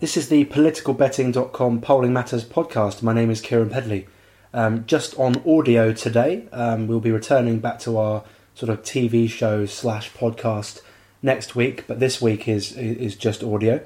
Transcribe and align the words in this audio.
This 0.00 0.16
is 0.16 0.28
the 0.28 0.44
politicalbetting.com 0.44 1.80
polling 1.80 2.12
matters 2.12 2.44
podcast. 2.44 3.02
My 3.02 3.12
name 3.12 3.32
is 3.32 3.42
Keiran 3.42 3.72
Pedley. 3.72 4.06
Um, 4.54 4.86
just 4.86 5.18
on 5.18 5.42
audio 5.44 5.92
today, 5.92 6.46
um, 6.52 6.86
we'll 6.86 7.00
be 7.00 7.10
returning 7.10 7.58
back 7.58 7.80
to 7.80 7.98
our 7.98 8.22
sort 8.54 8.70
of 8.70 8.82
TV 8.82 9.28
show 9.28 9.66
slash 9.66 10.12
podcast 10.12 10.82
next 11.20 11.56
week, 11.56 11.84
but 11.88 11.98
this 11.98 12.22
week 12.22 12.46
is 12.46 12.76
is 12.76 13.16
just 13.16 13.42
audio. 13.42 13.84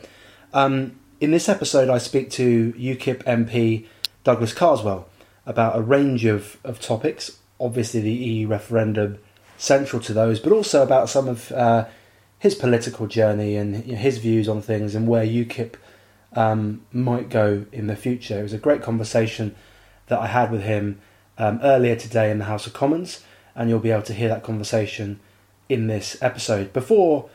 Um, 0.53 0.99
in 1.19 1.31
this 1.31 1.49
episode, 1.49 1.89
I 1.89 1.97
speak 1.97 2.31
to 2.33 2.75
UKIP 2.75 3.23
MP 3.25 3.87
Douglas 4.23 4.53
Carswell 4.53 5.09
about 5.47 5.79
a 5.79 5.81
range 5.81 6.27
of, 6.27 6.59
of 6.63 6.79
topics. 6.79 7.39
Obviously, 7.59 8.01
the 8.01 8.13
EU 8.13 8.49
referendum 8.49 9.17
central 9.57 10.03
to 10.03 10.13
those, 10.13 10.41
but 10.41 10.53
also 10.53 10.83
about 10.83 11.09
some 11.09 11.27
of 11.27 11.51
uh, 11.53 11.87
his 12.39 12.55
political 12.55 13.07
journey 13.07 13.57
and 13.57 13.87
you 13.87 13.93
know, 13.93 13.99
his 13.99 14.19
views 14.19 14.47
on 14.47 14.61
things 14.61 14.95
and 14.95 15.09
where 15.09 15.25
UKIP 15.25 15.77
um, 16.35 16.83
might 16.93 17.29
go 17.29 17.67
in 17.73 17.87
the 17.87 17.97
future. 17.97 18.41
It 18.41 18.43
was 18.43 18.53
a 18.53 18.59
great 18.59 18.83
conversation 18.83 19.55
that 20.07 20.19
I 20.19 20.27
had 20.27 20.51
with 20.51 20.63
him 20.63 21.01
um, 21.39 21.61
earlier 21.63 21.97
today 21.97 22.31
in 22.31 22.39
the 22.39 22.45
House 22.45 22.67
of 22.67 22.73
Commons, 22.73 23.25
and 23.55 23.69
you'll 23.69 23.81
be 23.81 23.91
able 23.91 24.03
to 24.03 24.15
hear 24.15 24.29
that 24.29 24.43
conversation 24.43 25.21
in 25.69 25.87
this 25.87 26.21
episode. 26.23 26.73
Before 26.73 27.29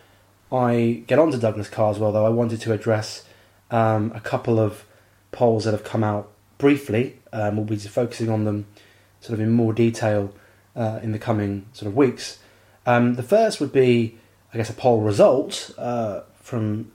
I 0.52 1.04
get 1.08 1.20
on 1.20 1.32
to 1.32 1.38
Douglas 1.38 1.70
Carswell, 1.70 2.12
though, 2.12 2.26
I 2.26 2.30
wanted 2.30 2.62
to 2.62 2.74
address 2.74 3.24
um, 3.72 4.12
a 4.16 4.20
couple 4.20 4.60
of 4.60 4.86
polls 5.32 5.66
that 5.66 5.72
have 5.72 5.84
come 5.84 6.04
out 6.04 6.32
briefly. 6.58 7.20
Um, 7.34 7.58
we'll 7.58 7.66
be 7.66 7.78
focusing 7.78 8.30
on 8.30 8.46
them 8.46 8.66
sort 9.20 9.34
of 9.34 9.42
in 9.42 9.52
more 9.52 9.74
detail 9.74 10.34
uh, 10.76 11.00
in 11.04 11.12
the 11.12 11.20
coming 11.20 11.66
sort 11.74 11.88
of 11.88 11.96
weeks. 11.96 12.40
Um, 12.86 13.16
the 13.16 13.24
first 13.24 13.60
would 13.60 13.74
be, 13.74 14.18
I 14.54 14.58
guess, 14.58 14.70
a 14.70 14.74
poll 14.74 15.02
result 15.02 15.72
uh, 15.78 16.22
from 16.42 16.92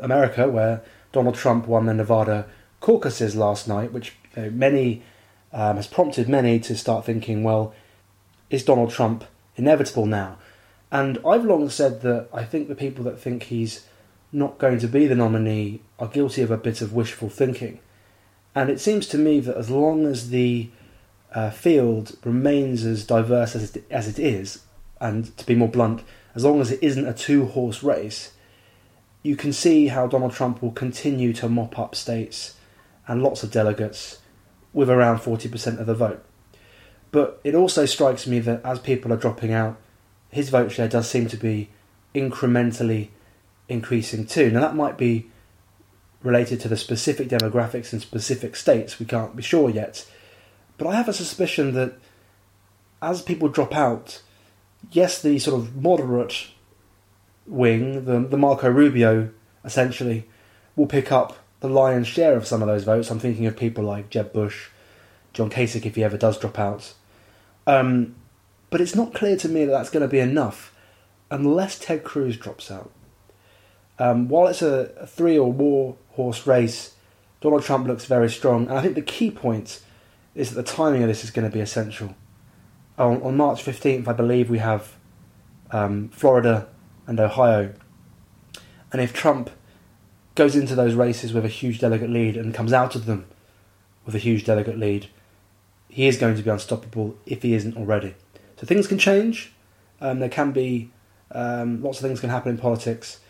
America 0.00 0.48
where 0.48 0.82
Donald 1.16 1.34
Trump 1.34 1.66
won 1.66 1.86
the 1.86 1.94
Nevada 1.94 2.44
caucuses 2.80 3.34
last 3.34 3.66
night, 3.66 3.90
which 3.90 4.12
many 4.36 5.02
um, 5.50 5.76
has 5.76 5.86
prompted 5.86 6.28
many 6.28 6.60
to 6.60 6.76
start 6.76 7.06
thinking, 7.06 7.42
well, 7.42 7.72
is 8.50 8.62
Donald 8.62 8.90
Trump 8.90 9.24
inevitable 9.56 10.04
now? 10.04 10.36
And 10.92 11.16
I've 11.26 11.46
long 11.46 11.70
said 11.70 12.02
that 12.02 12.28
I 12.34 12.44
think 12.44 12.68
the 12.68 12.74
people 12.74 13.02
that 13.04 13.18
think 13.18 13.44
he's 13.44 13.86
not 14.30 14.58
going 14.58 14.78
to 14.78 14.86
be 14.86 15.06
the 15.06 15.14
nominee 15.14 15.80
are 15.98 16.06
guilty 16.06 16.42
of 16.42 16.50
a 16.50 16.58
bit 16.58 16.82
of 16.82 16.92
wishful 16.92 17.30
thinking. 17.30 17.80
And 18.54 18.68
it 18.68 18.78
seems 18.78 19.06
to 19.06 19.16
me 19.16 19.40
that 19.40 19.56
as 19.56 19.70
long 19.70 20.04
as 20.04 20.28
the 20.28 20.68
uh, 21.34 21.48
field 21.48 22.18
remains 22.26 22.84
as 22.84 23.06
diverse 23.06 23.56
as 23.56 23.74
it, 23.74 23.86
as 23.90 24.06
it 24.06 24.18
is, 24.18 24.64
and 25.00 25.34
to 25.38 25.46
be 25.46 25.54
more 25.54 25.68
blunt, 25.68 26.02
as 26.34 26.44
long 26.44 26.60
as 26.60 26.70
it 26.70 26.82
isn't 26.82 27.08
a 27.08 27.14
two 27.14 27.46
horse 27.46 27.82
race, 27.82 28.32
you 29.26 29.34
can 29.34 29.52
see 29.52 29.88
how 29.88 30.06
Donald 30.06 30.32
Trump 30.32 30.62
will 30.62 30.70
continue 30.70 31.32
to 31.32 31.48
mop 31.48 31.76
up 31.80 31.96
states 31.96 32.54
and 33.08 33.24
lots 33.24 33.42
of 33.42 33.50
delegates 33.50 34.20
with 34.72 34.88
around 34.88 35.18
40% 35.18 35.80
of 35.80 35.86
the 35.86 35.94
vote. 35.94 36.24
But 37.10 37.40
it 37.42 37.54
also 37.54 37.86
strikes 37.86 38.28
me 38.28 38.38
that 38.40 38.64
as 38.64 38.78
people 38.78 39.12
are 39.12 39.16
dropping 39.16 39.52
out, 39.52 39.78
his 40.30 40.50
vote 40.50 40.70
share 40.70 40.86
does 40.86 41.10
seem 41.10 41.26
to 41.26 41.36
be 41.36 41.70
incrementally 42.14 43.08
increasing 43.68 44.26
too. 44.26 44.52
Now, 44.52 44.60
that 44.60 44.76
might 44.76 44.96
be 44.96 45.28
related 46.22 46.60
to 46.60 46.68
the 46.68 46.76
specific 46.76 47.28
demographics 47.28 47.92
in 47.92 47.98
specific 47.98 48.54
states, 48.54 49.00
we 49.00 49.06
can't 49.06 49.34
be 49.34 49.42
sure 49.42 49.68
yet. 49.68 50.08
But 50.78 50.86
I 50.86 50.94
have 50.94 51.08
a 51.08 51.12
suspicion 51.12 51.74
that 51.74 51.94
as 53.02 53.22
people 53.22 53.48
drop 53.48 53.74
out, 53.74 54.22
yes, 54.92 55.20
the 55.20 55.40
sort 55.40 55.60
of 55.60 55.74
moderate 55.74 56.48
wing, 57.46 58.04
the, 58.04 58.20
the 58.20 58.36
Marco 58.36 58.70
Rubio, 58.70 59.30
essentially, 59.64 60.28
will 60.74 60.86
pick 60.86 61.10
up 61.10 61.38
the 61.60 61.68
lion's 61.68 62.06
share 62.06 62.36
of 62.36 62.46
some 62.46 62.62
of 62.62 62.68
those 62.68 62.84
votes. 62.84 63.10
I'm 63.10 63.18
thinking 63.18 63.46
of 63.46 63.56
people 63.56 63.84
like 63.84 64.10
Jeb 64.10 64.32
Bush, 64.32 64.68
John 65.32 65.50
Kasich, 65.50 65.86
if 65.86 65.96
he 65.96 66.04
ever 66.04 66.16
does 66.16 66.38
drop 66.38 66.58
out. 66.58 66.92
Um, 67.66 68.14
but 68.70 68.80
it's 68.80 68.94
not 68.94 69.14
clear 69.14 69.36
to 69.36 69.48
me 69.48 69.64
that 69.64 69.72
that's 69.72 69.90
going 69.90 70.02
to 70.02 70.08
be 70.08 70.20
enough 70.20 70.74
unless 71.30 71.78
Ted 71.78 72.04
Cruz 72.04 72.36
drops 72.36 72.70
out. 72.70 72.90
Um, 73.98 74.28
while 74.28 74.46
it's 74.48 74.62
a, 74.62 75.06
three 75.06 75.38
or 75.38 75.52
more 75.52 75.96
horse 76.12 76.46
race, 76.46 76.94
Donald 77.40 77.62
Trump 77.62 77.86
looks 77.86 78.04
very 78.04 78.30
strong. 78.30 78.68
And 78.68 78.78
I 78.78 78.82
think 78.82 78.94
the 78.94 79.02
key 79.02 79.30
point 79.30 79.80
is 80.34 80.50
that 80.50 80.56
the 80.56 80.70
timing 80.70 81.02
of 81.02 81.08
this 81.08 81.24
is 81.24 81.30
going 81.30 81.48
to 81.48 81.52
be 81.52 81.60
essential. 81.60 82.14
On, 82.98 83.20
on 83.22 83.36
March 83.36 83.64
15th, 83.64 84.06
I 84.06 84.12
believe 84.12 84.50
we 84.50 84.58
have 84.58 84.94
um, 85.70 86.08
Florida 86.10 86.68
and 87.06 87.20
Ohio. 87.20 87.72
And 88.92 89.00
if 89.00 89.12
Trump 89.12 89.50
goes 90.34 90.54
into 90.54 90.74
those 90.74 90.94
races 90.94 91.32
with 91.32 91.44
a 91.44 91.48
huge 91.48 91.80
delegate 91.80 92.10
lead 92.10 92.36
and 92.36 92.54
comes 92.54 92.72
out 92.72 92.94
of 92.94 93.06
them 93.06 93.26
with 94.04 94.14
a 94.14 94.18
huge 94.18 94.44
delegate 94.44 94.78
lead, 94.78 95.08
he 95.88 96.06
is 96.06 96.18
going 96.18 96.36
to 96.36 96.42
be 96.42 96.50
unstoppable 96.50 97.16
if 97.26 97.42
he 97.42 97.54
isn't 97.54 97.76
already. 97.76 98.14
So 98.56 98.66
things 98.66 98.86
can 98.86 98.98
change. 98.98 99.52
Um, 100.00 100.18
there 100.18 100.28
can 100.28 100.52
be 100.52 100.90
um, 101.32 101.82
lots 101.82 101.98
of 101.98 102.06
things 102.06 102.20
can 102.20 102.30
happen 102.30 102.52
in 102.52 102.58
politics, 102.58 103.20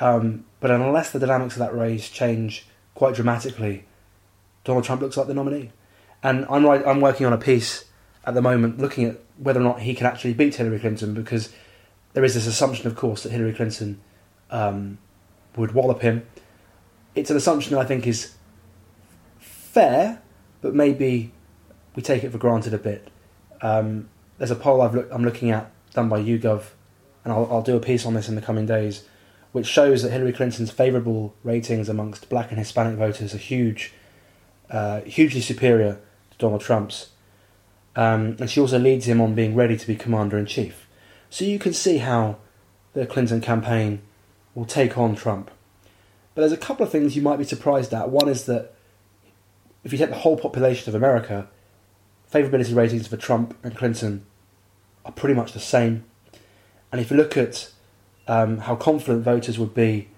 um, 0.00 0.44
but 0.60 0.70
unless 0.70 1.10
the 1.10 1.18
dynamics 1.18 1.54
of 1.54 1.60
that 1.60 1.76
race 1.76 2.08
change 2.08 2.66
quite 2.94 3.14
dramatically, 3.14 3.84
Donald 4.62 4.84
Trump 4.84 5.02
looks 5.02 5.16
like 5.16 5.26
the 5.26 5.34
nominee. 5.34 5.70
And 6.22 6.46
I'm 6.48 6.64
I'm 6.66 7.00
working 7.00 7.26
on 7.26 7.32
a 7.32 7.38
piece 7.38 7.84
at 8.24 8.34
the 8.34 8.40
moment 8.40 8.78
looking 8.78 9.04
at 9.04 9.20
whether 9.36 9.60
or 9.60 9.64
not 9.64 9.80
he 9.80 9.94
can 9.94 10.06
actually 10.06 10.32
beat 10.32 10.54
Hillary 10.54 10.78
Clinton 10.78 11.12
because 11.14 11.52
there 12.14 12.24
is 12.24 12.34
this 12.34 12.46
assumption, 12.46 12.86
of 12.86 12.96
course, 12.96 13.24
that 13.24 13.32
Hillary 13.32 13.52
Clinton 13.52 14.00
um, 14.50 14.98
would 15.56 15.72
wallop 15.72 16.00
him. 16.00 16.26
It's 17.14 17.30
an 17.30 17.36
assumption 17.36 17.74
that 17.74 17.80
I 17.80 17.84
think 17.84 18.06
is 18.06 18.34
fair, 19.38 20.22
but 20.62 20.74
maybe 20.74 21.32
we 21.94 22.02
take 22.02 22.24
it 22.24 22.30
for 22.30 22.38
granted 22.38 22.72
a 22.72 22.78
bit. 22.78 23.08
Um, 23.60 24.08
there's 24.38 24.50
a 24.50 24.56
poll 24.56 24.80
I've 24.80 24.94
look, 24.94 25.08
I'm 25.12 25.24
looking 25.24 25.50
at 25.50 25.70
done 25.92 26.08
by 26.08 26.20
YouGov, 26.20 26.70
and 27.24 27.32
I'll, 27.32 27.48
I'll 27.50 27.62
do 27.62 27.76
a 27.76 27.80
piece 27.80 28.06
on 28.06 28.14
this 28.14 28.28
in 28.28 28.36
the 28.36 28.42
coming 28.42 28.66
days, 28.66 29.04
which 29.52 29.66
shows 29.66 30.02
that 30.02 30.10
Hillary 30.10 30.32
Clinton's 30.32 30.70
favourable 30.70 31.34
ratings 31.42 31.88
amongst 31.88 32.28
black 32.28 32.50
and 32.50 32.58
Hispanic 32.58 32.96
voters 32.96 33.34
are 33.34 33.38
huge, 33.38 33.92
uh, 34.70 35.00
hugely 35.02 35.40
superior 35.40 36.00
to 36.30 36.38
Donald 36.38 36.60
Trump's. 36.60 37.10
Um, 37.96 38.36
and 38.40 38.50
she 38.50 38.60
also 38.60 38.78
leads 38.78 39.06
him 39.06 39.20
on 39.20 39.34
being 39.34 39.54
ready 39.54 39.76
to 39.76 39.86
be 39.86 39.94
commander 39.94 40.36
in 40.36 40.46
chief. 40.46 40.83
So 41.34 41.44
you 41.44 41.58
can 41.58 41.72
see 41.72 41.98
how 41.98 42.36
the 42.92 43.06
Clinton 43.06 43.40
campaign 43.40 44.02
will 44.54 44.66
take 44.66 44.96
on 44.96 45.16
Trump. 45.16 45.50
But 46.32 46.42
there's 46.42 46.52
a 46.52 46.56
couple 46.56 46.86
of 46.86 46.92
things 46.92 47.16
you 47.16 47.22
might 47.22 47.40
be 47.40 47.44
surprised 47.44 47.92
at. 47.92 48.08
One 48.08 48.28
is 48.28 48.44
that 48.44 48.72
if 49.82 49.90
you 49.90 49.98
take 49.98 50.10
the 50.10 50.14
whole 50.14 50.36
population 50.36 50.88
of 50.88 50.94
America, 50.94 51.48
favourability 52.32 52.72
ratings 52.72 53.08
for 53.08 53.16
Trump 53.16 53.56
and 53.64 53.74
Clinton 53.74 54.24
are 55.04 55.10
pretty 55.10 55.34
much 55.34 55.54
the 55.54 55.58
same. 55.58 56.04
And 56.92 57.00
if 57.00 57.10
you 57.10 57.16
look 57.16 57.36
at 57.36 57.68
um, 58.28 58.58
how 58.58 58.76
confident 58.76 59.24
voters 59.24 59.58
would 59.58 59.74
be 59.74 60.10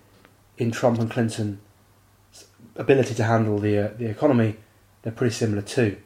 in 0.59 0.71
Trump 0.71 0.99
and 0.99 1.11
Clinton's 1.11 1.57
ability 2.75 3.15
to 3.15 3.25
handle 3.25 3.59
the 3.59 3.79
uh, 3.79 3.91
the 3.97 4.11
economy, 4.11 4.57
they're 5.01 5.13
pretty 5.15 5.35
similar 5.35 5.63
too. 5.63 5.97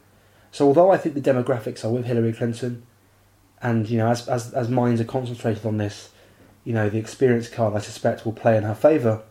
So 0.53 0.67
although 0.67 0.89
I 0.89 0.95
think 0.95 1.15
the 1.15 1.21
demographics 1.21 1.83
are 1.83 1.89
with 1.89 2.05
Hillary 2.05 2.31
Clinton, 2.31 2.83
and 3.61 3.89
you 3.89 3.97
know, 3.97 4.09
as 4.09 4.27
as 4.27 4.53
as 4.53 4.69
minds 4.69 5.01
are 5.01 5.05
concentrated 5.05 5.65
on 5.65 5.77
this, 5.77 6.09
you 6.63 6.73
know, 6.73 6.89
the 6.89 6.97
experience 6.97 7.49
card 7.49 7.75
I 7.75 7.79
suspect 7.79 8.25
will 8.25 8.33
play 8.33 8.57
in 8.57 8.63
her 8.63 8.75
favour. 8.75 9.23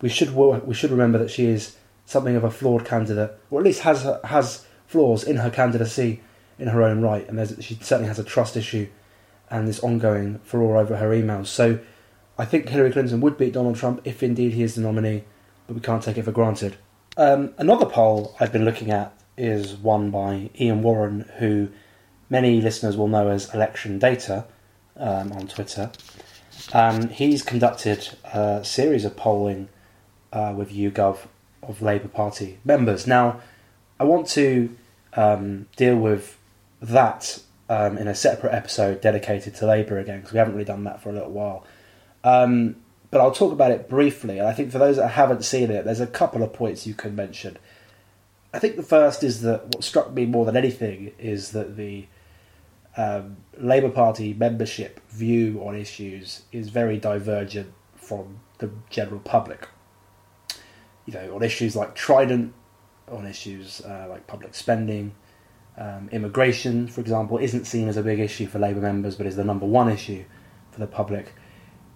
We 0.00 0.08
should 0.08 0.34
we 0.34 0.74
should 0.74 0.90
remember 0.90 1.18
that 1.18 1.30
she 1.30 1.46
is 1.46 1.76
something 2.06 2.36
of 2.36 2.44
a 2.44 2.50
flawed 2.50 2.84
candidate, 2.84 3.32
or 3.50 3.60
at 3.60 3.64
least 3.64 3.80
has 3.80 4.06
has 4.24 4.66
flaws 4.86 5.24
in 5.24 5.36
her 5.36 5.50
candidacy 5.50 6.22
in 6.58 6.68
her 6.68 6.82
own 6.82 7.00
right, 7.00 7.28
and 7.28 7.64
she 7.64 7.74
certainly 7.76 8.08
has 8.08 8.18
a 8.18 8.24
trust 8.24 8.56
issue 8.56 8.88
and 9.50 9.68
this 9.68 9.80
ongoing 9.80 10.38
furore 10.44 10.78
over 10.78 10.96
her 10.96 11.10
emails. 11.10 11.46
So, 11.48 11.78
I 12.38 12.44
think 12.46 12.68
Hillary 12.68 12.90
Clinton 12.90 13.20
would 13.20 13.36
beat 13.36 13.52
Donald 13.52 13.76
Trump 13.76 14.00
if 14.04 14.22
indeed 14.22 14.52
he 14.54 14.62
is 14.62 14.74
the 14.74 14.80
nominee, 14.80 15.24
but 15.66 15.74
we 15.74 15.82
can't 15.82 16.02
take 16.02 16.16
it 16.16 16.24
for 16.24 16.32
granted. 16.32 16.76
Um, 17.16 17.52
another 17.58 17.84
poll 17.84 18.34
I've 18.40 18.52
been 18.52 18.64
looking 18.64 18.90
at 18.90 19.12
is 19.36 19.74
one 19.74 20.10
by 20.10 20.50
Ian 20.58 20.82
Warren, 20.82 21.30
who 21.38 21.68
many 22.32 22.62
listeners 22.62 22.96
will 22.96 23.08
know 23.08 23.28
as 23.28 23.52
Election 23.54 23.98
Data 23.98 24.46
um, 24.96 25.32
on 25.32 25.46
Twitter. 25.46 25.92
Um, 26.72 27.10
he's 27.10 27.42
conducted 27.42 28.08
a 28.24 28.64
series 28.64 29.04
of 29.04 29.16
polling 29.16 29.68
uh, 30.32 30.54
with 30.56 30.72
YouGov 30.72 31.18
of 31.62 31.82
Labour 31.82 32.08
Party 32.08 32.58
members. 32.64 33.06
Now, 33.06 33.40
I 34.00 34.04
want 34.04 34.26
to 34.28 34.74
um, 35.12 35.68
deal 35.76 35.96
with 35.96 36.38
that 36.80 37.38
um, 37.68 37.98
in 37.98 38.08
a 38.08 38.14
separate 38.14 38.54
episode 38.54 39.02
dedicated 39.02 39.54
to 39.56 39.66
Labour 39.66 39.98
again 39.98 40.20
because 40.20 40.32
we 40.32 40.38
haven't 40.38 40.54
really 40.54 40.64
done 40.64 40.84
that 40.84 41.02
for 41.02 41.10
a 41.10 41.12
little 41.12 41.30
while. 41.30 41.66
Um, 42.24 42.76
but 43.10 43.20
I'll 43.20 43.32
talk 43.32 43.52
about 43.52 43.72
it 43.72 43.90
briefly. 43.90 44.38
And 44.38 44.48
I 44.48 44.54
think 44.54 44.72
for 44.72 44.78
those 44.78 44.96
that 44.96 45.08
haven't 45.08 45.44
seen 45.44 45.70
it, 45.70 45.84
there's 45.84 46.00
a 46.00 46.06
couple 46.06 46.42
of 46.42 46.54
points 46.54 46.86
you 46.86 46.94
can 46.94 47.14
mention. 47.14 47.58
I 48.54 48.58
think 48.58 48.76
the 48.76 48.82
first 48.82 49.22
is 49.22 49.42
that 49.42 49.66
what 49.66 49.84
struck 49.84 50.12
me 50.14 50.24
more 50.24 50.46
than 50.46 50.56
anything 50.56 51.12
is 51.18 51.50
that 51.52 51.76
the 51.76 52.06
um, 52.96 53.38
Labour 53.58 53.90
Party 53.90 54.34
membership 54.34 55.00
view 55.10 55.62
on 55.64 55.74
issues 55.74 56.42
is 56.52 56.68
very 56.68 56.98
divergent 56.98 57.72
from 57.96 58.40
the 58.58 58.70
general 58.90 59.20
public. 59.20 59.68
you 61.06 61.12
know, 61.12 61.34
on 61.34 61.42
issues 61.42 61.74
like 61.74 61.94
Trident, 61.94 62.52
on 63.10 63.26
issues 63.26 63.80
uh, 63.82 64.06
like 64.08 64.26
public 64.26 64.54
spending, 64.54 65.12
um, 65.76 66.08
immigration, 66.12 66.86
for 66.86 67.00
example, 67.00 67.38
isn't 67.38 67.64
seen 67.64 67.88
as 67.88 67.96
a 67.96 68.02
big 68.02 68.20
issue 68.20 68.46
for 68.46 68.58
Labour 68.58 68.80
members, 68.80 69.16
but 69.16 69.26
is 69.26 69.36
the 69.36 69.44
number 69.44 69.66
one 69.66 69.90
issue 69.90 70.24
for 70.70 70.80
the 70.80 70.86
public. 70.86 71.34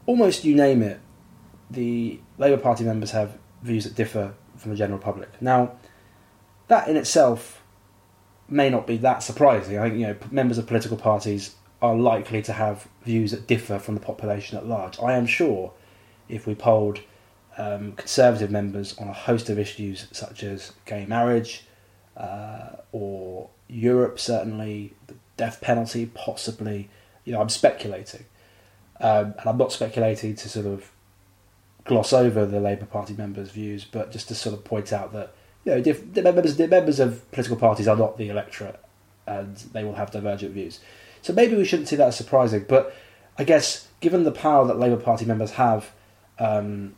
Almost 0.07 0.45
you 0.45 0.55
name 0.55 0.83
it, 0.83 1.01
the 1.71 2.21
Labour 2.39 2.61
Party 2.61 2.85
members 2.85 3.11
have 3.11 3.39
views 3.63 3.85
that 3.85 3.95
differ 3.95 4.35
from 4.57 4.71
the 4.71 4.77
general 4.77 4.99
public. 4.99 5.41
Now, 5.41 5.73
that 6.69 6.89
in 6.89 6.97
itself 6.97 7.63
may 8.49 8.71
not 8.71 8.87
be 8.87 8.97
that 8.99 9.23
surprising. 9.23 9.79
I 9.79 9.89
think 9.89 10.01
you 10.01 10.07
know 10.07 10.17
members 10.31 10.59
of 10.59 10.67
political 10.67 10.97
parties 10.97 11.55
are 11.83 11.95
likely 11.95 12.43
to 12.43 12.53
have 12.53 12.89
views 13.05 13.31
that 13.33 13.47
differ 13.47 13.79
from 13.79 13.95
the 13.95 14.01
population 14.01 14.57
at 14.57 14.67
large. 14.67 14.99
I 15.01 15.15
am 15.15 15.27
sure 15.27 15.73
if 16.29 16.47
we 16.47 16.55
polled 16.55 17.01
um, 17.59 17.93
Conservative 17.93 18.51
members 18.51 18.97
on 18.99 19.09
a 19.09 19.13
host 19.13 19.49
of 19.49 19.59
issues 19.59 20.07
such 20.13 20.43
as 20.43 20.73
gay 20.85 21.07
marriage 21.07 21.65
uh, 22.17 22.77
or 22.93 23.49
Europe, 23.69 24.19
certainly 24.19 24.95
the 25.07 25.15
death 25.37 25.61
penalty, 25.61 26.07
possibly. 26.07 26.89
You 27.25 27.33
know, 27.33 27.41
I'm 27.41 27.49
speculating, 27.49 28.25
um, 29.01 29.35
and 29.39 29.47
I'm 29.47 29.59
not 29.59 29.73
speculating 29.73 30.37
to 30.37 30.49
sort 30.49 30.67
of 30.67 30.91
gloss 31.85 32.13
over 32.13 32.47
the 32.47 32.61
Labour 32.61 32.87
Party 32.87 33.15
members' 33.15 33.51
views, 33.51 33.85
but 33.85 34.13
just 34.13 34.29
to 34.29 34.35
sort 34.35 34.55
of 34.55 34.65
point 34.65 34.93
out 34.93 35.13
that 35.13 35.35
you 35.67 35.73
know, 35.73 35.81
diff- 35.81 36.17
members, 36.17 36.59
members 36.59 37.01
of 37.01 37.31
political 37.33 37.57
parties 37.57 37.89
are 37.89 37.97
not 37.97 38.17
the 38.17 38.29
electorate, 38.29 38.81
and 39.27 39.57
they 39.73 39.83
will 39.83 39.97
have 39.97 40.13
divergent 40.13 40.53
views. 40.53 40.79
So 41.23 41.33
maybe 41.33 41.57
we 41.57 41.65
shouldn't 41.65 41.89
see 41.89 41.97
that 41.97 42.07
as 42.07 42.17
surprising. 42.17 42.65
But 42.69 42.95
I 43.37 43.43
guess 43.43 43.89
given 44.01 44.23
the 44.23 44.31
power 44.31 44.65
that 44.69 44.79
Labour 44.79 44.97
Party 44.97 45.25
members 45.25 45.53
have, 45.53 45.91
um, 46.39 46.95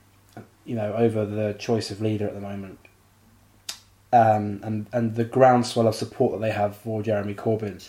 you 0.66 0.74
know, 0.74 0.92
over 0.92 1.24
the 1.24 1.54
choice 1.54 1.90
of 1.90 2.02
leader 2.02 2.26
at 2.28 2.34
the 2.34 2.40
moment, 2.40 2.78
um, 4.12 4.60
and 4.62 4.86
and 4.92 5.14
the 5.16 5.24
groundswell 5.24 5.88
of 5.88 5.94
support 5.94 6.32
that 6.32 6.46
they 6.46 6.52
have 6.52 6.76
for 6.76 7.02
Jeremy 7.02 7.34
Corbyn, 7.34 7.82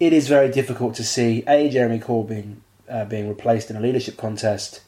it 0.00 0.14
is 0.14 0.26
very 0.26 0.50
difficult 0.50 0.94
to 0.94 1.04
see 1.04 1.44
a 1.46 1.68
Jeremy 1.68 1.98
Corbyn 1.98 2.56
uh, 2.88 3.04
being 3.04 3.28
replaced 3.28 3.68
in 3.68 3.76
a 3.76 3.80
leadership 3.80 4.16
contest, 4.16 4.80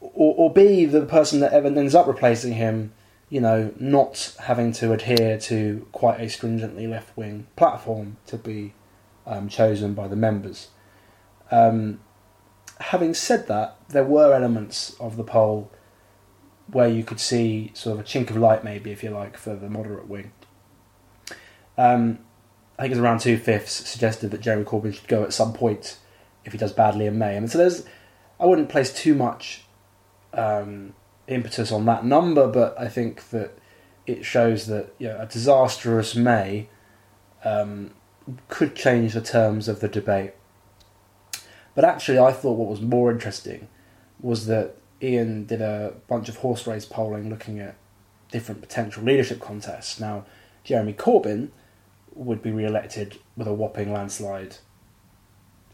or, 0.00 0.34
or 0.36 0.52
b 0.52 0.84
the 0.84 1.06
person 1.06 1.38
that 1.40 1.52
ends 1.52 1.94
up 1.94 2.08
replacing 2.08 2.54
him, 2.54 2.92
you 3.30 3.40
know, 3.40 3.72
not 3.78 4.34
having 4.40 4.72
to 4.72 4.92
adhere 4.92 5.38
to 5.38 5.86
quite 5.92 6.20
a 6.20 6.28
stringently 6.28 6.86
left 6.88 7.16
wing 7.16 7.46
platform 7.56 8.16
to 8.26 8.36
be 8.36 8.74
um, 9.26 9.48
chosen 9.48 9.94
by 9.94 10.08
the 10.08 10.16
members. 10.16 10.68
Um, 11.52 12.00
having 12.80 13.14
said 13.14 13.46
that, 13.46 13.76
there 13.88 14.04
were 14.04 14.34
elements 14.34 14.96
of 14.98 15.16
the 15.16 15.22
poll 15.24 15.70
where 16.66 16.88
you 16.88 17.04
could 17.04 17.20
see 17.20 17.70
sort 17.74 17.98
of 17.98 18.04
a 18.04 18.06
chink 18.06 18.30
of 18.30 18.36
light, 18.36 18.64
maybe, 18.64 18.90
if 18.90 19.02
you 19.02 19.10
like, 19.10 19.36
for 19.36 19.54
the 19.54 19.68
moderate 19.68 20.08
wing. 20.08 20.32
Um, 21.78 22.18
I 22.78 22.82
think 22.82 22.92
it 22.92 22.96
was 22.96 23.04
around 23.04 23.20
two 23.20 23.38
fifths 23.38 23.88
suggested 23.88 24.30
that 24.32 24.40
Jeremy 24.40 24.64
Corbyn 24.64 24.94
should 24.94 25.08
go 25.08 25.22
at 25.22 25.32
some 25.32 25.52
point 25.52 25.98
if 26.44 26.52
he 26.52 26.58
does 26.58 26.72
badly 26.72 27.06
in 27.06 27.18
May. 27.18 27.36
And 27.36 27.50
so 27.50 27.58
there's, 27.58 27.84
I 28.40 28.46
wouldn't 28.46 28.68
place 28.68 28.92
too 28.92 29.14
much 29.14 29.64
um, 30.32 30.94
impetus 31.26 31.70
on 31.72 31.84
that 31.86 32.04
number, 32.04 32.48
but 32.48 32.78
I 32.78 32.88
think 32.88 33.30
that 33.30 33.58
it 34.06 34.24
shows 34.24 34.66
that 34.66 34.94
you 34.98 35.08
know, 35.08 35.18
a 35.20 35.26
disastrous 35.26 36.14
May 36.14 36.68
um, 37.44 37.92
could 38.48 38.74
change 38.74 39.14
the 39.14 39.20
terms 39.20 39.68
of 39.68 39.80
the 39.80 39.88
debate. 39.88 40.32
But 41.74 41.84
actually, 41.84 42.18
I 42.18 42.32
thought 42.32 42.58
what 42.58 42.68
was 42.68 42.80
more 42.80 43.10
interesting 43.10 43.68
was 44.20 44.46
that 44.46 44.76
Ian 45.02 45.46
did 45.46 45.62
a 45.62 45.94
bunch 46.08 46.28
of 46.28 46.38
horse 46.38 46.66
race 46.66 46.84
polling 46.84 47.30
looking 47.30 47.58
at 47.58 47.76
different 48.30 48.60
potential 48.60 49.02
leadership 49.02 49.40
contests. 49.40 49.98
Now, 49.98 50.26
Jeremy 50.64 50.92
Corbyn 50.92 51.48
would 52.14 52.42
be 52.42 52.50
re 52.50 52.64
elected 52.64 53.18
with 53.36 53.46
a 53.46 53.54
whopping 53.54 53.92
landslide 53.92 54.56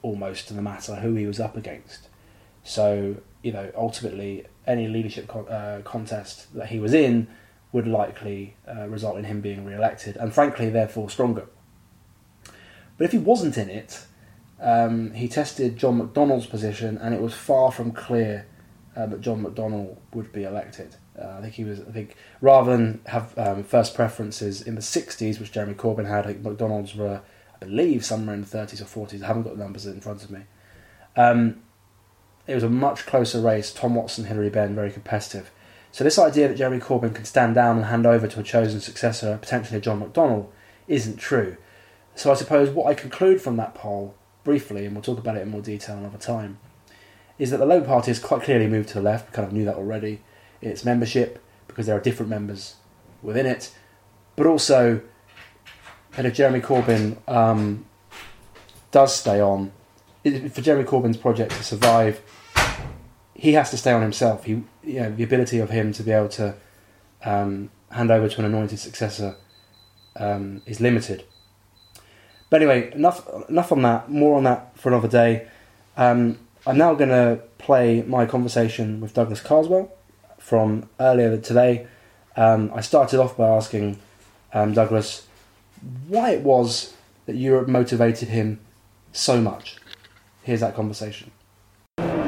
almost 0.02 0.48
to 0.48 0.54
the 0.54 0.62
matter 0.62 0.96
who 0.96 1.14
he 1.14 1.26
was 1.26 1.40
up 1.40 1.56
against. 1.56 2.08
So, 2.62 3.16
you 3.46 3.52
know, 3.52 3.70
ultimately, 3.76 4.44
any 4.66 4.88
leadership 4.88 5.32
uh, 5.32 5.78
contest 5.84 6.52
that 6.52 6.66
he 6.66 6.80
was 6.80 6.92
in 6.92 7.28
would 7.70 7.86
likely 7.86 8.56
uh, 8.68 8.88
result 8.88 9.16
in 9.18 9.24
him 9.24 9.40
being 9.40 9.64
re 9.64 9.72
elected, 9.72 10.16
and 10.16 10.34
frankly, 10.34 10.68
therefore, 10.68 11.08
stronger. 11.08 11.46
But 12.98 13.04
if 13.04 13.12
he 13.12 13.18
wasn't 13.18 13.56
in 13.56 13.70
it, 13.70 14.04
um, 14.60 15.12
he 15.12 15.28
tested 15.28 15.76
John 15.76 16.00
McDonnell's 16.00 16.46
position, 16.46 16.98
and 16.98 17.14
it 17.14 17.20
was 17.20 17.34
far 17.34 17.70
from 17.70 17.92
clear 17.92 18.46
uh, 18.96 19.06
that 19.06 19.20
John 19.20 19.44
McDonnell 19.44 19.96
would 20.12 20.32
be 20.32 20.42
elected. 20.42 20.96
Uh, 21.16 21.36
I 21.38 21.42
think 21.42 21.54
he 21.54 21.62
was. 21.62 21.78
I 21.82 21.92
think 21.92 22.16
rather 22.40 22.76
than 22.76 23.00
have 23.06 23.38
um, 23.38 23.62
first 23.62 23.94
preferences 23.94 24.60
in 24.60 24.74
the 24.74 24.80
'60s, 24.80 25.38
which 25.38 25.52
Jeremy 25.52 25.74
Corbyn 25.74 26.08
had, 26.08 26.26
I 26.26 26.32
think 26.32 26.42
McDonnell's 26.42 26.96
were, 26.96 27.20
I 27.54 27.64
believe, 27.64 28.04
somewhere 28.04 28.34
in 28.34 28.40
the 28.40 28.48
30s 28.48 28.80
or 28.80 29.06
40s. 29.06 29.22
I 29.22 29.28
haven't 29.28 29.44
got 29.44 29.56
the 29.56 29.62
numbers 29.62 29.86
in 29.86 30.00
front 30.00 30.24
of 30.24 30.32
me. 30.32 30.40
Um, 31.16 31.62
it 32.46 32.54
was 32.54 32.62
a 32.62 32.68
much 32.68 33.06
closer 33.06 33.40
race. 33.40 33.72
Tom 33.72 33.94
Watson, 33.94 34.24
Hilary 34.24 34.50
Benn, 34.50 34.74
very 34.74 34.90
competitive. 34.90 35.50
So 35.92 36.04
this 36.04 36.18
idea 36.18 36.48
that 36.48 36.58
Jeremy 36.58 36.78
Corbyn 36.78 37.14
can 37.14 37.24
stand 37.24 37.54
down 37.54 37.76
and 37.76 37.86
hand 37.86 38.06
over 38.06 38.26
to 38.26 38.40
a 38.40 38.42
chosen 38.42 38.80
successor, 38.80 39.38
potentially 39.40 39.80
John 39.80 40.02
McDonnell, 40.02 40.48
isn't 40.86 41.16
true. 41.16 41.56
So 42.14 42.30
I 42.30 42.34
suppose 42.34 42.70
what 42.70 42.86
I 42.86 42.94
conclude 42.94 43.40
from 43.40 43.56
that 43.56 43.74
poll, 43.74 44.14
briefly, 44.44 44.84
and 44.84 44.94
we'll 44.94 45.02
talk 45.02 45.18
about 45.18 45.36
it 45.36 45.42
in 45.42 45.50
more 45.50 45.62
detail 45.62 45.96
another 45.96 46.18
time, 46.18 46.58
is 47.38 47.50
that 47.50 47.58
the 47.58 47.66
Labour 47.66 47.86
Party 47.86 48.10
has 48.10 48.18
quite 48.18 48.42
clearly 48.42 48.66
moved 48.66 48.88
to 48.90 48.94
the 48.94 49.02
left. 49.02 49.30
We 49.30 49.34
kind 49.34 49.48
of 49.48 49.52
knew 49.52 49.64
that 49.64 49.76
already 49.76 50.20
in 50.62 50.70
its 50.70 50.84
membership 50.84 51.42
because 51.66 51.86
there 51.86 51.96
are 51.96 52.00
different 52.00 52.30
members 52.30 52.76
within 53.22 53.46
it, 53.46 53.74
but 54.36 54.46
also 54.46 55.00
that 56.12 56.24
if 56.24 56.34
Jeremy 56.34 56.60
Corbyn 56.60 57.16
um, 57.28 57.86
does 58.90 59.14
stay 59.14 59.40
on, 59.40 59.72
for 60.24 60.60
Jeremy 60.60 60.84
Corbyn's 60.84 61.16
project 61.16 61.52
to 61.52 61.62
survive, 61.62 62.20
he 63.38 63.52
has 63.52 63.70
to 63.70 63.76
stay 63.76 63.92
on 63.92 64.02
himself. 64.02 64.44
He, 64.44 64.62
you 64.82 65.00
know, 65.00 65.14
the 65.14 65.22
ability 65.22 65.58
of 65.58 65.70
him 65.70 65.92
to 65.92 66.02
be 66.02 66.10
able 66.10 66.30
to 66.30 66.54
um, 67.24 67.70
hand 67.90 68.10
over 68.10 68.28
to 68.28 68.38
an 68.40 68.46
anointed 68.46 68.78
successor 68.78 69.36
um, 70.16 70.62
is 70.66 70.80
limited. 70.80 71.24
But 72.48 72.62
anyway, 72.62 72.92
enough 72.92 73.26
enough 73.48 73.72
on 73.72 73.82
that. 73.82 74.10
More 74.10 74.36
on 74.36 74.44
that 74.44 74.78
for 74.78 74.88
another 74.88 75.08
day. 75.08 75.48
Um, 75.96 76.38
I'm 76.66 76.78
now 76.78 76.94
going 76.94 77.10
to 77.10 77.40
play 77.58 78.02
my 78.02 78.26
conversation 78.26 79.00
with 79.00 79.14
Douglas 79.14 79.40
Carswell 79.40 79.92
from 80.38 80.88
earlier 80.98 81.36
today. 81.36 81.86
Um, 82.36 82.70
I 82.74 82.80
started 82.80 83.20
off 83.20 83.36
by 83.36 83.48
asking 83.48 83.98
um, 84.52 84.72
Douglas 84.72 85.26
why 86.08 86.30
it 86.30 86.42
was 86.42 86.94
that 87.26 87.36
Europe 87.36 87.68
motivated 87.68 88.28
him 88.28 88.60
so 89.12 89.40
much. 89.40 89.76
Here's 90.42 90.60
that 90.60 90.74
conversation. 90.74 91.30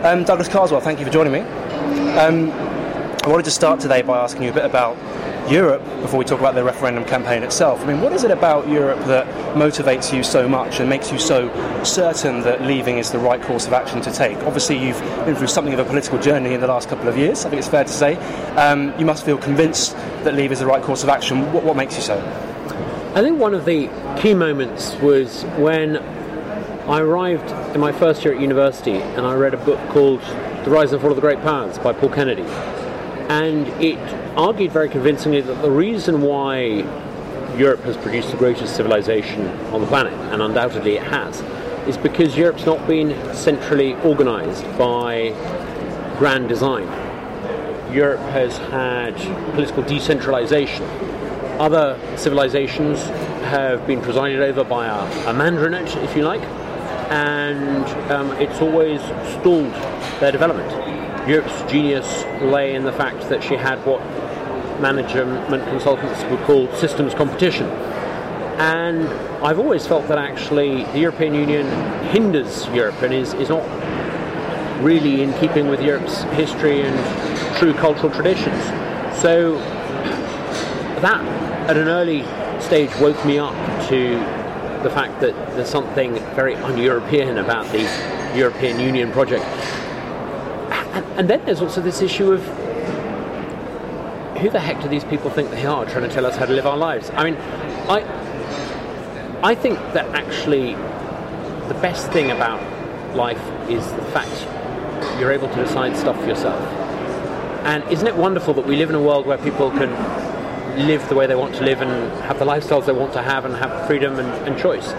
Um, 0.03 0.23
Douglas 0.23 0.47
Carswell, 0.47 0.81
thank 0.81 1.01
you 1.01 1.05
for 1.05 1.11
joining 1.11 1.33
me. 1.33 1.41
Um, 1.41 2.53
I 2.53 3.27
wanted 3.27 3.45
to 3.47 3.51
start 3.51 3.81
today 3.81 4.01
by 4.01 4.21
asking 4.21 4.45
you 4.45 4.51
a 4.51 4.55
bit 4.55 4.65
about 4.65 4.97
Europe 5.51 5.83
before 6.03 6.21
we 6.21 6.25
talk 6.25 6.39
about 6.39 6.55
the 6.55 6.63
referendum 6.63 7.05
campaign 7.05 7.43
itself. 7.43 7.81
I 7.81 7.87
mean, 7.87 8.01
what 8.01 8.13
is 8.13 8.23
it 8.23 8.31
about 8.31 8.69
Europe 8.69 9.01
that 9.07 9.27
motivates 9.57 10.15
you 10.15 10.23
so 10.23 10.49
much 10.49 10.79
and 10.79 10.89
makes 10.89 11.11
you 11.11 11.19
so 11.19 11.51
certain 11.83 12.43
that 12.43 12.63
leaving 12.63 12.99
is 12.99 13.11
the 13.11 13.19
right 13.19 13.43
course 13.43 13.67
of 13.67 13.73
action 13.73 14.01
to 14.03 14.13
take? 14.13 14.37
Obviously, 14.45 14.79
you've 14.79 15.01
been 15.25 15.35
through 15.35 15.49
something 15.49 15.75
of 15.75 15.81
a 15.81 15.85
political 15.85 16.19
journey 16.21 16.55
in 16.55 16.61
the 16.61 16.69
last 16.69 16.89
couple 16.89 17.09
of 17.09 17.19
years, 17.19 17.45
I 17.45 17.51
think 17.51 17.59
it's 17.59 17.69
fair 17.69 17.83
to 17.83 17.93
say. 17.93 18.15
Um, 18.55 18.97
you 19.01 19.05
must 19.05 19.25
feel 19.25 19.37
convinced 19.37 19.97
that 20.23 20.35
leave 20.35 20.53
is 20.53 20.61
the 20.61 20.67
right 20.67 20.83
course 20.83 21.03
of 21.03 21.09
action. 21.09 21.53
What, 21.53 21.65
what 21.65 21.77
makes 21.77 21.97
you 21.97 22.03
so? 22.03 22.19
I 23.17 23.23
think 23.23 23.41
one 23.41 23.53
of 23.53 23.65
the 23.65 23.91
key 24.21 24.35
moments 24.35 24.95
was 24.97 25.43
when 25.57 25.97
I 26.89 27.03
arrived 27.03 27.51
in 27.75 27.83
my 27.83 27.93
first 27.93 28.25
year 28.25 28.33
at 28.33 28.41
university 28.41 28.97
and 28.97 29.27
I 29.27 29.35
read 29.35 29.53
a 29.53 29.59
book 29.59 29.79
called 29.91 30.23
The 30.65 30.71
Rise 30.71 30.91
and 30.91 31.03
Fall 31.03 31.11
of 31.11 31.17
the 31.17 31.21
Great 31.21 31.43
Powers 31.43 31.79
by 31.79 31.93
Paul 31.93 32.09
Kennedy. 32.09 32.45
And 33.29 33.69
it 33.83 33.99
argued 34.39 34.73
very 34.73 34.89
convincingly 34.89 35.43
that 35.43 35.61
the 35.61 35.71
reason 35.71 36.23
why 36.23 36.87
Europe 37.59 37.83
has 37.83 37.95
produced 37.99 38.31
the 38.31 38.39
greatest 38.39 38.75
civilization 38.75 39.49
on 39.71 39.83
the 39.83 39.87
planet, 39.87 40.15
and 40.33 40.41
undoubtedly 40.41 40.97
it 40.97 41.03
has, 41.03 41.43
is 41.87 41.99
because 41.99 42.39
Europe's 42.39 42.65
not 42.65 42.87
been 42.89 43.35
centrally 43.35 43.93
organized 43.97 44.65
by 44.79 45.35
grand 46.19 46.49
design. 46.49 46.85
Europe 47.93 48.21
has 48.31 48.57
had 48.57 49.15
political 49.53 49.83
decentralization. 49.83 50.85
Other 51.61 52.01
civilizations 52.17 53.03
have 53.45 53.87
been 53.87 54.01
presided 54.01 54.41
over 54.41 54.65
by 54.65 54.87
a, 54.87 55.31
a 55.31 55.35
mandarinate, 55.35 56.03
if 56.03 56.17
you 56.17 56.23
like, 56.23 56.41
and 57.11 57.85
um, 58.11 58.33
it's 58.33 58.61
always 58.61 59.01
stalled 59.41 59.73
their 60.21 60.33
development. 60.33 60.71
Europe's 61.29 61.63
genius 61.71 62.25
lay 62.43 62.75
in 62.75 62.85
the 62.85 62.93
fact 62.93 63.29
that 63.29 63.43
she 63.43 63.55
had 63.55 63.79
what 63.85 64.01
management 64.81 65.65
consultants 65.69 66.23
would 66.25 66.41
call 66.41 66.73
systems 66.77 67.15
competition. 67.15 67.67
And 68.59 69.07
I've 69.45 69.59
always 69.59 69.87
felt 69.87 70.09
that 70.09 70.19
actually 70.19 70.85
the 70.85 70.99
European 70.99 71.35
Union 71.35 71.67
hinders 72.09 72.67
Europe 72.69 73.01
and 73.03 73.13
is, 73.15 73.35
is 73.35 73.49
not 73.49 73.65
really 74.83 75.23
in 75.23 75.33
keeping 75.35 75.69
with 75.69 75.83
Europe's 75.83 76.23
history 76.35 76.83
and 76.83 77.57
true 77.57 77.75
cultural 77.75 78.13
traditions. 78.13 78.63
So 79.21 79.59
that, 81.01 81.21
at 81.69 81.77
an 81.77 81.89
early 81.89 82.23
stage, 82.61 82.91
woke 83.01 83.25
me 83.25 83.39
up 83.39 83.55
to 83.89 84.19
the 84.83 84.91
fact 84.91 85.21
that 85.21 85.35
there's 85.55 85.69
something 85.69 86.15
very 86.35 86.55
un-European 86.55 87.39
about 87.39 87.71
the 87.73 87.83
European 88.37 88.81
Union 88.81 89.11
project. 89.13 89.45
And, 90.93 91.05
and 91.19 91.31
then 91.31 91.45
there's 91.45 91.61
also 91.61 91.81
this 91.81 92.03
issue 92.03 92.33
of 92.33 92.43
who 94.39 94.51
the 94.51 94.61
heck 94.61 94.81
do 94.83 94.89
these 94.89 95.05
people 95.05 95.31
think 95.31 95.51
they 95.51 95.67
are 95.67 95.85
trying 95.85 96.09
to 96.09 96.15
tell 96.15 96.25
us 96.25 96.37
how 96.37 96.47
to 96.47 96.53
live 96.53 96.67
our 96.67 96.77
lives? 96.77 97.11
I 97.15 97.25
mean, 97.25 97.37
I 97.89 98.03
I 99.43 99.55
think 99.55 99.79
that 99.93 100.07
actually 100.15 100.75
the 101.69 101.79
best 101.81 102.11
thing 102.11 102.31
about 102.31 102.61
life 103.15 103.43
is 103.69 103.85
the 103.93 104.05
fact 104.07 104.47
you're 105.21 105.33
able 105.33 105.49
to 105.49 105.57
decide 105.57 105.97
stuff 105.97 106.19
for 106.19 106.27
yourself. 106.27 106.61
And 107.65 107.85
isn't 107.91 108.07
it 108.07 108.17
wonderful 108.17 108.55
that 108.55 108.67
we 108.67 108.77
live 108.77 108.89
in 108.89 108.95
a 108.97 109.03
world 109.03 109.27
where 109.27 109.39
people 109.39 109.71
can 109.71 109.91
live 110.79 111.09
the 111.09 111.15
way 111.15 111.27
they 111.27 111.35
want 111.35 111.55
to 111.57 111.65
live 111.65 111.81
and 111.81 112.13
have 112.23 112.39
the 112.39 112.45
lifestyles 112.45 112.87
they 112.87 112.93
want 112.93 113.13
to 113.13 113.23
have 113.23 113.45
and 113.45 113.55
have 113.57 113.87
freedom 113.87 114.19
and, 114.19 114.29
and 114.49 114.59
choice? 114.59 114.93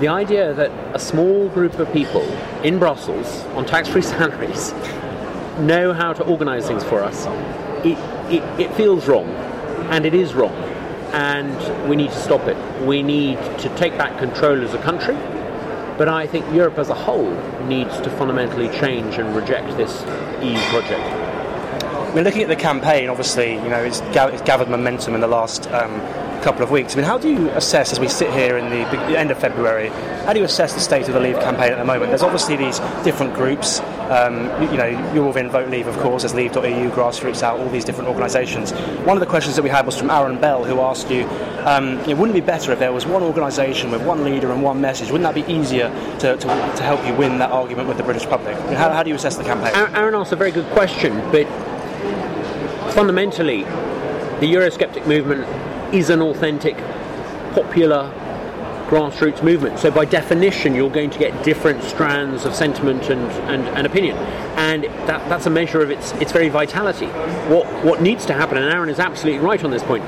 The 0.00 0.08
idea 0.08 0.52
that 0.54 0.70
a 0.94 0.98
small 0.98 1.48
group 1.48 1.78
of 1.78 1.92
people 1.92 2.22
in 2.64 2.78
Brussels 2.78 3.44
on 3.54 3.64
tax 3.64 3.88
free 3.88 4.02
salaries 4.12 4.72
know 5.60 5.92
how 5.92 6.12
to 6.12 6.24
organize 6.24 6.66
things 6.66 6.82
for 6.82 7.02
us, 7.02 7.26
it, 7.84 7.98
it, 8.32 8.60
it 8.60 8.74
feels 8.74 9.06
wrong. 9.06 9.28
And 9.90 10.06
it 10.06 10.14
is 10.14 10.34
wrong. 10.34 10.54
And 11.12 11.88
we 11.88 11.94
need 11.94 12.10
to 12.10 12.20
stop 12.20 12.48
it. 12.48 12.56
We 12.84 13.02
need 13.02 13.36
to 13.60 13.68
take 13.76 13.96
back 13.96 14.18
control 14.18 14.62
as 14.64 14.74
a 14.74 14.82
country. 14.82 15.14
But 15.96 16.08
I 16.08 16.26
think 16.26 16.44
Europe 16.52 16.78
as 16.78 16.88
a 16.88 16.94
whole 16.94 17.30
needs 17.66 18.00
to 18.00 18.10
fundamentally 18.10 18.68
change 18.80 19.18
and 19.18 19.36
reject 19.36 19.76
this 19.76 20.02
EU 20.42 20.58
project. 20.70 21.23
I 22.14 22.18
mean, 22.18 22.26
looking 22.26 22.42
at 22.42 22.48
the 22.48 22.54
campaign, 22.54 23.08
obviously, 23.08 23.54
you 23.54 23.68
know, 23.68 23.82
it's, 23.82 23.98
it's 23.98 24.42
gathered 24.42 24.68
momentum 24.68 25.16
in 25.16 25.20
the 25.20 25.26
last 25.26 25.66
um, 25.72 26.00
couple 26.42 26.62
of 26.62 26.70
weeks. 26.70 26.92
I 26.92 26.98
mean, 26.98 27.06
how 27.06 27.18
do 27.18 27.28
you 27.28 27.50
assess, 27.50 27.90
as 27.90 27.98
we 27.98 28.06
sit 28.06 28.32
here 28.32 28.56
in 28.56 28.70
the, 28.70 28.88
the 29.08 29.18
end 29.18 29.32
of 29.32 29.38
February, 29.40 29.88
how 30.24 30.32
do 30.32 30.38
you 30.38 30.44
assess 30.44 30.74
the 30.74 30.80
state 30.80 31.08
of 31.08 31.14
the 31.14 31.18
Leave 31.18 31.40
campaign 31.40 31.72
at 31.72 31.78
the 31.78 31.84
moment? 31.84 32.12
There's 32.12 32.22
obviously 32.22 32.54
these 32.54 32.78
different 33.02 33.34
groups. 33.34 33.80
Um, 34.10 34.44
you, 34.62 34.70
you, 34.70 34.76
know, 34.76 35.12
you're 35.12 35.26
within 35.26 35.50
Vote 35.50 35.68
Leave, 35.70 35.88
of 35.88 35.98
course, 35.98 36.22
there's 36.22 36.34
Leave.eu, 36.34 36.88
Grassroots 36.92 37.42
Out, 37.42 37.58
all 37.58 37.68
these 37.70 37.84
different 37.84 38.08
organisations. 38.08 38.70
One 39.04 39.16
of 39.16 39.20
the 39.20 39.26
questions 39.26 39.56
that 39.56 39.62
we 39.62 39.70
had 39.70 39.84
was 39.84 39.98
from 39.98 40.08
Aaron 40.08 40.40
Bell, 40.40 40.62
who 40.62 40.78
asked 40.82 41.10
you, 41.10 41.24
um, 41.66 41.96
know, 41.96 42.14
wouldn't 42.14 42.30
it 42.38 42.42
be 42.42 42.46
better 42.46 42.70
if 42.70 42.78
there 42.78 42.92
was 42.92 43.06
one 43.06 43.24
organisation 43.24 43.90
with 43.90 44.06
one 44.06 44.22
leader 44.22 44.52
and 44.52 44.62
one 44.62 44.80
message? 44.80 45.10
Wouldn't 45.10 45.24
that 45.24 45.34
be 45.34 45.52
easier 45.52 45.88
to, 46.20 46.36
to, 46.36 46.46
to 46.46 46.82
help 46.84 47.04
you 47.08 47.14
win 47.14 47.38
that 47.38 47.50
argument 47.50 47.88
with 47.88 47.96
the 47.96 48.04
British 48.04 48.26
public? 48.26 48.56
I 48.56 48.66
mean, 48.66 48.74
how, 48.74 48.92
how 48.92 49.02
do 49.02 49.08
you 49.08 49.16
assess 49.16 49.36
the 49.36 49.42
campaign? 49.42 49.72
Aaron 49.96 50.14
asked 50.14 50.30
a 50.30 50.36
very 50.36 50.52
good 50.52 50.66
question, 50.66 51.18
but 51.32 51.48
fundamentally, 52.94 53.64
the 53.64 54.46
Eurosceptic 54.46 55.06
movement 55.06 55.44
is 55.92 56.10
an 56.10 56.22
authentic, 56.22 56.76
popular 57.52 58.08
grassroots 58.86 59.42
movement. 59.42 59.80
So 59.80 59.90
by 59.90 60.04
definition, 60.04 60.74
you're 60.74 60.90
going 60.90 61.10
to 61.10 61.18
get 61.18 61.42
different 61.42 61.82
strands 61.82 62.44
of 62.44 62.54
sentiment 62.54 63.10
and, 63.10 63.30
and, 63.50 63.66
and 63.76 63.86
opinion, 63.86 64.16
and 64.56 64.84
that, 64.84 65.28
that's 65.28 65.46
a 65.46 65.50
measure 65.50 65.82
of 65.82 65.90
its 65.90 66.12
its 66.12 66.30
very 66.30 66.48
vitality. 66.48 67.06
What 67.48 67.66
what 67.84 68.00
needs 68.00 68.24
to 68.26 68.32
happen, 68.32 68.58
and 68.58 68.72
Aaron 68.72 68.88
is 68.88 69.00
absolutely 69.00 69.44
right 69.44 69.62
on 69.64 69.70
this 69.72 69.82
point. 69.82 70.04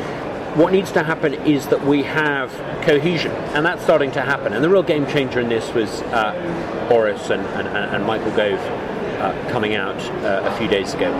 What 0.56 0.72
needs 0.72 0.92
to 0.92 1.02
happen 1.02 1.34
is 1.34 1.66
that 1.66 1.84
we 1.84 2.04
have 2.04 2.50
cohesion, 2.82 3.32
and 3.54 3.66
that's 3.66 3.82
starting 3.82 4.12
to 4.12 4.22
happen. 4.22 4.52
And 4.52 4.62
the 4.64 4.70
real 4.70 4.82
game 4.82 5.06
changer 5.06 5.40
in 5.40 5.48
this 5.48 5.72
was 5.74 6.02
uh, 6.02 6.86
Boris 6.88 7.30
and, 7.30 7.42
and, 7.42 7.68
and, 7.68 8.04
Michael 8.06 8.30
Gove 8.30 8.58
uh, 9.20 9.50
coming 9.50 9.74
out 9.74 10.00
uh, 10.22 10.48
a 10.50 10.56
few 10.56 10.66
days 10.66 10.94
ago. 10.94 11.12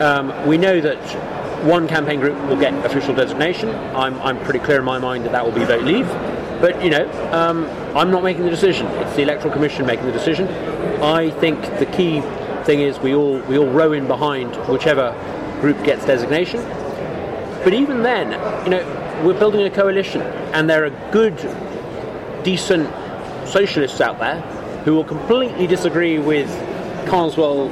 Um, 0.00 0.46
we 0.46 0.58
know 0.58 0.80
that 0.80 0.98
one 1.64 1.88
campaign 1.88 2.20
group 2.20 2.38
will 2.48 2.58
get 2.58 2.72
official 2.86 3.14
designation. 3.14 3.70
I'm, 3.96 4.20
I'm 4.22 4.38
pretty 4.44 4.60
clear 4.60 4.78
in 4.78 4.84
my 4.84 4.98
mind 4.98 5.24
that 5.24 5.32
that 5.32 5.44
will 5.44 5.52
be 5.52 5.64
Vote 5.64 5.82
Leave. 5.82 6.06
But, 6.60 6.82
you 6.82 6.90
know, 6.90 7.08
um, 7.32 7.64
I'm 7.96 8.10
not 8.10 8.22
making 8.22 8.44
the 8.44 8.50
decision. 8.50 8.86
It's 8.86 9.16
the 9.16 9.22
Electoral 9.22 9.52
Commission 9.52 9.86
making 9.86 10.06
the 10.06 10.12
decision. 10.12 10.48
I 11.02 11.30
think 11.30 11.60
the 11.78 11.86
key 11.86 12.20
thing 12.64 12.80
is 12.80 12.98
we 13.00 13.14
all, 13.14 13.38
we 13.40 13.58
all 13.58 13.68
row 13.68 13.92
in 13.92 14.06
behind 14.06 14.54
whichever 14.68 15.12
group 15.60 15.82
gets 15.84 16.04
designation. 16.04 16.60
But 17.64 17.74
even 17.74 18.02
then, 18.02 18.32
you 18.64 18.70
know, 18.70 19.22
we're 19.24 19.38
building 19.38 19.62
a 19.62 19.70
coalition, 19.70 20.22
and 20.22 20.70
there 20.70 20.84
are 20.84 21.10
good, 21.10 21.36
decent 22.44 22.88
socialists 23.48 24.00
out 24.00 24.18
there 24.20 24.40
who 24.84 24.94
will 24.94 25.04
completely 25.04 25.66
disagree 25.66 26.18
with 26.18 26.48
Carswell 27.08 27.68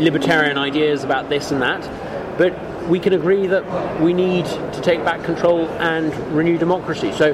libertarian 0.00 0.58
ideas 0.58 1.04
about 1.04 1.28
this 1.28 1.50
and 1.50 1.62
that. 1.62 2.38
But 2.38 2.88
we 2.88 3.00
can 3.00 3.12
agree 3.12 3.46
that 3.46 4.00
we 4.00 4.12
need 4.12 4.46
to 4.46 4.80
take 4.80 5.04
back 5.04 5.24
control 5.24 5.68
and 5.68 6.14
renew 6.34 6.58
democracy. 6.58 7.12
So 7.12 7.32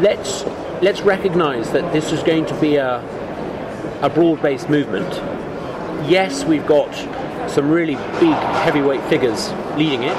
let's 0.00 0.44
let's 0.82 1.00
recognise 1.00 1.70
that 1.72 1.92
this 1.92 2.12
is 2.12 2.22
going 2.22 2.46
to 2.46 2.60
be 2.60 2.76
a 2.76 3.00
a 4.02 4.10
broad-based 4.10 4.68
movement. 4.68 5.08
Yes, 6.08 6.44
we've 6.44 6.66
got 6.66 6.92
some 7.50 7.70
really 7.70 7.94
big 7.94 8.34
heavyweight 8.62 9.02
figures 9.04 9.50
leading 9.76 10.02
it, 10.02 10.16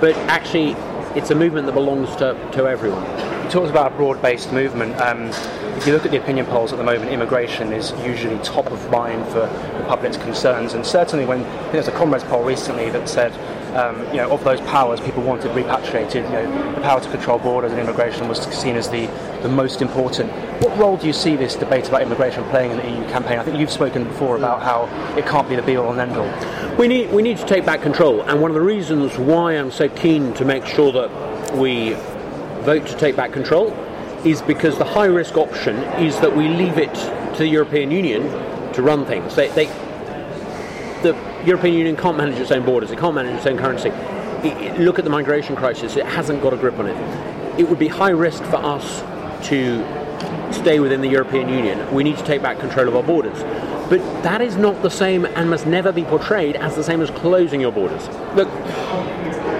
but 0.00 0.16
actually 0.28 0.72
it's 1.16 1.30
a 1.30 1.34
movement 1.34 1.66
that 1.66 1.72
belongs 1.72 2.14
to, 2.16 2.34
to 2.52 2.66
everyone. 2.66 3.29
Talked 3.50 3.70
about 3.70 3.92
a 3.92 3.96
broad-based 3.96 4.52
movement. 4.52 4.94
Um, 5.00 5.24
if 5.76 5.84
you 5.84 5.92
look 5.92 6.04
at 6.04 6.12
the 6.12 6.18
opinion 6.18 6.46
polls 6.46 6.72
at 6.72 6.78
the 6.78 6.84
moment, 6.84 7.10
immigration 7.10 7.72
is 7.72 7.90
usually 8.04 8.38
top 8.44 8.70
of 8.70 8.90
mind 8.92 9.26
for 9.26 9.40
the 9.40 9.84
public's 9.88 10.16
concerns. 10.16 10.74
And 10.74 10.86
certainly, 10.86 11.24
when 11.24 11.42
there 11.42 11.78
was 11.78 11.88
a 11.88 11.92
ComRes 11.92 12.22
poll 12.22 12.44
recently 12.44 12.90
that 12.90 13.08
said 13.08 13.32
um, 13.74 13.98
you 14.10 14.18
know, 14.18 14.30
of 14.30 14.42
those 14.44 14.60
powers 14.62 15.00
people 15.00 15.22
wanted 15.22 15.54
repatriated. 15.54 16.24
You 16.24 16.30
know, 16.30 16.74
the 16.74 16.80
power 16.80 17.00
to 17.00 17.10
control 17.10 17.38
borders 17.38 17.72
and 17.72 17.80
immigration 17.80 18.28
was 18.28 18.40
seen 18.54 18.76
as 18.76 18.88
the, 18.88 19.06
the 19.42 19.48
most 19.48 19.82
important. 19.82 20.30
What 20.62 20.76
role 20.78 20.96
do 20.96 21.06
you 21.06 21.12
see 21.12 21.36
this 21.36 21.54
debate 21.54 21.88
about 21.88 22.02
immigration 22.02 22.44
playing 22.50 22.72
in 22.72 22.76
the 22.76 22.88
EU 22.88 23.10
campaign? 23.10 23.38
I 23.38 23.44
think 23.44 23.58
you've 23.58 23.70
spoken 23.70 24.04
before 24.04 24.36
about 24.36 24.62
how 24.62 24.84
it 25.16 25.26
can't 25.26 25.48
be 25.48 25.56
the 25.56 25.62
be 25.62 25.76
all 25.76 25.90
and 25.90 26.00
end 26.00 26.12
all. 26.12 26.76
We 26.76 26.88
need, 26.88 27.10
we 27.12 27.22
need 27.22 27.38
to 27.38 27.46
take 27.46 27.64
back 27.64 27.82
control, 27.82 28.22
and 28.22 28.40
one 28.40 28.50
of 28.50 28.54
the 28.54 28.60
reasons 28.60 29.18
why 29.18 29.54
I'm 29.54 29.70
so 29.70 29.88
keen 29.88 30.34
to 30.34 30.44
make 30.44 30.66
sure 30.66 30.92
that 30.92 31.56
we 31.56 31.96
vote 32.60 32.86
to 32.86 32.96
take 32.96 33.16
back 33.16 33.32
control 33.32 33.72
is 34.24 34.42
because 34.42 34.76
the 34.78 34.84
high 34.84 35.06
risk 35.06 35.36
option 35.36 35.76
is 36.02 36.18
that 36.20 36.34
we 36.34 36.48
leave 36.48 36.78
it 36.78 36.94
to 37.34 37.38
the 37.38 37.48
European 37.48 37.90
Union 37.90 38.22
to 38.74 38.82
run 38.82 39.04
things. 39.06 39.34
They, 39.34 39.48
they, 39.48 39.66
the 41.02 41.16
European 41.44 41.74
Union 41.74 41.96
can't 41.96 42.16
manage 42.16 42.38
its 42.38 42.50
own 42.50 42.64
borders, 42.64 42.90
it 42.90 42.98
can't 42.98 43.14
manage 43.14 43.36
its 43.36 43.46
own 43.46 43.56
currency. 43.56 43.88
It, 43.88 44.56
it, 44.56 44.80
look 44.80 44.98
at 44.98 45.04
the 45.04 45.10
migration 45.10 45.56
crisis, 45.56 45.96
it 45.96 46.06
hasn't 46.06 46.42
got 46.42 46.52
a 46.52 46.56
grip 46.56 46.78
on 46.78 46.86
it. 46.86 47.58
It 47.58 47.68
would 47.68 47.78
be 47.78 47.88
high 47.88 48.10
risk 48.10 48.42
for 48.44 48.56
us 48.56 49.00
to 49.48 49.82
stay 50.52 50.80
within 50.80 51.00
the 51.00 51.08
European 51.08 51.48
Union. 51.48 51.92
We 51.94 52.04
need 52.04 52.18
to 52.18 52.24
take 52.24 52.42
back 52.42 52.58
control 52.58 52.88
of 52.88 52.96
our 52.96 53.02
borders. 53.02 53.38
But 53.88 53.98
that 54.22 54.40
is 54.40 54.56
not 54.56 54.82
the 54.82 54.90
same 54.90 55.24
and 55.24 55.50
must 55.50 55.66
never 55.66 55.90
be 55.90 56.04
portrayed 56.04 56.56
as 56.56 56.76
the 56.76 56.84
same 56.84 57.00
as 57.00 57.10
closing 57.10 57.60
your 57.60 57.72
borders. 57.72 58.06
Look, 58.36 58.48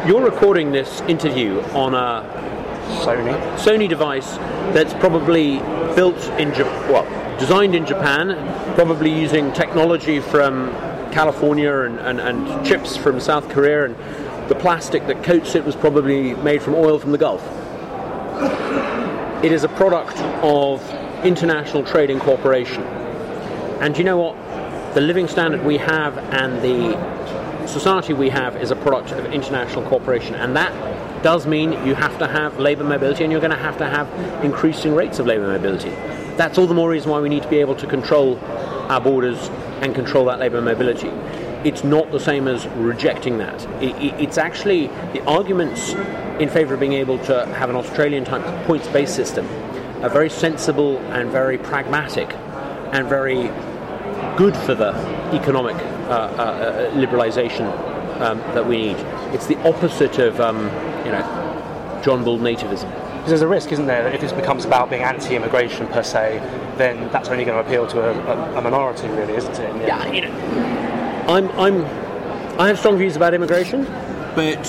you're 0.07 0.23
recording 0.23 0.71
this 0.71 1.01
interview 1.03 1.61
on 1.73 1.95
a 1.95 2.50
Sony 3.05 3.35
Sony 3.57 3.89
device 3.89 4.37
that's 4.75 4.93
probably 4.95 5.59
built 5.95 6.19
in 6.39 6.53
Japan, 6.55 6.93
well, 6.93 7.39
designed 7.39 7.75
in 7.75 7.87
Japan, 7.87 8.37
probably 8.75 9.11
using 9.11 9.53
technology 9.53 10.21
from 10.21 10.71
California 11.13 11.73
and, 11.81 11.99
and, 11.99 12.21
and 12.21 12.67
chips 12.67 12.97
from 12.97 13.21
South 13.21 13.49
Korea, 13.49 13.85
and 13.85 13.97
the 14.51 14.55
plastic 14.55 15.07
that 15.07 15.23
coats 15.23 15.55
it 15.55 15.65
was 15.65 15.77
probably 15.77 16.35
made 16.35 16.63
from 16.63 16.75
oil 16.75 16.99
from 16.99 17.13
the 17.13 17.19
Gulf. 17.19 17.43
It 19.45 19.53
is 19.53 19.65
a 19.65 19.69
product 19.69 20.19
of 20.43 20.83
international 21.25 21.85
trading 21.85 22.19
cooperation. 22.19 22.83
And 23.81 23.97
you 23.97 24.05
know 24.05 24.19
what? 24.19 24.95
The 24.95 25.01
living 25.01 25.29
standard 25.29 25.65
we 25.65 25.79
have 25.79 26.19
and 26.19 26.61
the 26.63 27.67
society 27.67 28.13
we 28.13 28.29
have 28.29 28.57
is 28.57 28.71
a 28.71 28.77
product 28.77 29.13
of 29.13 29.33
international 29.33 29.89
cooperation. 29.89 30.35
And 30.35 30.57
that 30.57 30.73
does 31.23 31.47
mean 31.47 31.73
you 31.87 31.95
have 31.95 32.19
to 32.19 32.27
have 32.27 32.59
labour 32.59 32.85
mobility 32.85 33.25
and 33.25 33.33
you're 33.33 33.41
going 33.41 33.51
to 33.51 33.57
have 33.57 33.79
to 33.79 33.87
have 33.87 34.09
increasing 34.45 34.95
rates 34.95 35.19
of 35.19 35.27
labour 35.27 35.47
mobility. 35.47 35.91
That's 36.37 36.59
all 36.59 36.67
the 36.67 36.75
more 36.75 36.89
reason 36.89 37.11
why 37.11 37.21
we 37.21 37.29
need 37.29 37.43
to 37.43 37.49
be 37.49 37.59
able 37.59 37.77
to 37.77 37.87
control 37.87 38.39
our 38.89 39.01
borders 39.01 39.49
and 39.83 39.95
control 39.95 40.25
that 40.27 40.39
labour 40.39 40.61
mobility. 40.61 41.09
It's 41.63 41.85
not 41.85 42.11
the 42.11 42.21
same 42.21 42.49
as 42.49 42.67
rejecting 42.69 43.39
that. 43.39 43.63
It, 43.83 43.95
it, 43.97 44.15
it's 44.21 44.39
actually 44.39 44.87
the 45.13 45.23
arguments 45.27 45.93
in 46.41 46.49
favour 46.49 46.75
of 46.75 46.81
being 46.81 46.95
able 46.95 47.19
to 47.27 47.47
have 47.47 47.69
an 47.69 47.77
Australian 47.77 48.25
type 48.25 48.43
points 48.67 48.89
based 48.89 49.15
system 49.15 49.47
are 50.03 50.09
very 50.09 50.31
sensible 50.31 50.97
and 51.13 51.31
very 51.31 51.59
pragmatic 51.59 52.33
and 52.93 53.07
very 53.07 53.49
good 54.37 54.57
for 54.57 54.75
the 54.75 54.93
economic 55.35 55.77
uh, 55.77 56.11
uh, 56.11 56.15
uh 56.15 56.91
liberalisation 56.93 57.71
um, 58.21 58.39
that 58.55 58.67
we 58.67 58.79
need. 58.79 58.97
It's 59.35 59.47
the 59.47 59.59
opposite 59.69 60.19
of 60.19 60.41
um, 60.41 60.71
you 61.05 61.13
know 61.13 62.01
John 62.05 62.25
Bull 62.25 62.39
nativism. 62.39 62.91
Because 63.21 63.29
there's 63.29 63.43
a 63.43 63.49
risk, 63.49 63.71
isn't 63.71 63.87
there, 63.87 64.03
that 64.03 64.15
if 64.15 64.23
this 64.23 64.33
becomes 64.33 64.65
about 64.65 64.89
being 64.89 65.03
anti-immigration 65.03 65.87
per 65.89 66.03
se, 66.03 66.39
then 66.79 67.11
that's 67.13 67.29
only 67.29 67.45
going 67.45 67.63
to 67.63 67.69
appeal 67.69 67.87
to 67.89 68.01
a, 68.01 68.15
a, 68.15 68.59
a 68.59 68.63
minority, 68.63 69.09
really, 69.09 69.35
isn't 69.35 69.59
it? 69.59 69.87
Yeah, 69.87 70.11
you 70.11 70.23
know, 70.23 71.25
I'm, 71.29 71.51
I'm, 71.51 71.85
I 72.59 72.69
have 72.69 72.79
strong 72.79 72.97
views 72.97 73.17
about 73.17 73.35
immigration. 73.35 73.85
but 74.35 74.67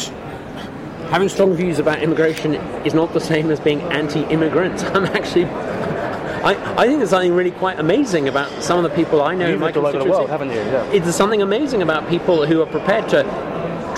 having 1.11 1.29
strong 1.29 1.53
views 1.53 1.79
about 1.79 2.01
immigration 2.01 2.55
is 2.85 2.93
not 2.93 3.13
the 3.13 3.21
same 3.21 3.51
as 3.51 3.59
being 3.59 3.81
anti-immigrant. 3.83 4.83
I'm 4.95 5.05
actually. 5.05 5.45
I, 5.45 6.55
I 6.75 6.88
think 6.88 6.97
there's 6.97 7.11
something 7.11 7.33
really 7.33 7.51
quite 7.51 7.79
amazing 7.79 8.27
about 8.27 8.63
some 8.63 8.83
of 8.83 8.89
the 8.89 8.95
people 8.95 9.21
I 9.21 9.35
know 9.35 9.45
You've 9.45 9.55
in 9.55 9.59
my 9.59 9.67
lived 9.67 9.77
all 9.77 9.85
over 9.85 10.00
the 10.00 10.09
world, 10.09 10.29
haven't 10.29 10.50
you? 10.50 10.55
Yeah. 10.55 10.91
It's 10.91 11.15
something 11.15 11.41
amazing 11.41 11.83
about 11.83 12.09
people 12.09 12.47
who 12.47 12.61
are 12.61 12.65
prepared 12.65 13.07
to 13.09 13.23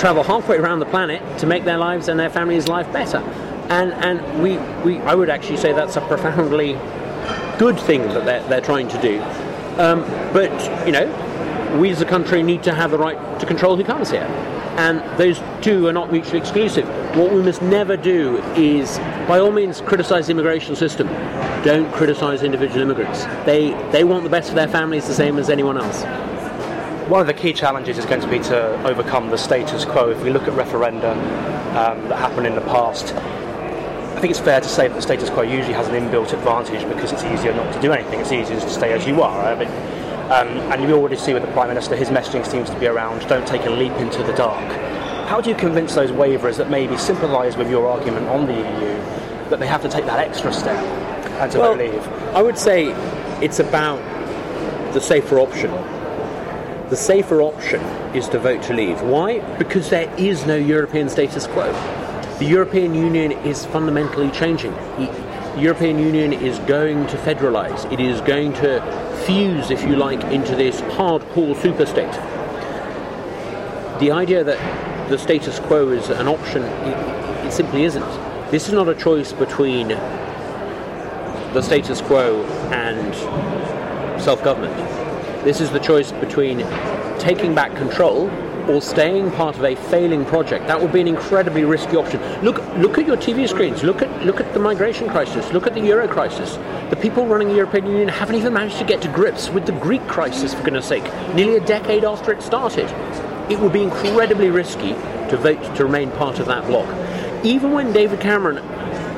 travel 0.04 0.22
halfway 0.22 0.58
around 0.58 0.80
the 0.80 0.86
planet 0.86 1.22
to 1.40 1.48
make 1.48 1.64
their 1.64 1.78
lives 1.78 2.10
and 2.10 2.20
their 2.20 2.30
families' 2.30 2.68
life 2.68 2.92
better. 2.92 3.20
And 3.70 3.94
and 3.94 4.44
we, 4.44 4.58
we 4.84 5.00
I 5.04 5.16
would 5.16 5.30
actually 5.30 5.56
say 5.56 5.72
that's 5.72 5.96
a 5.96 6.02
profoundly 6.02 6.74
good 7.58 7.80
thing 7.80 8.02
that 8.10 8.26
they're, 8.26 8.44
they're 8.50 8.60
trying 8.60 8.90
to 8.90 9.02
do. 9.02 9.22
Um, 9.82 10.02
but 10.34 10.52
you 10.86 10.92
know, 10.92 11.78
we 11.80 11.90
as 11.90 12.02
a 12.02 12.06
country 12.06 12.44
need 12.44 12.64
to 12.64 12.74
have 12.74 12.92
the 12.92 12.98
right 12.98 13.18
to 13.40 13.46
control 13.46 13.78
who 13.78 13.86
comes 13.86 14.12
here. 14.12 14.28
And 14.76 15.00
those 15.18 15.40
two 15.62 15.88
are 15.88 15.94
not 15.94 16.12
mutually 16.12 16.40
exclusive. 16.40 16.86
What 17.16 17.32
we 17.32 17.42
must 17.42 17.62
never 17.62 17.96
do 17.96 18.40
is, 18.58 18.98
by 19.26 19.40
all 19.40 19.54
means, 19.54 19.80
criticise 19.80 20.26
the 20.26 20.32
immigration 20.32 20.76
system. 20.76 21.08
Don't 21.64 21.90
criticise 21.94 22.44
individual 22.44 22.82
immigrants. 22.82 23.24
They 23.46 23.72
they 23.94 24.04
want 24.04 24.26
the 24.26 24.30
best 24.30 24.50
for 24.50 24.56
their 24.56 24.68
families 24.68 25.08
the 25.08 25.14
same 25.14 25.38
as 25.40 25.50
anyone 25.50 25.78
else. 25.78 26.04
One 27.08 27.20
of 27.20 27.28
the 27.28 27.34
key 27.34 27.52
challenges 27.52 27.98
is 27.98 28.06
going 28.06 28.22
to 28.22 28.28
be 28.28 28.40
to 28.40 28.88
overcome 28.88 29.30
the 29.30 29.38
status 29.38 29.84
quo. 29.84 30.10
If 30.10 30.24
we 30.24 30.30
look 30.30 30.44
at 30.44 30.54
referenda 30.54 31.14
um, 31.76 32.08
that 32.08 32.18
happened 32.18 32.48
in 32.48 32.56
the 32.56 32.62
past, 32.62 33.14
I 33.14 34.22
think 34.22 34.32
it's 34.32 34.40
fair 34.40 34.62
to 34.62 34.70
say 34.70 34.88
that 34.88 34.94
the 34.94 35.02
status 35.02 35.30
quo 35.30 35.42
usually 35.42 35.74
has 35.74 35.90
an 35.90 35.96
inbuilt 35.96 36.32
advantage 36.32 36.88
because 36.88 37.12
it's 37.12 37.26
easier 37.26 37.54
not 37.54 37.74
to 37.74 37.82
do 37.82 37.92
anything. 37.92 38.22
It's 38.22 38.32
easier 38.32 38.58
to 38.58 38.70
stay 38.70 38.94
as 38.94 39.06
you 39.06 39.22
are. 39.22 39.46
I 39.46 39.54
mean, 39.54 39.68
um, 40.32 40.48
and 40.72 40.82
you 40.82 40.96
already 40.96 41.18
see 41.18 41.34
with 41.34 41.46
the 41.46 41.52
Prime 41.52 41.68
Minister, 41.68 41.98
his 41.98 42.08
messaging 42.08 42.46
seems 42.46 42.70
to 42.70 42.80
be 42.80 42.88
around 42.88 43.28
don't 43.28 43.46
take 43.46 43.66
a 43.66 43.70
leap 43.70 43.92
into 43.94 44.24
the 44.24 44.34
dark. 44.34 44.72
How 45.28 45.42
do 45.42 45.50
you 45.50 45.56
convince 45.58 45.94
those 45.96 46.12
waverers 46.14 46.56
that 46.56 46.70
maybe 46.70 46.96
sympathise 46.96 47.58
with 47.58 47.70
your 47.70 47.86
argument 47.86 48.30
on 48.30 48.46
the 48.46 48.54
EU 48.54 49.50
that 49.50 49.60
they 49.60 49.68
have 49.68 49.82
to 49.82 49.90
take 49.90 50.06
that 50.06 50.20
extra 50.20 50.54
step 50.54 50.78
and 51.42 51.52
to 51.52 51.60
Well, 51.60 51.76
leave? 51.76 52.08
I 52.34 52.42
would 52.42 52.58
say 52.58 52.92
it's 53.44 53.60
about 53.60 53.98
the 54.94 55.02
safer 55.02 55.40
option. 55.40 55.70
The 56.94 56.98
safer 56.98 57.42
option 57.42 57.82
is 58.16 58.30
to 58.30 58.38
vote 58.38 58.62
to 58.66 58.74
leave. 58.76 59.02
Why? 59.02 59.40
Because 59.58 59.90
there 59.90 60.14
is 60.16 60.46
no 60.46 60.56
European 60.56 61.10
status 61.10 61.48
quo. 61.48 61.72
The 62.38 62.46
European 62.46 62.94
Union 62.94 63.32
is 63.32 63.66
fundamentally 63.66 64.30
changing. 64.30 64.74
The 64.74 65.56
European 65.58 65.98
Union 65.98 66.34
is 66.34 66.60
going 66.60 67.08
to 67.08 67.18
federalise. 67.18 67.92
It 67.92 68.00
is 68.00 68.22
going 68.22 68.54
to 68.62 68.80
fuse, 69.26 69.72
if 69.72 69.82
you 69.82 69.96
like, 69.96 70.24
into 70.26 70.56
this 70.56 70.82
hardcore 70.82 71.56
superstate. 71.56 72.14
The 74.00 74.12
idea 74.12 74.44
that 74.44 75.10
the 75.10 75.18
status 75.18 75.58
quo 75.62 75.90
is 75.90 76.12
an 76.12 76.28
option, 76.28 76.62
it, 76.62 77.48
it 77.48 77.52
simply 77.52 77.86
isn't. 77.86 78.06
This 78.52 78.68
is 78.68 78.74
not 78.76 78.88
a 78.88 78.94
choice 78.94 79.34
between 79.34 79.88
the 79.88 81.62
status 81.64 82.02
quo 82.02 82.44
and 82.72 84.22
self 84.22 84.44
government. 84.44 85.03
This 85.44 85.60
is 85.60 85.72
the 85.72 85.80
choice 85.80 86.14
between 86.14 86.60
taking 87.20 87.54
back 87.54 87.76
control 87.76 88.30
or 88.70 88.82
staying 88.82 89.30
part 89.32 89.58
of 89.58 89.66
a 89.66 89.76
failing 89.76 90.24
project. 90.24 90.68
That 90.68 90.80
would 90.82 90.94
be 90.94 91.02
an 91.02 91.08
incredibly 91.10 91.66
risky 91.66 91.98
option. 91.98 92.22
Look, 92.42 92.66
look 92.78 92.98
at 92.98 93.06
your 93.06 93.18
TV 93.18 93.50
screens. 93.50 93.84
Look 93.84 94.02
at 94.02 94.26
look 94.26 94.40
at 94.40 94.54
the 94.54 94.60
migration 94.60 95.10
crisis. 95.10 95.52
Look 95.52 95.68
at 95.68 95.74
the 95.74 95.82
euro 95.82 96.08
crisis. 96.08 96.56
The 96.90 96.96
people 96.96 97.26
running 97.26 97.50
the 97.50 97.56
European 97.56 97.88
Union 97.88 98.08
haven't 98.08 98.36
even 98.36 98.54
managed 98.54 98.78
to 98.78 98.86
get 98.86 99.02
to 99.02 99.10
grips 99.10 99.50
with 99.50 99.66
the 99.66 99.74
Greek 99.74 100.08
crisis, 100.08 100.54
for 100.54 100.64
goodness 100.64 100.88
sake, 100.88 101.04
nearly 101.36 101.58
a 101.58 101.66
decade 101.66 102.06
after 102.06 102.32
it 102.32 102.42
started. 102.42 102.90
It 103.52 103.60
would 103.60 103.74
be 103.74 103.84
incredibly 103.84 104.50
risky 104.50 104.94
to 105.30 105.36
vote 105.36 105.76
to 105.76 105.84
remain 105.84 106.10
part 106.12 106.40
of 106.40 106.46
that 106.46 106.66
bloc. 106.68 106.88
Even 107.44 107.74
when 107.74 107.92
David 107.92 108.22
Cameron 108.22 108.64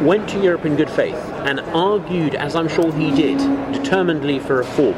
went 0.04 0.28
to 0.30 0.42
Europe 0.42 0.66
in 0.66 0.76
good 0.76 0.90
faith 0.90 1.16
and 1.46 1.60
argued, 1.60 2.34
as 2.34 2.56
I'm 2.56 2.68
sure 2.68 2.92
he 2.92 3.12
did, 3.12 3.38
determinedly 3.72 4.40
for 4.40 4.58
reform, 4.58 4.96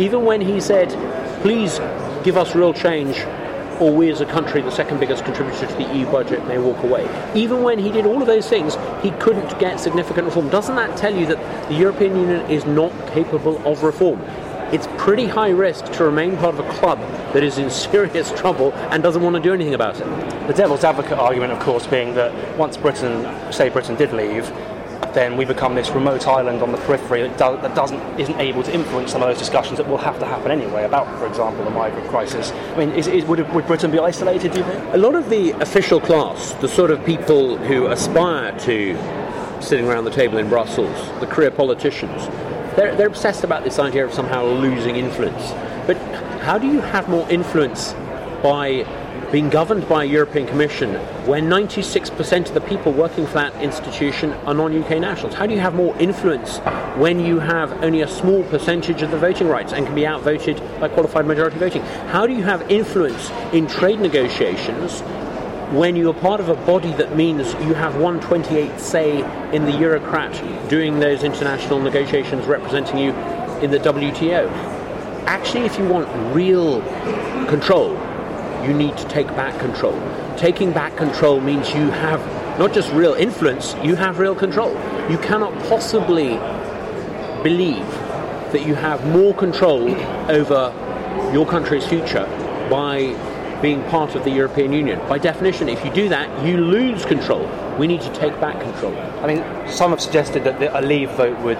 even 0.00 0.24
when 0.24 0.40
he 0.40 0.60
said, 0.60 0.88
please 1.42 1.78
give 2.24 2.38
us 2.38 2.54
real 2.54 2.72
change, 2.72 3.18
or 3.80 3.94
we 3.94 4.10
as 4.10 4.22
a 4.22 4.26
country, 4.26 4.62
the 4.62 4.70
second 4.70 4.98
biggest 4.98 5.26
contributor 5.26 5.66
to 5.66 5.74
the 5.74 5.94
EU 5.94 6.06
budget, 6.06 6.46
may 6.48 6.56
walk 6.58 6.82
away. 6.82 7.04
Even 7.34 7.62
when 7.62 7.78
he 7.78 7.90
did 7.90 8.06
all 8.06 8.20
of 8.22 8.26
those 8.26 8.48
things, 8.48 8.76
he 9.02 9.10
couldn't 9.12 9.58
get 9.58 9.78
significant 9.78 10.26
reform. 10.26 10.48
Doesn't 10.48 10.76
that 10.76 10.96
tell 10.96 11.14
you 11.14 11.26
that 11.26 11.68
the 11.68 11.74
European 11.74 12.16
Union 12.16 12.50
is 12.50 12.64
not 12.64 12.92
capable 13.08 13.58
of 13.66 13.82
reform? 13.82 14.20
It's 14.72 14.88
pretty 14.96 15.26
high 15.26 15.50
risk 15.50 15.84
to 15.92 16.04
remain 16.04 16.36
part 16.38 16.54
of 16.54 16.64
a 16.64 16.72
club 16.74 16.98
that 17.34 17.42
is 17.42 17.58
in 17.58 17.68
serious 17.90 18.32
trouble 18.32 18.72
and 18.90 19.02
doesn't 19.02 19.22
want 19.22 19.36
to 19.36 19.42
do 19.42 19.52
anything 19.52 19.74
about 19.74 20.00
it. 20.00 20.06
The 20.46 20.54
devil's 20.54 20.84
advocate 20.84 21.18
argument, 21.18 21.52
of 21.52 21.60
course, 21.60 21.86
being 21.86 22.14
that 22.14 22.56
once 22.56 22.78
Britain, 22.78 23.52
say 23.52 23.68
Britain 23.68 23.96
did 23.96 24.14
leave, 24.14 24.50
then 25.14 25.36
we 25.36 25.44
become 25.44 25.74
this 25.74 25.90
remote 25.90 26.26
island 26.26 26.62
on 26.62 26.72
the 26.72 26.78
periphery 26.78 27.22
that, 27.22 27.32
do, 27.32 27.60
that 27.62 27.74
doesn't 27.74 28.00
isn't 28.20 28.38
able 28.38 28.62
to 28.62 28.72
influence 28.72 29.12
some 29.12 29.22
of 29.22 29.28
those 29.28 29.38
discussions 29.38 29.78
that 29.78 29.88
will 29.88 29.98
have 29.98 30.18
to 30.18 30.26
happen 30.26 30.50
anyway 30.50 30.84
about, 30.84 31.06
for 31.18 31.26
example, 31.26 31.64
the 31.64 31.70
migrant 31.70 32.08
crisis. 32.08 32.52
I 32.52 32.76
mean, 32.76 32.90
is, 32.90 33.06
is, 33.06 33.24
would, 33.24 33.40
would 33.52 33.66
Britain 33.66 33.90
be 33.90 33.98
isolated? 33.98 34.52
Do 34.52 34.58
you 34.58 34.64
think? 34.64 34.94
A 34.94 34.98
lot 34.98 35.14
of 35.14 35.30
the 35.30 35.50
official 35.52 36.00
class, 36.00 36.52
the 36.54 36.68
sort 36.68 36.90
of 36.90 37.04
people 37.04 37.56
who 37.56 37.86
aspire 37.86 38.56
to 38.60 38.96
sitting 39.60 39.86
around 39.86 40.04
the 40.04 40.10
table 40.10 40.38
in 40.38 40.48
Brussels, 40.48 40.96
the 41.20 41.26
career 41.26 41.50
politicians, 41.50 42.26
they're, 42.76 42.94
they're 42.94 43.08
obsessed 43.08 43.44
about 43.44 43.64
this 43.64 43.78
idea 43.78 44.04
of 44.04 44.12
somehow 44.14 44.44
losing 44.44 44.96
influence. 44.96 45.50
But 45.86 45.96
how 46.40 46.56
do 46.56 46.66
you 46.66 46.80
have 46.80 47.08
more 47.08 47.28
influence 47.28 47.94
by 48.42 48.86
being 49.30 49.48
governed 49.48 49.88
by 49.88 50.04
a 50.04 50.06
European 50.06 50.46
Commission 50.46 50.94
when 51.26 51.48
96% 51.48 52.48
of 52.48 52.54
the 52.54 52.60
people 52.60 52.92
working 52.92 53.26
for 53.26 53.34
that 53.34 53.54
institution 53.62 54.32
are 54.44 54.54
non-UK 54.54 54.98
nationals? 54.98 55.34
How 55.34 55.46
do 55.46 55.54
you 55.54 55.60
have 55.60 55.74
more 55.74 55.96
influence 55.98 56.58
when 56.96 57.20
you 57.20 57.38
have 57.38 57.72
only 57.84 58.00
a 58.00 58.08
small 58.08 58.42
percentage 58.44 59.02
of 59.02 59.10
the 59.10 59.18
voting 59.18 59.46
rights 59.46 59.72
and 59.72 59.86
can 59.86 59.94
be 59.94 60.06
outvoted 60.06 60.58
by 60.80 60.88
qualified 60.88 61.26
majority 61.26 61.58
voting? 61.58 61.82
How 62.08 62.26
do 62.26 62.32
you 62.32 62.42
have 62.42 62.68
influence 62.70 63.30
in 63.52 63.68
trade 63.68 64.00
negotiations 64.00 65.00
when 65.72 65.94
you're 65.94 66.14
part 66.14 66.40
of 66.40 66.48
a 66.48 66.56
body 66.66 66.92
that 66.94 67.14
means 67.14 67.52
you 67.64 67.74
have 67.74 67.94
128 67.94 68.80
say 68.80 69.18
in 69.54 69.64
the 69.64 69.72
Eurocrat 69.72 70.68
doing 70.68 70.98
those 70.98 71.22
international 71.22 71.78
negotiations 71.78 72.46
representing 72.46 72.98
you 72.98 73.12
in 73.62 73.70
the 73.70 73.78
WTO? 73.78 74.50
Actually, 75.26 75.64
if 75.66 75.78
you 75.78 75.84
want 75.84 76.08
real 76.34 76.80
control, 77.46 77.96
you 78.64 78.72
need 78.72 78.96
to 78.96 79.08
take 79.08 79.26
back 79.28 79.58
control. 79.60 79.98
Taking 80.36 80.72
back 80.72 80.96
control 80.96 81.40
means 81.40 81.68
you 81.74 81.90
have 81.90 82.20
not 82.58 82.72
just 82.72 82.92
real 82.92 83.14
influence, 83.14 83.74
you 83.82 83.94
have 83.96 84.18
real 84.18 84.34
control. 84.34 84.70
You 85.10 85.18
cannot 85.18 85.52
possibly 85.68 86.38
believe 87.42 87.86
that 88.52 88.66
you 88.66 88.74
have 88.74 89.06
more 89.06 89.34
control 89.34 89.88
over 90.30 90.72
your 91.32 91.46
country's 91.46 91.86
future 91.86 92.26
by 92.70 93.16
being 93.62 93.82
part 93.84 94.14
of 94.14 94.24
the 94.24 94.30
European 94.30 94.72
Union. 94.72 94.98
By 95.08 95.18
definition, 95.18 95.68
if 95.68 95.84
you 95.84 95.92
do 95.92 96.08
that, 96.08 96.44
you 96.44 96.56
lose 96.58 97.04
control. 97.04 97.48
We 97.78 97.86
need 97.86 98.00
to 98.02 98.12
take 98.14 98.38
back 98.40 98.60
control. 98.60 98.96
I 99.22 99.26
mean, 99.26 99.44
some 99.68 99.90
have 99.90 100.00
suggested 100.00 100.44
that 100.44 100.58
the, 100.58 100.78
a 100.78 100.80
leave 100.80 101.10
vote 101.12 101.38
would, 101.40 101.58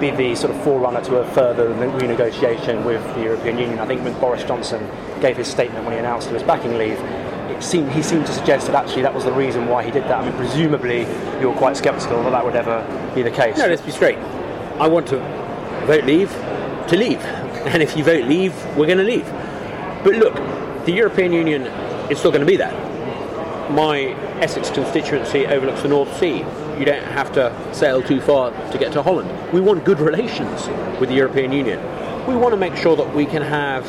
be 0.00 0.10
the 0.10 0.34
sort 0.34 0.54
of 0.54 0.62
forerunner 0.64 1.02
to 1.02 1.16
a 1.16 1.24
further 1.32 1.68
renegotiation 1.68 2.84
with 2.84 3.04
the 3.14 3.22
European 3.22 3.58
Union. 3.58 3.78
I 3.78 3.86
think 3.86 4.02
when 4.02 4.18
Boris 4.18 4.42
Johnson 4.42 4.88
gave 5.20 5.36
his 5.36 5.48
statement 5.48 5.84
when 5.84 5.92
he 5.92 5.98
announced 5.98 6.28
he 6.28 6.34
was 6.34 6.42
backing 6.42 6.78
leave, 6.78 6.98
it 7.50 7.62
seemed 7.62 7.92
he 7.92 8.02
seemed 8.02 8.26
to 8.26 8.32
suggest 8.32 8.66
that 8.66 8.74
actually 8.74 9.02
that 9.02 9.14
was 9.14 9.24
the 9.24 9.32
reason 9.32 9.66
why 9.66 9.84
he 9.84 9.90
did 9.90 10.04
that. 10.04 10.22
I 10.22 10.28
mean, 10.28 10.36
presumably 10.36 11.02
you're 11.40 11.54
quite 11.54 11.76
sceptical 11.76 12.22
that 12.22 12.30
that 12.30 12.44
would 12.44 12.56
ever 12.56 13.12
be 13.14 13.22
the 13.22 13.30
case. 13.30 13.58
No, 13.58 13.66
let's 13.66 13.82
be 13.82 13.90
straight. 13.90 14.18
I 14.78 14.88
want 14.88 15.06
to 15.08 15.18
vote 15.86 16.04
leave 16.04 16.30
to 16.88 16.96
leave. 16.96 17.20
And 17.66 17.82
if 17.82 17.96
you 17.96 18.02
vote 18.02 18.24
leave, 18.24 18.54
we're 18.76 18.86
going 18.86 18.98
to 18.98 19.04
leave. 19.04 19.26
But 20.02 20.14
look, 20.14 20.34
the 20.86 20.92
European 20.92 21.32
Union 21.32 21.66
is 22.10 22.18
still 22.18 22.30
going 22.30 22.40
to 22.40 22.46
be 22.46 22.56
there. 22.56 22.72
My 23.70 24.14
Essex 24.40 24.70
constituency 24.70 25.46
overlooks 25.46 25.82
the 25.82 25.88
North 25.88 26.16
Sea. 26.18 26.42
You 26.80 26.86
don't 26.86 27.04
have 27.04 27.30
to 27.34 27.74
sail 27.74 28.02
too 28.02 28.22
far 28.22 28.52
to 28.72 28.78
get 28.78 28.90
to 28.94 29.02
Holland. 29.02 29.28
We 29.52 29.60
want 29.60 29.84
good 29.84 30.00
relations 30.00 30.66
with 30.98 31.10
the 31.10 31.14
European 31.14 31.52
Union. 31.52 31.78
We 32.26 32.34
want 32.36 32.54
to 32.54 32.56
make 32.56 32.74
sure 32.74 32.96
that 32.96 33.14
we 33.14 33.26
can 33.26 33.42
have 33.42 33.84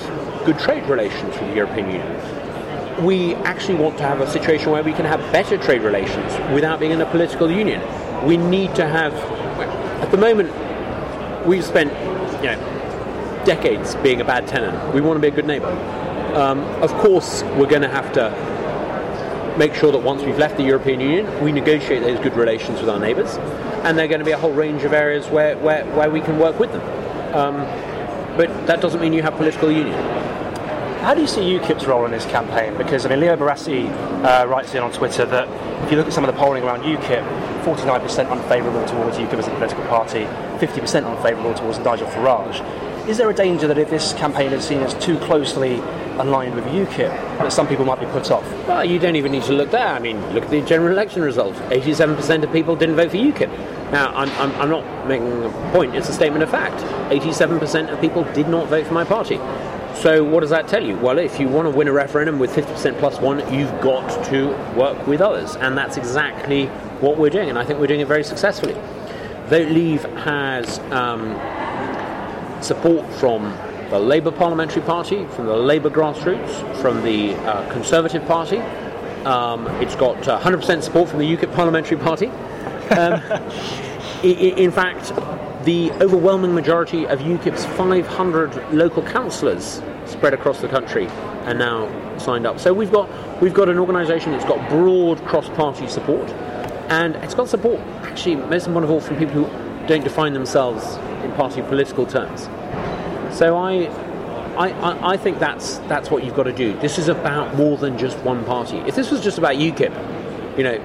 good 0.45 0.59
trade 0.59 0.83
relations 0.89 1.29
with 1.39 1.47
the 1.47 1.55
European 1.55 1.89
Union. 1.89 3.05
We 3.05 3.35
actually 3.35 3.75
want 3.75 3.97
to 3.99 4.03
have 4.03 4.19
a 4.19 4.29
situation 4.29 4.71
where 4.71 4.83
we 4.83 4.91
can 4.91 5.05
have 5.05 5.21
better 5.31 5.57
trade 5.57 5.83
relations 5.83 6.33
without 6.53 6.81
being 6.81 6.91
in 6.91 6.99
a 6.99 7.05
political 7.05 7.49
union. 7.49 7.81
We 8.27 8.35
need 8.35 8.75
to 8.75 8.85
have, 8.85 9.13
at 10.03 10.11
the 10.11 10.17
moment, 10.17 10.51
we've 11.47 11.63
spent, 11.63 11.93
you 12.43 12.49
know, 12.51 13.43
decades 13.45 13.95
being 14.03 14.19
a 14.19 14.25
bad 14.25 14.49
tenant. 14.49 14.93
We 14.93 14.99
want 14.99 15.15
to 15.15 15.21
be 15.21 15.29
a 15.29 15.31
good 15.31 15.47
neighbour. 15.47 15.71
Um, 16.35 16.59
of 16.83 16.91
course, 16.95 17.43
we're 17.55 17.69
going 17.69 17.83
to 17.83 17.87
have 17.87 18.11
to 18.15 18.50
make 19.61 19.75
sure 19.75 19.91
that 19.91 20.01
once 20.01 20.23
we've 20.23 20.39
left 20.39 20.57
the 20.57 20.63
European 20.63 20.99
Union, 20.99 21.43
we 21.43 21.51
negotiate 21.51 22.01
those 22.01 22.19
good 22.19 22.35
relations 22.35 22.79
with 22.79 22.89
our 22.89 22.97
neighbours, 22.97 23.35
and 23.85 23.95
there 23.95 24.05
are 24.05 24.07
going 24.07 24.17
to 24.17 24.25
be 24.25 24.31
a 24.31 24.37
whole 24.37 24.51
range 24.51 24.81
of 24.81 24.91
areas 24.91 25.27
where, 25.27 25.55
where, 25.59 25.85
where 25.93 26.09
we 26.09 26.19
can 26.19 26.39
work 26.39 26.57
with 26.57 26.71
them. 26.71 26.81
Um, 27.35 27.57
but 28.35 28.49
that 28.65 28.81
doesn't 28.81 28.99
mean 28.99 29.13
you 29.13 29.21
have 29.21 29.35
political 29.35 29.71
union. 29.71 29.93
How 31.01 31.13
do 31.13 31.21
you 31.21 31.27
see 31.27 31.41
UKIP's 31.41 31.85
role 31.85 32.05
in 32.05 32.11
this 32.11 32.25
campaign? 32.25 32.75
Because 32.75 33.05
I 33.05 33.09
mean, 33.09 33.19
Leo 33.19 33.35
Barasi 33.35 33.87
uh, 34.25 34.47
writes 34.47 34.73
in 34.73 34.81
on 34.81 34.91
Twitter 34.91 35.27
that 35.27 35.47
if 35.85 35.91
you 35.91 35.97
look 35.97 36.07
at 36.07 36.13
some 36.13 36.23
of 36.23 36.33
the 36.33 36.39
polling 36.39 36.63
around 36.63 36.81
UKIP, 36.81 37.23
49% 37.63 38.31
unfavourable 38.31 38.83
towards 38.87 39.17
UKIP 39.17 39.33
as 39.33 39.47
a 39.47 39.51
political 39.51 39.83
party, 39.85 40.23
50% 40.57 41.05
unfavourable 41.05 41.53
towards 41.53 41.77
Nigel 41.77 42.07
Farage. 42.07 43.07
Is 43.07 43.19
there 43.19 43.29
a 43.29 43.33
danger 43.35 43.67
that 43.67 43.77
if 43.77 43.91
this 43.91 44.13
campaign 44.13 44.53
is 44.53 44.65
seen 44.65 44.81
as 44.81 44.95
too 44.95 45.19
closely 45.19 45.83
aligned 46.19 46.55
with 46.55 46.65
UKIP, 46.65 47.09
that 47.39 47.51
some 47.51 47.67
people 47.67 47.85
might 47.85 47.99
be 47.99 48.05
put 48.07 48.31
off? 48.31 48.45
Well, 48.67 48.83
you 48.83 48.99
don't 48.99 49.15
even 49.15 49.31
need 49.31 49.43
to 49.43 49.53
look 49.53 49.71
there. 49.71 49.87
I 49.87 49.99
mean, 49.99 50.19
look 50.33 50.43
at 50.43 50.49
the 50.49 50.61
general 50.61 50.91
election 50.91 51.21
result. 51.21 51.55
87% 51.69 52.43
of 52.43 52.51
people 52.51 52.75
didn't 52.75 52.95
vote 52.95 53.11
for 53.11 53.17
UKIP. 53.17 53.49
Now, 53.91 54.13
I'm, 54.15 54.29
I'm, 54.31 54.61
I'm 54.61 54.69
not 54.69 55.07
making 55.07 55.43
a 55.43 55.49
point, 55.71 55.95
it's 55.95 56.07
a 56.07 56.13
statement 56.13 56.43
of 56.43 56.49
fact. 56.49 56.81
87% 57.11 57.91
of 57.91 57.99
people 57.99 58.23
did 58.33 58.47
not 58.47 58.67
vote 58.67 58.87
for 58.87 58.93
my 58.93 59.03
party. 59.03 59.37
So, 59.95 60.23
what 60.23 60.39
does 60.39 60.49
that 60.49 60.67
tell 60.67 60.83
you? 60.83 60.95
Well, 60.97 61.19
if 61.19 61.39
you 61.39 61.47
want 61.47 61.65
to 61.65 61.77
win 61.77 61.87
a 61.87 61.91
referendum 61.91 62.39
with 62.39 62.51
50% 62.51 62.97
plus 62.99 63.19
one, 63.19 63.39
you've 63.53 63.81
got 63.81 64.25
to 64.27 64.47
work 64.75 65.05
with 65.05 65.21
others. 65.21 65.55
And 65.57 65.77
that's 65.77 65.97
exactly 65.97 66.67
what 67.01 67.17
we're 67.17 67.29
doing. 67.29 67.49
And 67.49 67.59
I 67.59 67.65
think 67.65 67.79
we're 67.79 67.87
doing 67.87 67.99
it 67.99 68.07
very 68.07 68.23
successfully. 68.23 68.73
Vote 69.47 69.67
Leave 69.69 70.03
has 70.23 70.79
um, 70.91 71.33
support 72.63 73.05
from 73.15 73.53
the 73.91 73.99
Labour 73.99 74.31
Parliamentary 74.31 74.81
Party, 74.83 75.25
from 75.35 75.47
the 75.47 75.55
Labour 75.55 75.89
grassroots, 75.89 76.81
from 76.81 77.03
the 77.03 77.35
uh, 77.35 77.69
Conservative 77.73 78.25
Party. 78.25 78.59
Um, 79.25 79.67
it's 79.81 79.95
got 79.95 80.25
uh, 80.29 80.39
100% 80.39 80.81
support 80.81 81.09
from 81.09 81.19
the 81.19 81.25
UKIP 81.25 81.53
Parliamentary 81.53 81.97
Party. 81.97 82.27
Um, 82.27 83.21
in 84.23 84.71
fact, 84.71 85.09
the 85.65 85.91
overwhelming 85.99 86.55
majority 86.55 87.05
of 87.05 87.19
UKIP's 87.19 87.65
500 87.65 88.73
local 88.73 89.03
councillors 89.03 89.81
spread 90.05 90.33
across 90.33 90.61
the 90.61 90.69
country 90.69 91.07
are 91.45 91.53
now 91.53 91.89
signed 92.17 92.47
up. 92.47 92.61
So 92.61 92.73
we've 92.73 92.91
got 92.93 93.09
we've 93.41 93.53
got 93.53 93.67
an 93.67 93.77
organisation 93.77 94.31
that's 94.31 94.45
got 94.45 94.69
broad 94.69 95.19
cross-party 95.25 95.89
support, 95.89 96.29
and 96.89 97.17
it's 97.17 97.33
got 97.33 97.49
support 97.49 97.81
actually 98.03 98.37
most 98.37 98.67
important 98.67 98.85
of 98.85 98.91
all 98.91 99.01
from 99.01 99.17
people 99.17 99.43
who 99.43 99.87
don't 99.87 100.03
define 100.05 100.31
themselves 100.31 100.95
in 101.25 101.31
party 101.33 101.61
political 101.61 102.05
terms. 102.05 102.47
So 103.31 103.57
I, 103.57 103.85
I, 104.57 105.13
I 105.13 105.17
think 105.17 105.39
that's 105.39 105.77
that's 105.79 106.11
what 106.11 106.23
you've 106.23 106.35
got 106.35 106.43
to 106.43 106.53
do. 106.53 106.77
This 106.79 106.97
is 106.97 107.07
about 107.07 107.55
more 107.55 107.77
than 107.77 107.97
just 107.97 108.17
one 108.19 108.43
party. 108.45 108.77
If 108.79 108.95
this 108.95 109.09
was 109.11 109.21
just 109.21 109.37
about 109.37 109.55
UKIP, 109.55 110.57
you 110.57 110.63
know, 110.63 110.77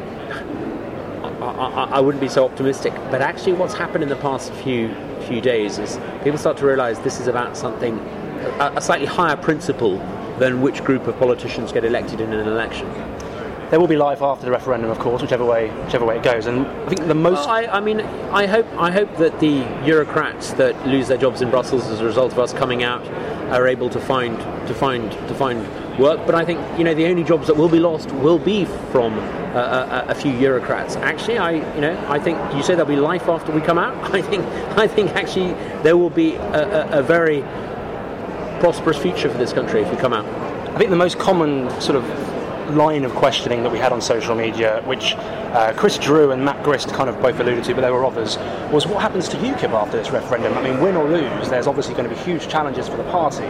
I, 1.41 1.89
I, 1.93 2.01
wouldn't 2.01 2.21
be 2.21 2.29
so 2.29 2.45
optimistic. 2.45 2.93
But 3.11 3.23
actually, 3.23 3.55
what's 3.55 3.75
happened 3.75 4.03
in 4.03 4.09
the 4.09 4.17
past 4.17 4.53
few 4.53 4.95
few 5.27 5.41
days 5.41 5.79
is 5.79 5.99
people 6.23 6.39
start 6.39 6.57
to 6.59 6.67
realise 6.67 6.99
this 7.01 7.21
is 7.21 7.27
about 7.27 7.57
something, 7.57 7.99
a, 8.61 8.75
a 8.77 8.81
slightly 8.81 9.07
higher 9.07 9.37
principle 9.37 9.99
than 10.39 10.61
which 10.61 10.85
group 10.85 11.07
of 11.07 11.19
politicians 11.19 11.73
get 11.73 11.85
elected 11.85 12.21
in 12.21 12.33
an 12.33 12.47
election. 12.47 12.87
There 13.71 13.81
will 13.81 13.89
be 13.89 13.97
life 13.97 14.23
after 14.23 14.45
the 14.45 14.53
referendum, 14.53 14.91
of 14.91 14.99
course, 15.01 15.23
whichever 15.23 15.45
way 15.45 15.71
whichever 15.71 16.05
way 16.05 16.19
it 16.19 16.23
goes. 16.23 16.47
And 16.47 16.67
I 16.67 16.89
think 16.89 17.07
the 17.09 17.15
most. 17.15 17.47
Well, 17.47 17.49
I, 17.49 17.67
I 17.67 17.81
mean, 17.81 18.01
I 18.01 18.47
hope 18.47 18.67
I 18.79 18.93
hope 18.93 19.17
that 19.17 19.41
the 19.41 19.65
bureaucrats 19.85 20.53
that 20.55 20.87
lose 20.87 21.09
their 21.09 21.19
jobs 21.19 21.43
in 21.43 21.51
Brussels 21.51 21.87
as 21.87 22.01
a 22.01 22.05
result 22.05 22.33
of 22.33 22.39
us 22.39 22.53
coming 22.53 22.85
out 22.85 23.05
are 23.51 23.67
able 23.67 23.91
to 23.91 24.01
find 24.01 24.39
to 24.69 24.75
find 24.75 25.11
to 25.11 25.35
find 25.35 25.67
work. 25.99 26.25
But 26.27 26.37
I 26.37 26.45
think 26.45 26.61
you 26.79 26.85
know 26.85 26.95
the 26.95 27.07
only 27.07 27.25
jobs 27.25 27.49
that 27.49 27.57
will 27.57 27.69
be 27.69 27.81
lost 27.81 28.13
will 28.13 28.39
be 28.39 28.67
from 28.93 29.15
uh, 29.15 30.05
a, 30.07 30.11
a, 30.11 30.15
few 30.15 30.33
bureaucrats. 30.39 30.95
Actually, 30.97 31.39
I 31.39 31.75
you 31.75 31.81
know 31.81 32.07
I 32.09 32.21
think 32.21 32.39
you 32.55 32.63
say 32.63 32.75
there'll 32.75 32.87
be 32.89 32.95
life 32.95 33.29
after 33.29 33.51
we 33.51 33.61
come 33.61 33.79
out. 33.79 33.97
I 34.15 34.23
think 34.23 34.45
I 34.79 34.87
think 34.87 35.11
actually 35.17 35.55
there 35.83 35.97
will 35.97 36.11
be 36.11 36.35
a, 36.37 36.93
a, 36.95 37.01
a 37.01 37.03
very 37.03 37.41
prosperous 38.61 38.97
future 38.97 39.29
for 39.29 39.39
this 39.39 39.53
country 39.53 39.83
if 39.83 39.91
we 39.91 39.97
come 39.97 40.13
out. 40.13 40.25
I 40.75 40.79
think 40.79 40.91
the 40.91 40.97
most 40.97 41.19
common 41.19 41.69
sort 41.81 41.97
of 41.97 42.05
line 42.71 43.05
of 43.05 43.15
questioning 43.15 43.63
that 43.63 43.73
we 43.73 43.79
had 43.79 43.93
on 43.93 44.01
social 44.01 44.35
media, 44.35 44.83
which 44.85 45.15
uh, 45.15 45.73
Chris 45.77 45.99
Drew 45.99 46.33
and 46.33 46.45
Matt 46.45 46.63
Grist 46.63 46.89
kind 46.93 47.09
of 47.09 47.21
both 47.23 47.39
alluded 47.41 47.65
to, 47.65 47.75
but 47.75 47.81
there 47.81 47.93
were 47.93 48.05
others, 48.05 48.37
was 48.71 48.87
what 48.87 49.01
happens 49.01 49.29
to 49.29 49.37
UKIP 49.37 49.71
after 49.71 49.97
this 49.97 50.11
referendum? 50.11 50.53
I 50.55 50.63
mean, 50.63 50.81
win 50.81 50.97
or 50.97 51.09
lose, 51.09 51.49
there's 51.49 51.67
obviously 51.67 51.95
going 51.95 52.09
to 52.09 52.15
be 52.15 52.21
huge 52.23 52.49
challenges 52.49 52.89
for 52.89 52.97
the 52.97 53.05
party. 53.05 53.47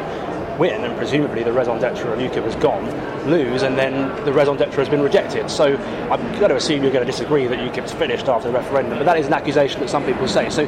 Win, 0.58 0.84
and 0.84 0.96
presumably 0.96 1.42
the 1.42 1.52
raison 1.52 1.78
d'etre 1.78 2.10
of 2.10 2.18
UKIP 2.18 2.44
has 2.44 2.56
gone. 2.56 2.86
Lose, 3.28 3.62
and 3.62 3.76
then 3.76 4.08
the 4.24 4.32
raison 4.32 4.56
d'etre 4.56 4.76
has 4.76 4.88
been 4.88 5.02
rejected. 5.02 5.50
So 5.50 5.76
I'm 6.10 6.22
going 6.38 6.48
to 6.48 6.56
assume 6.56 6.82
you're 6.82 6.92
going 6.92 7.04
to 7.04 7.10
disagree 7.10 7.46
that 7.46 7.58
UKIP's 7.58 7.92
finished 7.92 8.28
after 8.28 8.50
the 8.50 8.58
referendum, 8.58 8.98
but 8.98 9.04
that 9.04 9.18
is 9.18 9.26
an 9.26 9.34
accusation 9.34 9.80
that 9.80 9.90
some 9.90 10.04
people 10.04 10.26
say. 10.26 10.48
So 10.48 10.66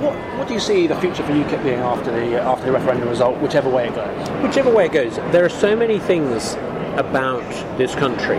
what, 0.00 0.14
what, 0.38 0.48
do 0.48 0.54
you 0.54 0.60
see 0.60 0.86
the 0.86 0.96
future 0.96 1.22
for 1.24 1.32
UKIP 1.32 1.64
being 1.64 1.80
after 1.80 2.10
the 2.10 2.40
after 2.40 2.66
the 2.66 2.72
referendum 2.72 3.08
result, 3.08 3.38
whichever 3.38 3.70
way 3.70 3.88
it 3.88 3.94
goes? 3.94 4.28
Whichever 4.42 4.70
way 4.70 4.86
it 4.86 4.92
goes, 4.92 5.16
there 5.32 5.44
are 5.44 5.48
so 5.48 5.74
many 5.74 5.98
things 5.98 6.56
about 6.98 7.42
this 7.78 7.94
country 7.94 8.38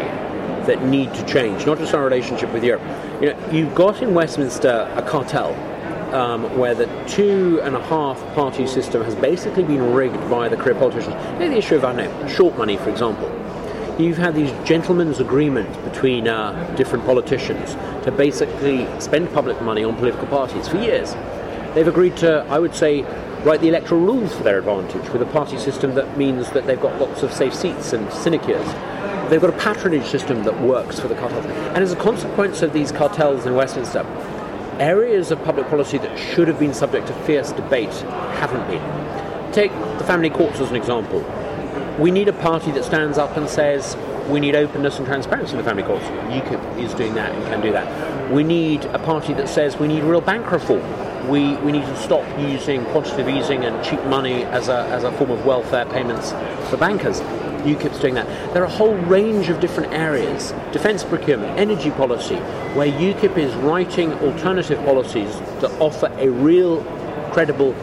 that 0.66 0.84
need 0.86 1.14
to 1.14 1.26
change, 1.26 1.66
not 1.66 1.78
just 1.78 1.94
our 1.94 2.04
relationship 2.04 2.52
with 2.52 2.64
Europe. 2.64 2.82
You 3.22 3.34
know, 3.34 3.52
you've 3.52 3.76
got 3.76 4.02
in 4.02 4.14
Westminster 4.14 4.92
a 4.96 5.02
cartel 5.02 5.54
um, 6.14 6.58
where 6.58 6.74
the 6.74 6.88
two 7.08 7.60
and 7.64 7.76
a 7.76 7.84
half 7.84 8.20
party 8.34 8.66
system 8.66 9.04
has 9.04 9.16
basically 9.16 9.64
been 9.64 9.94
rigged 9.94 10.30
by 10.30 10.50
the 10.50 10.58
career 10.58 10.76
politicians. 10.76 11.16
You 11.34 11.40
know, 11.40 11.50
the 11.50 11.58
issue 11.58 11.76
of, 11.76 11.86
I 11.86 11.94
know, 11.94 12.28
short 12.28 12.58
money, 12.58 12.78
for 12.78 12.90
example. 12.90 13.30
You've 14.00 14.18
had 14.18 14.36
these 14.36 14.52
gentlemen's 14.68 15.20
agreements 15.20 15.78
between 15.78 16.28
uh, 16.28 16.74
different 16.76 17.06
politicians 17.06 17.76
to 18.04 18.12
basically 18.12 18.88
spend 19.00 19.32
public 19.34 19.62
money 19.62 19.84
on 19.84 19.96
political 19.96 20.28
parties 20.28 20.68
for 20.68 20.78
years. 20.78 21.14
They've 21.74 21.88
agreed 21.88 22.18
to, 22.18 22.46
I 22.50 22.60
would 22.60 22.76
say, 22.76 23.04
write 23.46 23.62
the 23.62 23.68
electoral 23.68 24.02
rules 24.02 24.34
for 24.34 24.42
their 24.42 24.58
advantage 24.58 25.08
with 25.10 25.22
a 25.22 25.26
party 25.28 25.56
system 25.60 25.94
that 25.94 26.18
means 26.18 26.50
that 26.50 26.66
they've 26.66 26.82
got 26.82 27.00
lots 27.00 27.22
of 27.22 27.32
safe 27.32 27.54
seats 27.54 27.94
and 27.94 28.12
sinecures. 28.12 28.66
They've 29.30 29.40
got 29.40 29.52
a 29.52 29.58
patronage 29.60 30.08
system 30.08 30.44
that 30.46 30.60
works 30.62 31.00
for 31.00 31.08
the 31.08 31.14
cartels. 31.14 31.46
And 31.46 31.78
as 31.78 31.92
a 31.92 31.96
consequence 31.96 32.64
of 32.64 32.74
these 32.74 32.92
cartels 32.92 33.46
in 33.46 33.54
Westminster, 33.54 34.04
areas 34.80 35.30
of 35.30 35.44
public 35.44 35.68
policy 35.68 36.00
that 36.00 36.18
should 36.18 36.48
have 36.48 36.60
been 36.60 36.74
subject 36.74 37.06
to 37.06 37.14
fierce 37.22 37.52
debate 37.52 37.94
haven't 38.40 38.68
been. 38.68 39.54
Take 39.54 39.72
the 40.00 40.04
family 40.06 40.32
courts 40.32 40.60
as 40.60 40.72
an 40.72 40.76
example. 40.76 41.24
We 42.00 42.10
need 42.10 42.28
a 42.28 42.34
party 42.34 42.72
that 42.72 42.84
stands 42.84 43.20
up 43.20 43.38
and 43.38 43.48
says 43.48 43.96
we 44.28 44.40
need 44.40 44.56
openness 44.56 44.98
and 44.98 45.06
transparency 45.06 45.52
in 45.52 45.60
the 45.60 45.64
family 45.64 45.84
courts. 45.84 46.04
UKIP 46.06 46.80
is 46.80 46.96
doing 46.96 47.14
that 47.14 47.32
and 47.32 47.44
can 47.46 47.62
do 47.62 47.72
that. 47.74 48.32
We 48.32 48.44
need 48.44 48.86
a 48.86 48.98
party 48.98 49.36
that 49.36 49.48
says 49.48 49.78
we 49.78 49.88
need 49.88 50.04
real 50.04 50.20
bank 50.20 50.52
reform 50.52 51.05
we, 51.30 51.56
we 51.58 51.72
need 51.72 51.86
to 51.86 51.98
stop 51.98 52.26
using 52.40 52.84
quantitative 52.86 53.30
easing 53.30 53.66
and 53.66 53.84
cheap 53.84 54.04
money 54.06 54.44
as 54.46 54.68
a, 54.68 54.86
as 54.88 55.04
a 55.04 55.12
form 55.14 55.32
of 55.32 55.46
welfare 55.46 55.86
payments 55.86 56.32
for 56.70 56.78
bankers. 56.78 57.22
UKIP's 57.66 58.00
doing 58.00 58.14
that. 58.14 58.28
There 58.54 58.62
are 58.62 58.68
a 58.68 58.70
whole 58.70 58.94
range 58.94 59.50
of 59.50 59.60
different 59.60 59.92
areas 59.92 60.54
defence 60.72 61.04
procurement, 61.04 61.58
energy 61.60 61.90
policy 61.92 62.36
where 62.76 62.88
UKIP 62.92 63.38
is 63.38 63.54
writing 63.56 64.14
alternative 64.14 64.84
policies 64.86 65.32
that 65.62 65.72
offer 65.82 66.12
a 66.18 66.30
real, 66.30 66.84
credible, 67.32 67.74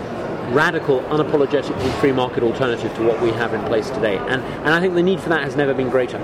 radical, 0.53 1.01
unapologetically 1.03 2.01
free 2.01 2.13
market 2.13 2.43
alternative 2.43 2.95
to 2.95 3.03
what 3.03 3.21
we 3.21 3.31
have 3.31 3.55
in 3.55 3.63
place 3.65 3.91
today. 3.91 4.19
And, 4.19 4.43
and 4.43 4.69
I 4.69 4.81
think 4.81 4.95
the 4.95 5.03
need 5.03 5.21
for 5.21 5.31
that 5.31 5.43
has 5.43 5.57
never 5.57 5.75
been 5.75 5.89
greater 5.89 6.19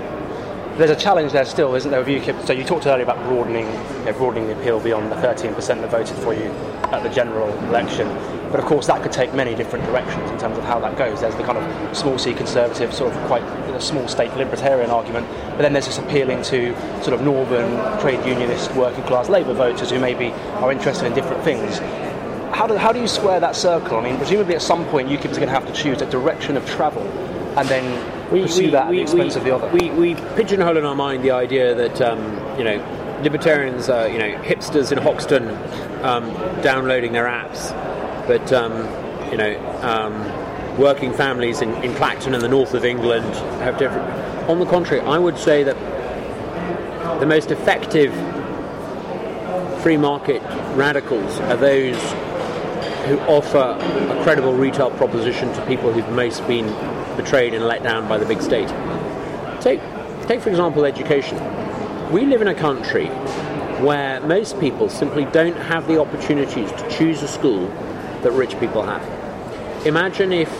there's 0.79 0.91
a 0.91 0.95
challenge 0.95 1.33
there 1.33 1.43
still, 1.43 1.75
isn't 1.75 1.91
there, 1.91 1.99
with 1.99 2.07
UKIP? 2.07 2.47
So 2.47 2.53
you 2.53 2.63
talked 2.63 2.87
earlier 2.87 3.03
about 3.03 3.21
broadening, 3.27 3.65
you 3.65 4.05
know, 4.05 4.13
broadening 4.13 4.47
the 4.47 4.57
appeal 4.57 4.79
beyond 4.79 5.11
the 5.11 5.15
13% 5.17 5.55
that 5.55 5.91
voted 5.91 6.15
for 6.17 6.33
you 6.33 6.49
at 6.93 7.03
the 7.03 7.09
general 7.09 7.49
election. 7.65 8.07
But 8.49 8.61
of 8.61 8.65
course, 8.65 8.87
that 8.87 9.03
could 9.03 9.11
take 9.11 9.33
many 9.33 9.55
different 9.55 9.85
directions 9.85 10.31
in 10.31 10.39
terms 10.39 10.57
of 10.57 10.63
how 10.63 10.79
that 10.79 10.97
goes. 10.97 11.19
There's 11.19 11.35
the 11.35 11.43
kind 11.43 11.57
of 11.57 11.97
small 11.97 12.17
c 12.17 12.33
conservative, 12.33 12.93
sort 12.93 13.13
of 13.13 13.27
quite 13.27 13.43
you 13.67 13.73
know, 13.73 13.79
small 13.79 14.07
state 14.07 14.33
libertarian 14.35 14.89
argument, 14.89 15.27
but 15.51 15.59
then 15.59 15.73
there's 15.73 15.85
this 15.85 15.97
appealing 15.97 16.41
to 16.43 16.73
sort 17.03 17.13
of 17.13 17.21
northern 17.21 17.99
trade 17.99 18.25
unionist, 18.25 18.73
working 18.73 19.03
class 19.03 19.27
Labour 19.27 19.53
voters 19.53 19.91
who 19.91 19.99
maybe 19.99 20.31
are 20.61 20.71
interested 20.71 21.05
in 21.05 21.13
different 21.13 21.43
things. 21.43 21.79
How 22.55 22.67
do, 22.67 22.77
how 22.77 22.93
do 22.93 23.01
you 23.01 23.07
square 23.07 23.41
that 23.41 23.55
circle? 23.55 23.97
I 23.97 24.03
mean, 24.03 24.17
presumably 24.17 24.55
at 24.55 24.61
some 24.61 24.85
point 24.85 25.09
UKIP 25.09 25.31
is 25.31 25.37
going 25.37 25.49
to 25.49 25.53
have 25.53 25.67
to 25.67 25.73
choose 25.73 26.01
a 26.01 26.09
direction 26.09 26.55
of 26.55 26.65
travel 26.65 27.03
and 27.57 27.67
then 27.67 28.18
we, 28.31 28.41
pursue 28.43 28.65
we, 28.65 28.69
that 28.71 28.85
at 28.85 28.89
we, 28.89 28.97
the 28.97 29.01
expense 29.01 29.35
we, 29.35 29.39
of 29.39 29.45
the 29.45 29.55
other. 29.55 29.69
We, 29.69 29.89
we 29.91 30.15
pigeonhole 30.35 30.77
in 30.77 30.85
our 30.85 30.95
mind 30.95 31.23
the 31.23 31.31
idea 31.31 31.75
that 31.75 32.01
um, 32.01 32.21
you 32.57 32.63
know 32.63 33.19
libertarians 33.23 33.89
are 33.89 34.07
you 34.07 34.17
know 34.17 34.37
hipsters 34.39 34.91
in 34.91 34.97
Hoxton 34.97 35.49
um, 36.03 36.31
downloading 36.61 37.11
their 37.11 37.25
apps, 37.25 37.71
but 38.27 38.51
um, 38.53 38.73
you 39.31 39.37
know 39.37 39.81
um, 39.81 40.77
working 40.77 41.13
families 41.13 41.61
in, 41.61 41.73
in 41.83 41.93
Clacton 41.95 42.33
and 42.33 42.43
the 42.43 42.47
north 42.47 42.73
of 42.73 42.85
England 42.85 43.35
have 43.61 43.77
different. 43.77 44.07
On 44.49 44.59
the 44.59 44.65
contrary, 44.65 45.01
I 45.01 45.17
would 45.17 45.37
say 45.37 45.63
that 45.63 45.77
the 47.19 47.25
most 47.25 47.51
effective 47.51 48.13
free 49.81 49.97
market 49.97 50.41
radicals 50.75 51.39
are 51.41 51.57
those 51.57 51.97
who 53.05 53.19
offer 53.21 53.57
a 53.57 54.23
credible 54.23 54.53
retail 54.53 54.91
proposition 54.91 55.51
to 55.53 55.65
people 55.65 55.91
who've 55.91 56.09
most 56.09 56.45
been 56.47 56.67
betrayed 57.21 57.53
and 57.53 57.65
let 57.65 57.83
down 57.83 58.07
by 58.07 58.17
the 58.17 58.25
big 58.25 58.41
state. 58.41 58.69
Take, 59.61 59.81
take 60.27 60.41
for 60.41 60.49
example, 60.49 60.85
education. 60.85 61.37
We 62.11 62.25
live 62.25 62.41
in 62.41 62.47
a 62.47 62.55
country 62.55 63.07
where 63.79 64.19
most 64.21 64.59
people 64.59 64.89
simply 64.89 65.25
don't 65.25 65.55
have 65.55 65.87
the 65.87 65.99
opportunities 65.99 66.71
to 66.71 66.89
choose 66.89 67.21
a 67.21 67.27
school 67.27 67.67
that 68.23 68.31
rich 68.31 68.57
people 68.59 68.83
have. 68.83 69.03
Imagine 69.85 70.31
if 70.31 70.51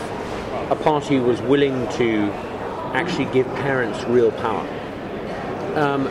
a 0.70 0.76
party 0.76 1.18
was 1.18 1.40
willing 1.42 1.88
to 1.92 2.30
actually 2.94 3.26
give 3.26 3.46
parents 3.56 4.02
real 4.04 4.32
power. 4.32 4.66
Um, 5.76 6.04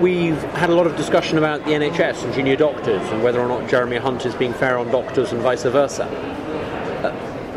we've 0.00 0.42
had 0.54 0.70
a 0.70 0.74
lot 0.74 0.86
of 0.86 0.96
discussion 0.96 1.38
about 1.38 1.64
the 1.64 1.72
NHS 1.72 2.24
and 2.24 2.34
junior 2.34 2.56
doctors 2.56 3.02
and 3.10 3.22
whether 3.22 3.40
or 3.40 3.48
not 3.48 3.68
Jeremy 3.68 3.98
Hunt 3.98 4.24
is 4.26 4.34
being 4.34 4.54
fair 4.54 4.78
on 4.78 4.90
doctors 4.90 5.32
and 5.32 5.40
vice 5.42 5.62
versa. 5.64 6.06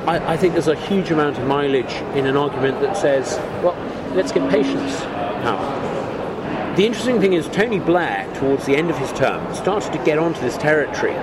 I, 0.05 0.33
I, 0.33 0.37
think 0.37 0.51
there's 0.51 0.67
a 0.67 0.75
huge 0.75 1.11
amount 1.11 1.37
of 1.37 1.47
mileage 1.47 1.93
in 2.17 2.25
an 2.25 2.35
argument 2.35 2.81
that 2.81 2.97
says, 2.97 3.37
well, 3.63 3.75
let's 4.13 4.33
get 4.33 4.49
patients 4.51 5.01
power. 5.01 6.75
The 6.75 6.85
interesting 6.85 7.21
thing 7.21 7.33
is, 7.33 7.47
Tony 7.47 7.79
Blair, 7.79 8.29
towards 8.35 8.65
the 8.65 8.75
end 8.75 8.89
of 8.89 8.97
his 8.97 9.13
term, 9.13 9.53
started 9.55 9.93
to 9.93 10.03
get 10.03 10.19
onto 10.19 10.41
this 10.41 10.57
territory. 10.57 11.15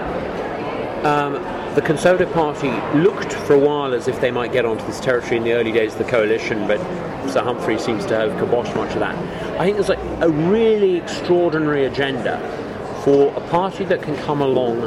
Um, 1.04 1.34
the 1.74 1.82
Conservative 1.82 2.32
Party 2.32 2.70
looked 2.98 3.32
for 3.32 3.52
a 3.52 3.58
while 3.58 3.92
as 3.92 4.08
if 4.08 4.18
they 4.20 4.30
might 4.30 4.50
get 4.50 4.64
onto 4.64 4.84
this 4.86 4.98
territory 4.98 5.36
in 5.36 5.44
the 5.44 5.52
early 5.52 5.72
days 5.72 5.92
of 5.92 5.98
the 5.98 6.04
coalition, 6.04 6.66
but 6.66 6.78
Sir 7.28 7.42
Humphrey 7.42 7.78
seems 7.78 8.06
to 8.06 8.16
have 8.16 8.30
kiboshed 8.32 8.74
much 8.76 8.92
of 8.94 9.00
that. 9.00 9.14
I 9.60 9.64
think 9.64 9.76
there's 9.76 9.90
like 9.90 10.22
a 10.22 10.30
really 10.30 10.96
extraordinary 10.96 11.84
agenda 11.84 12.38
for 13.04 13.32
a 13.34 13.40
party 13.48 13.84
that 13.84 14.02
can 14.02 14.16
come 14.18 14.42
along 14.42 14.82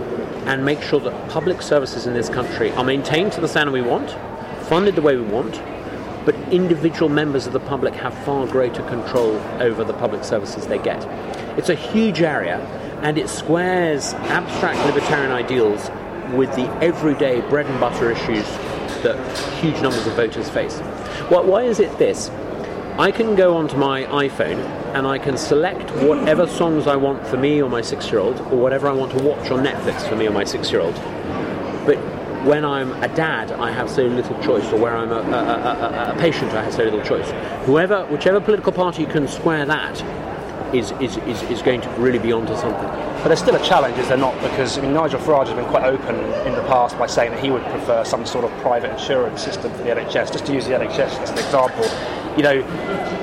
and 0.45 0.63
make 0.63 0.81
sure 0.81 0.99
that 0.99 1.29
public 1.29 1.61
services 1.61 2.05
in 2.05 2.13
this 2.13 2.29
country 2.29 2.71
are 2.71 2.83
maintained 2.83 3.31
to 3.31 3.41
the 3.41 3.47
standard 3.47 3.71
we 3.71 3.81
want, 3.81 4.11
funded 4.67 4.95
the 4.95 5.01
way 5.01 5.15
we 5.15 5.23
want, 5.23 5.61
but 6.25 6.35
individual 6.51 7.09
members 7.09 7.47
of 7.47 7.53
the 7.53 7.59
public 7.59 7.93
have 7.95 8.13
far 8.23 8.45
greater 8.47 8.83
control 8.83 9.35
over 9.59 9.83
the 9.83 9.93
public 9.93 10.23
services 10.23 10.67
they 10.67 10.77
get. 10.77 11.03
It's 11.57 11.69
a 11.69 11.75
huge 11.75 12.21
area 12.21 12.59
and 13.01 13.17
it 13.17 13.29
squares 13.29 14.13
abstract 14.13 14.85
libertarian 14.85 15.31
ideals 15.31 15.89
with 16.33 16.55
the 16.55 16.67
everyday 16.81 17.41
bread 17.41 17.65
and 17.65 17.79
butter 17.79 18.11
issues 18.11 18.45
that 19.03 19.17
huge 19.59 19.79
numbers 19.81 20.05
of 20.07 20.13
voters 20.13 20.49
face. 20.49 20.79
Why 21.29 21.63
is 21.63 21.79
it 21.79 21.97
this? 21.97 22.29
I 22.99 23.09
can 23.11 23.35
go 23.35 23.57
onto 23.57 23.75
my 23.75 24.03
iPhone 24.03 24.63
and 24.93 25.07
I 25.07 25.17
can 25.17 25.35
select 25.35 25.89
whatever 26.03 26.45
songs 26.45 26.85
I 26.85 26.95
want 26.95 27.25
for 27.25 27.37
me 27.37 27.59
or 27.59 27.67
my 27.67 27.81
six 27.81 28.11
year 28.11 28.19
old, 28.19 28.39
or 28.39 28.57
whatever 28.59 28.87
I 28.87 28.91
want 28.91 29.17
to 29.17 29.23
watch 29.23 29.49
on 29.49 29.65
Netflix 29.65 30.07
for 30.07 30.15
me 30.15 30.27
or 30.27 30.31
my 30.31 30.43
six 30.43 30.71
year 30.71 30.81
old. 30.81 30.93
But 31.87 31.97
when 32.45 32.63
I'm 32.63 32.91
a 33.01 33.07
dad, 33.07 33.51
I 33.51 33.71
have 33.71 33.89
so 33.89 34.03
little 34.03 34.39
choice, 34.43 34.71
or 34.71 34.77
where 34.77 34.95
I'm 34.95 35.11
a, 35.11 35.15
a, 35.15 36.11
a, 36.11 36.13
a 36.13 36.19
patient, 36.19 36.51
I 36.51 36.63
have 36.63 36.73
so 36.73 36.83
little 36.83 37.01
choice. 37.01 37.31
Whoever, 37.65 38.05
whichever 38.05 38.39
political 38.39 38.71
party 38.71 39.07
can 39.07 39.27
square 39.27 39.65
that, 39.65 39.99
is, 40.75 40.91
is, 40.99 41.17
is, 41.17 41.41
is 41.43 41.61
going 41.63 41.81
to 41.81 41.89
really 41.91 42.19
be 42.19 42.31
onto 42.31 42.55
something. 42.55 42.89
But 43.21 43.29
there's 43.29 43.39
still 43.39 43.55
a 43.55 43.63
challenge, 43.63 43.97
is 43.97 44.07
there 44.07 44.17
not? 44.17 44.35
Because 44.41 44.77
I 44.77 44.81
mean, 44.81 44.93
Nigel 44.93 45.19
Farage 45.19 45.47
has 45.47 45.55
been 45.55 45.65
quite 45.65 45.85
open 45.85 46.15
in 46.45 46.53
the 46.53 46.63
past 46.67 46.97
by 46.99 47.07
saying 47.07 47.31
that 47.31 47.43
he 47.43 47.49
would 47.49 47.63
prefer 47.63 48.03
some 48.03 48.25
sort 48.25 48.45
of 48.45 48.51
private 48.61 48.91
insurance 48.91 49.41
system 49.41 49.71
for 49.71 49.79
the 49.79 49.89
NHS. 49.89 50.31
Just 50.31 50.45
to 50.45 50.53
use 50.53 50.65
the 50.65 50.73
NHS 50.73 51.21
as 51.21 51.29
an 51.31 51.37
example, 51.37 51.85
you 52.37 52.43
know, 52.43 52.63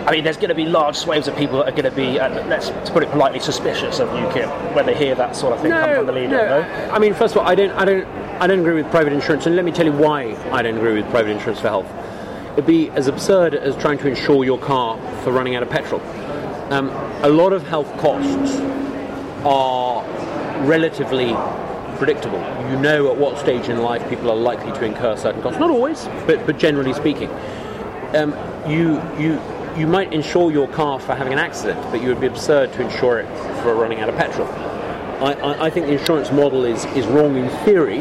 I 0.07 0.13
mean, 0.13 0.25
there's 0.25 0.37
going 0.37 0.51
to 0.51 0.55
be 0.55 0.67
large 0.67 0.97
swathes 0.97 1.29
of 1.29 1.37
people 1.37 1.59
that 1.59 1.69
are 1.69 1.73
going 1.73 1.85
to 1.85 1.91
be, 1.91 2.19
uh, 2.19 2.29
let's 2.47 2.69
to 2.69 2.93
put 2.93 3.03
it 3.03 3.11
politely, 3.11 3.41
suspicious 3.41 3.99
of 3.99 4.09
UKIP 4.09 4.75
when 4.75 4.87
they 4.87 4.95
hear 4.95 5.15
that 5.15 5.37
sort 5.37 5.53
of 5.53 5.61
thing 5.61 5.71
no, 5.71 5.81
come 5.81 5.97
from 5.97 6.07
the 6.07 6.13
leader. 6.13 6.31
No. 6.31 6.63
no, 6.63 6.93
I 6.93 6.99
mean, 6.99 7.15
first 7.15 7.35
of 7.35 7.43
all, 7.43 7.49
I 7.49 7.55
don't, 7.55 7.71
I 7.73 7.85
don't, 7.85 8.07
I 8.41 8.47
don't 8.47 8.61
agree 8.61 8.81
with 8.81 8.91
private 8.91 9.13
insurance, 9.13 9.47
and 9.47 9.57
let 9.57 9.65
me 9.65 9.73
tell 9.73 9.87
you 9.87 9.93
why 9.93 10.35
I 10.53 10.63
don't 10.63 10.77
agree 10.77 10.95
with 10.95 11.11
private 11.11 11.31
insurance 11.31 11.61
for 11.61 11.69
health. 11.69 11.87
It'd 12.53 12.67
be 12.67 12.91
as 12.91 13.07
absurd 13.07 13.55
as 13.55 13.77
trying 13.77 13.99
to 13.99 14.09
insure 14.09 14.45
your 14.45 14.59
car 14.59 14.99
for 15.23 15.33
running 15.33 15.57
out 15.57 15.63
of 15.63 15.71
petrol. 15.71 16.01
Um, 16.73 16.89
a 17.25 17.29
lot 17.29 17.53
of 17.53 17.67
health 17.67 17.91
costs 17.99 18.61
are 19.45 20.05
relatively 20.65 21.35
predictable. 21.97 22.39
You 22.71 22.79
know 22.79 23.11
at 23.11 23.17
what 23.17 23.39
stage 23.39 23.69
in 23.69 23.83
life 23.83 24.09
people 24.09 24.31
are 24.31 24.37
likely 24.37 24.73
to 24.73 24.85
incur 24.85 25.17
certain 25.17 25.43
costs. 25.43 25.61
Not 25.61 25.71
always, 25.71 26.07
but, 26.27 26.47
but 26.47 26.59
generally 26.59 26.95
speaking. 26.95 27.29
Um, 28.15 28.33
you, 28.69 29.01
you, 29.19 29.41
you 29.77 29.87
might 29.87 30.13
insure 30.13 30.51
your 30.51 30.69
car 30.69 30.99
for 30.99 31.15
having 31.15 31.33
an 31.33 31.39
accident, 31.39 31.81
but 31.91 32.03
you 32.03 32.09
would 32.09 32.21
be 32.21 32.27
absurd 32.27 32.73
to 32.75 32.83
insure 32.83 33.21
it 33.21 33.29
for 33.63 33.75
running 33.75 34.01
out 34.01 34.09
of 34.09 34.17
petrol. 34.17 34.49
I, 34.49 35.35
I, 35.35 35.67
I 35.67 35.71
think 35.71 35.87
the 35.87 35.93
insurance 35.93 36.31
model 36.31 36.65
is, 36.65 36.85
is 36.97 37.07
wrong 37.07 37.37
in 37.37 37.49
theory, 37.65 38.01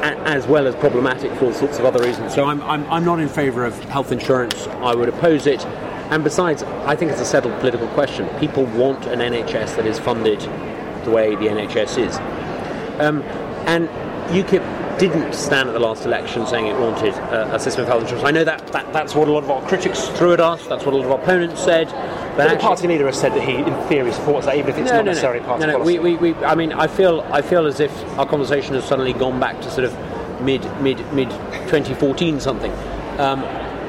as 0.00 0.46
well 0.46 0.66
as 0.66 0.76
problematic 0.76 1.32
for 1.32 1.46
all 1.46 1.52
sorts 1.52 1.78
of 1.78 1.84
other 1.84 2.04
reasons. 2.04 2.34
So 2.34 2.44
I'm, 2.44 2.62
I'm, 2.62 2.88
I'm 2.90 3.04
not 3.04 3.18
in 3.18 3.28
favour 3.28 3.64
of 3.64 3.78
health 3.84 4.12
insurance. 4.12 4.66
I 4.66 4.94
would 4.94 5.08
oppose 5.08 5.46
it 5.46 5.64
and 6.10 6.24
besides, 6.24 6.62
I 6.62 6.96
think 6.96 7.12
it's 7.12 7.20
a 7.20 7.24
settled 7.26 7.60
political 7.60 7.86
question. 7.88 8.26
People 8.40 8.64
want 8.64 9.04
an 9.06 9.18
NHS 9.18 9.76
that 9.76 9.84
is 9.84 9.98
funded 9.98 10.40
the 11.04 11.10
way 11.10 11.34
the 11.34 11.44
NHS 11.44 11.98
is. 11.98 12.16
Um, 12.98 13.20
and 13.68 13.88
UKIP 14.30 14.62
didn't 14.98 15.32
stand 15.32 15.68
at 15.68 15.72
the 15.72 15.78
last 15.78 16.04
election 16.04 16.46
saying 16.46 16.66
it 16.66 16.78
wanted 16.78 17.14
uh, 17.14 17.50
a 17.52 17.58
system 17.58 17.82
of 17.82 17.88
health 17.88 18.02
insurance. 18.02 18.24
I 18.24 18.30
know 18.30 18.44
that, 18.44 18.66
that 18.68 18.92
that's 18.92 19.14
what 19.14 19.28
a 19.28 19.32
lot 19.32 19.44
of 19.44 19.50
our 19.50 19.66
critics 19.66 20.08
threw 20.08 20.32
at 20.32 20.40
us, 20.40 20.66
that's 20.66 20.84
what 20.84 20.94
a 20.94 20.96
lot 20.98 21.06
of 21.06 21.12
our 21.12 21.20
opponents 21.20 21.62
said. 21.62 21.86
But, 21.88 22.48
but 22.48 22.54
the 22.54 22.60
party 22.60 22.88
leader 22.88 23.06
has 23.06 23.18
said 23.18 23.32
that 23.32 23.42
he, 23.42 23.56
in 23.56 23.88
theory, 23.88 24.12
supports 24.12 24.46
that, 24.46 24.56
even 24.56 24.70
if 24.70 24.78
it's 24.78 24.90
no, 24.90 24.96
not 24.96 25.04
no, 25.04 25.10
necessarily 25.10 25.40
no, 25.40 25.46
party 25.46 25.60
no, 25.60 25.72
no, 25.72 25.78
policy. 25.78 25.98
We, 25.98 26.16
we, 26.16 26.32
we, 26.32 26.44
I 26.44 26.54
mean, 26.54 26.72
I 26.72 26.86
feel, 26.86 27.20
I 27.32 27.42
feel 27.42 27.66
as 27.66 27.80
if 27.80 27.92
our 28.18 28.26
conversation 28.26 28.74
has 28.74 28.84
suddenly 28.84 29.12
gone 29.12 29.40
back 29.40 29.60
to 29.62 29.70
sort 29.70 29.84
of 29.84 29.96
mid, 30.40 30.62
mid, 30.80 30.98
mid 31.12 31.30
2014 31.30 32.40
something. 32.40 32.72
Um, 33.18 33.42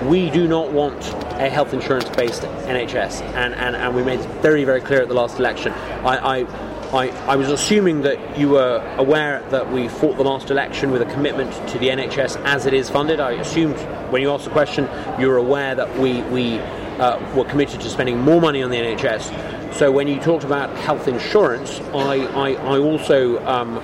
we 0.07 0.29
do 0.29 0.47
not 0.47 0.71
want 0.71 1.13
a 1.39 1.49
health 1.49 1.73
insurance 1.73 2.09
based 2.09 2.43
NHS, 2.43 3.21
and, 3.35 3.53
and, 3.53 3.75
and 3.75 3.95
we 3.95 4.03
made 4.03 4.19
very, 4.41 4.63
very 4.63 4.81
clear 4.81 5.01
at 5.01 5.07
the 5.07 5.13
last 5.13 5.39
election. 5.39 5.73
I, 5.73 6.39
I, 6.39 6.68
I, 6.93 7.09
I, 7.27 7.35
was 7.35 7.49
assuming 7.49 8.01
that 8.01 8.39
you 8.39 8.49
were 8.49 8.83
aware 8.97 9.43
that 9.51 9.71
we 9.71 9.87
fought 9.87 10.17
the 10.17 10.23
last 10.23 10.49
election 10.49 10.89
with 10.89 11.03
a 11.03 11.05
commitment 11.05 11.51
to 11.69 11.77
the 11.77 11.89
NHS 11.89 12.43
as 12.45 12.65
it 12.65 12.73
is 12.73 12.89
funded. 12.89 13.19
I 13.19 13.33
assumed 13.33 13.77
when 14.11 14.23
you 14.23 14.31
asked 14.31 14.45
the 14.45 14.49
question, 14.49 14.89
you 15.21 15.27
were 15.27 15.37
aware 15.37 15.75
that 15.75 15.99
we, 15.99 16.23
we 16.23 16.57
uh, 16.97 17.19
were 17.35 17.45
committed 17.45 17.79
to 17.81 17.89
spending 17.89 18.19
more 18.19 18.41
money 18.41 18.63
on 18.63 18.71
the 18.71 18.77
NHS. 18.77 19.75
So 19.75 19.91
when 19.91 20.07
you 20.07 20.19
talked 20.19 20.43
about 20.43 20.75
health 20.77 21.07
insurance, 21.07 21.79
I, 21.93 22.25
I, 22.33 22.53
I 22.53 22.79
also 22.79 23.45
um, 23.45 23.77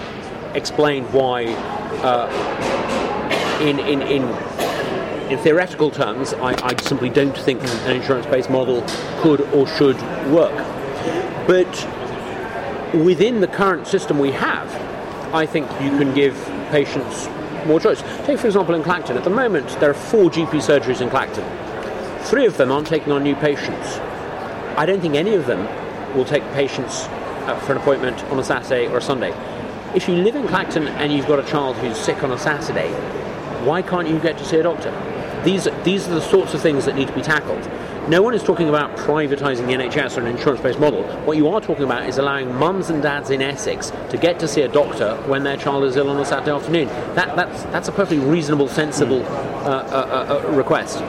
explained 0.56 1.12
why. 1.14 1.46
Uh, 2.02 2.82
in, 3.62 3.80
in, 3.80 4.02
in 4.02 4.24
in 5.32 5.40
theoretical 5.40 5.90
terms, 5.90 6.34
I, 6.36 6.54
I 6.64 6.76
simply 6.84 7.10
don't 7.10 7.36
think 7.36 7.64
an 7.64 7.96
insurance 7.96 8.28
based 8.28 8.52
model 8.52 8.84
could 9.22 9.42
or 9.54 9.66
should 9.66 10.00
work. 10.30 10.54
But 11.48 11.74
within 13.04 13.42
the 13.42 13.48
current 13.48 13.88
system 13.88 14.20
we 14.20 14.32
have, 14.32 14.70
I 15.34 15.46
think 15.46 15.70
you 15.82 15.90
can 15.98 16.14
give 16.14 16.36
patients 16.70 17.28
more 17.66 17.80
choice. 17.80 18.02
Take, 18.26 18.40
for 18.40 18.48
example, 18.48 18.76
in 18.76 18.84
Clacton. 18.84 19.18
At 19.18 19.24
the 19.24 19.30
moment, 19.30 19.68
there 19.80 19.90
are 19.90 19.96
four 19.96 20.30
GP 20.30 20.52
surgeries 20.62 21.02
in 21.02 21.10
Clacton. 21.10 21.44
Three 22.26 22.46
of 22.46 22.58
them 22.58 22.72
aren't 22.72 22.88
taking 22.88 23.12
on 23.12 23.24
new 23.24 23.36
patients. 23.36 23.98
I 24.78 24.86
don't 24.86 25.02
think 25.02 25.16
any 25.16 25.36
of 25.36 25.46
them 25.46 25.68
will 26.16 26.26
take 26.26 26.44
patients 26.54 27.06
uh, 27.48 27.60
for 27.66 27.74
an 27.74 27.80
appointment 27.80 28.24
on 28.26 28.40
a 28.40 28.44
Saturday 28.44 28.88
or 28.88 28.98
a 28.98 29.02
Sunday. 29.02 29.34
If 29.96 30.08
you 30.08 30.16
live 30.16 30.36
in 30.36 30.48
Clacton 30.48 30.88
and 30.88 31.12
you've 31.12 31.28
got 31.28 31.40
a 31.40 31.44
child 31.44 31.78
who's 31.78 31.98
sick 31.98 32.24
on 32.24 32.32
a 32.32 32.38
Saturday, 32.38 32.92
why 33.66 33.82
can't 33.82 34.08
you 34.08 34.20
get 34.20 34.38
to 34.38 34.46
see 34.46 34.58
a 34.58 34.64
doctor? 34.64 34.92
These, 35.44 35.68
these 35.84 36.08
are 36.08 36.16
the 36.16 36.22
sorts 36.22 36.54
of 36.54 36.62
things 36.62 36.86
that 36.86 36.96
need 36.96 37.08
to 37.08 37.14
be 37.14 37.22
tackled. 37.22 37.64
No 38.08 38.22
one 38.22 38.36
is 38.36 38.44
talking 38.44 38.70
about 38.70 38.96
privatising 38.98 39.66
the 39.66 39.74
NHS 39.74 40.16
or 40.16 40.22
an 40.22 40.28
insurance 40.28 40.62
based 40.62 40.80
model. 40.80 41.02
What 41.26 41.38
you 41.38 41.48
are 41.50 41.60
talking 41.60 41.86
about 41.86 42.08
is 42.08 42.20
allowing 42.20 42.54
mums 42.54 42.92
and 42.92 43.02
dads 43.02 43.32
in 43.32 43.42
Essex 43.42 43.90
to 44.12 44.18
get 44.18 44.38
to 44.42 44.48
see 44.48 44.62
a 44.62 44.68
doctor 44.68 45.16
when 45.26 45.44
their 45.44 45.58
child 45.58 45.86
is 45.86 45.96
ill 45.96 46.12
on 46.12 46.20
a 46.20 46.26
Saturday 46.26 46.52
afternoon. 46.52 46.88
That, 47.16 47.36
that's, 47.36 47.64
that's 47.64 47.88
a 47.88 47.92
perfectly 47.92 48.20
reasonable, 48.20 48.68
sensible 48.68 49.24
uh, 49.26 49.70
uh, 49.70 50.38
uh, 50.40 50.48
uh, 50.48 50.52
request. 50.52 51.02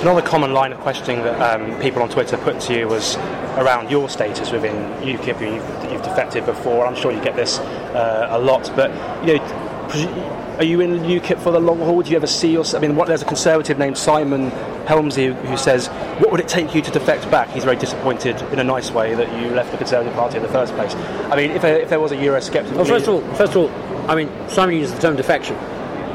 Another 0.00 0.22
common 0.22 0.52
line 0.52 0.70
of 0.70 0.78
questioning 0.78 1.24
that 1.24 1.60
um, 1.60 1.80
people 1.80 2.02
on 2.02 2.08
Twitter 2.08 2.36
put 2.36 2.60
to 2.60 2.78
you 2.78 2.86
was 2.86 3.16
around 3.56 3.90
your 3.90 4.08
status 4.08 4.52
within 4.52 4.76
UKIP. 5.02 5.40
You've, 5.40 5.92
you've 5.92 6.02
defected 6.04 6.46
before. 6.46 6.86
I'm 6.86 6.94
sure 6.94 7.10
you 7.10 7.20
get 7.20 7.34
this 7.34 7.58
uh, 7.58 8.28
a 8.30 8.38
lot, 8.38 8.70
but 8.76 8.92
you 9.26 9.38
know 9.38 9.67
are 9.94 10.64
you 10.64 10.80
in 10.80 10.98
UKIP 11.00 11.40
for 11.40 11.52
the 11.52 11.60
long 11.60 11.78
haul? 11.78 12.02
Do 12.02 12.10
you 12.10 12.16
ever 12.16 12.26
see 12.26 12.52
yourself? 12.52 12.82
I 12.82 12.86
mean, 12.86 12.96
what, 12.96 13.08
there's 13.08 13.22
a 13.22 13.26
conservative 13.26 13.78
named 13.78 13.96
Simon 13.96 14.50
Helmsley 14.86 15.32
who 15.32 15.56
says, 15.56 15.88
"What 16.18 16.30
would 16.30 16.40
it 16.40 16.48
take 16.48 16.74
you 16.74 16.82
to 16.82 16.90
defect 16.90 17.30
back?" 17.30 17.48
He's 17.50 17.64
very 17.64 17.76
disappointed 17.76 18.40
in 18.52 18.58
a 18.58 18.64
nice 18.64 18.90
way 18.90 19.14
that 19.14 19.28
you 19.40 19.50
left 19.50 19.70
the 19.70 19.78
Conservative 19.78 20.14
Party 20.14 20.36
in 20.36 20.42
the 20.42 20.48
first 20.48 20.74
place. 20.74 20.94
I 20.94 21.36
mean, 21.36 21.52
if, 21.52 21.64
if 21.64 21.88
there 21.88 22.00
was 22.00 22.12
a 22.12 22.16
Eurosceptic, 22.16 22.72
well, 22.72 22.84
first 22.84 23.06
of 23.06 23.14
all, 23.14 23.34
first 23.34 23.54
of 23.54 23.58
all, 23.58 24.10
I 24.10 24.14
mean, 24.14 24.30
Simon 24.48 24.76
uses 24.76 24.94
the 24.94 25.00
term 25.00 25.16
defection. 25.16 25.56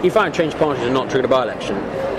If 0.04 0.18
I 0.18 0.30
change 0.30 0.56
parties 0.56 0.84
and 0.84 0.94
not 0.94 1.10
triggered 1.10 1.26
a 1.26 1.30
by-election, 1.30 1.76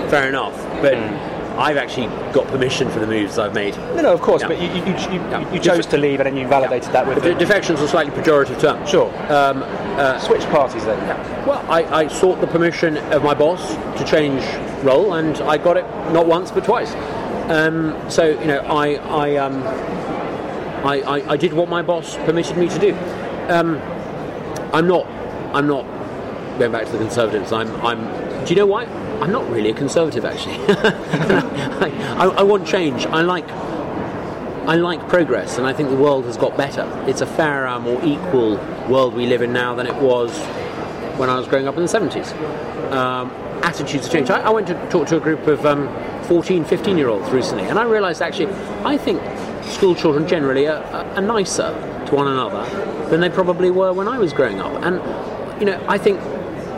fair 0.09 0.27
enough. 0.27 0.55
But 0.81 0.95
mm. 0.95 1.34
I've 1.57 1.77
actually 1.77 2.07
got 2.33 2.47
permission 2.47 2.89
for 2.89 2.99
the 2.99 3.07
moves 3.07 3.37
I've 3.37 3.53
made. 3.53 3.77
No, 3.77 4.01
no, 4.01 4.13
of 4.13 4.21
course, 4.21 4.41
yeah. 4.41 4.49
but 4.49 4.61
you, 4.61 4.67
you, 4.67 4.85
you, 4.85 5.29
yeah. 5.29 5.53
you 5.53 5.59
chose 5.59 5.85
to 5.87 5.97
leave 5.97 6.19
and 6.19 6.27
then 6.27 6.35
you 6.35 6.47
validated 6.47 6.87
yeah. 6.87 7.03
that 7.03 7.07
with. 7.07 7.23
De- 7.23 7.35
defection's 7.35 7.79
a 7.79 7.87
slightly 7.87 8.11
pejorative 8.11 8.59
term. 8.59 8.85
Sure. 8.85 9.09
Um, 9.31 9.63
uh, 9.97 10.19
Switch 10.19 10.43
parties 10.45 10.83
then. 10.83 10.99
Well, 11.47 11.65
I, 11.71 11.83
I, 11.83 12.07
sought 12.07 12.41
the 12.41 12.47
permission 12.47 12.97
of 12.97 13.23
my 13.23 13.33
boss 13.33 13.75
to 13.97 14.05
change 14.05 14.43
role, 14.83 15.13
and 15.13 15.37
I 15.37 15.57
got 15.57 15.77
it 15.77 15.85
not 16.11 16.27
once 16.27 16.51
but 16.51 16.65
twice. 16.65 16.93
Um, 17.49 17.97
so 18.09 18.37
you 18.39 18.47
know, 18.47 18.59
I 18.59 18.95
I, 18.95 19.35
um, 19.37 19.63
I, 20.85 21.01
I, 21.01 21.31
I 21.31 21.37
did 21.37 21.53
what 21.53 21.69
my 21.69 21.81
boss 21.81 22.17
permitted 22.17 22.57
me 22.57 22.67
to 22.67 22.79
do. 22.79 22.93
Um, 23.47 23.77
I'm 24.73 24.87
not 24.87 25.05
I'm 25.55 25.67
not 25.67 25.85
going 26.59 26.71
back 26.71 26.85
to 26.87 26.91
the 26.91 26.97
Conservatives. 26.97 27.53
I'm 27.53 27.73
I'm. 27.85 28.45
Do 28.45 28.49
you 28.49 28.57
know 28.57 28.65
why? 28.65 28.85
I'm 29.21 29.31
not 29.31 29.49
really 29.49 29.71
a 29.71 29.73
conservative 29.73 30.25
actually. 30.25 30.55
I, 30.67 32.33
I, 32.37 32.43
want 32.43 32.67
change. 32.67 33.05
I 33.07 33.21
like 33.21 33.47
I 34.67 34.75
like 34.75 35.07
progress, 35.09 35.57
and 35.57 35.67
I 35.67 35.73
think 35.73 35.89
the 35.89 35.95
world 35.95 36.25
has 36.25 36.37
got 36.37 36.57
better. 36.57 36.89
It's 37.07 37.21
a 37.21 37.27
fairer, 37.27 37.79
more 37.79 38.03
equal 38.03 38.57
world 38.89 39.13
we 39.13 39.27
live 39.27 39.41
in 39.41 39.53
now 39.53 39.75
than 39.75 39.85
it 39.85 39.95
was 39.95 40.31
when 41.17 41.29
I 41.29 41.37
was 41.37 41.47
growing 41.47 41.67
up 41.67 41.77
in 41.77 41.83
the 41.83 41.87
70s. 41.87 42.33
Um, 42.91 43.29
attitudes 43.63 44.09
change. 44.09 44.29
I, 44.29 44.41
I, 44.41 44.49
went 44.49 44.67
to 44.67 44.89
talk 44.89 45.07
to 45.07 45.17
a 45.17 45.19
group 45.19 45.47
of 45.47 45.65
um, 45.65 45.87
14, 46.23 46.65
15 46.65 46.97
year 46.97 47.09
olds 47.09 47.29
recently, 47.31 47.65
and 47.65 47.77
I 47.77 47.83
realised 47.83 48.21
actually, 48.21 48.51
I 48.83 48.97
think 48.97 49.21
school 49.65 49.95
children 49.95 50.27
generally 50.27 50.67
are, 50.67 50.83
are, 50.83 51.21
nicer 51.21 51.69
to 52.07 52.15
one 52.15 52.27
another 52.27 52.63
than 53.09 53.19
they 53.21 53.29
probably 53.29 53.71
were 53.71 53.93
when 53.93 54.07
I 54.07 54.17
was 54.17 54.33
growing 54.33 54.59
up. 54.59 54.73
And, 54.83 54.95
you 55.59 55.65
know, 55.65 55.83
I 55.87 55.97
think 55.97 56.19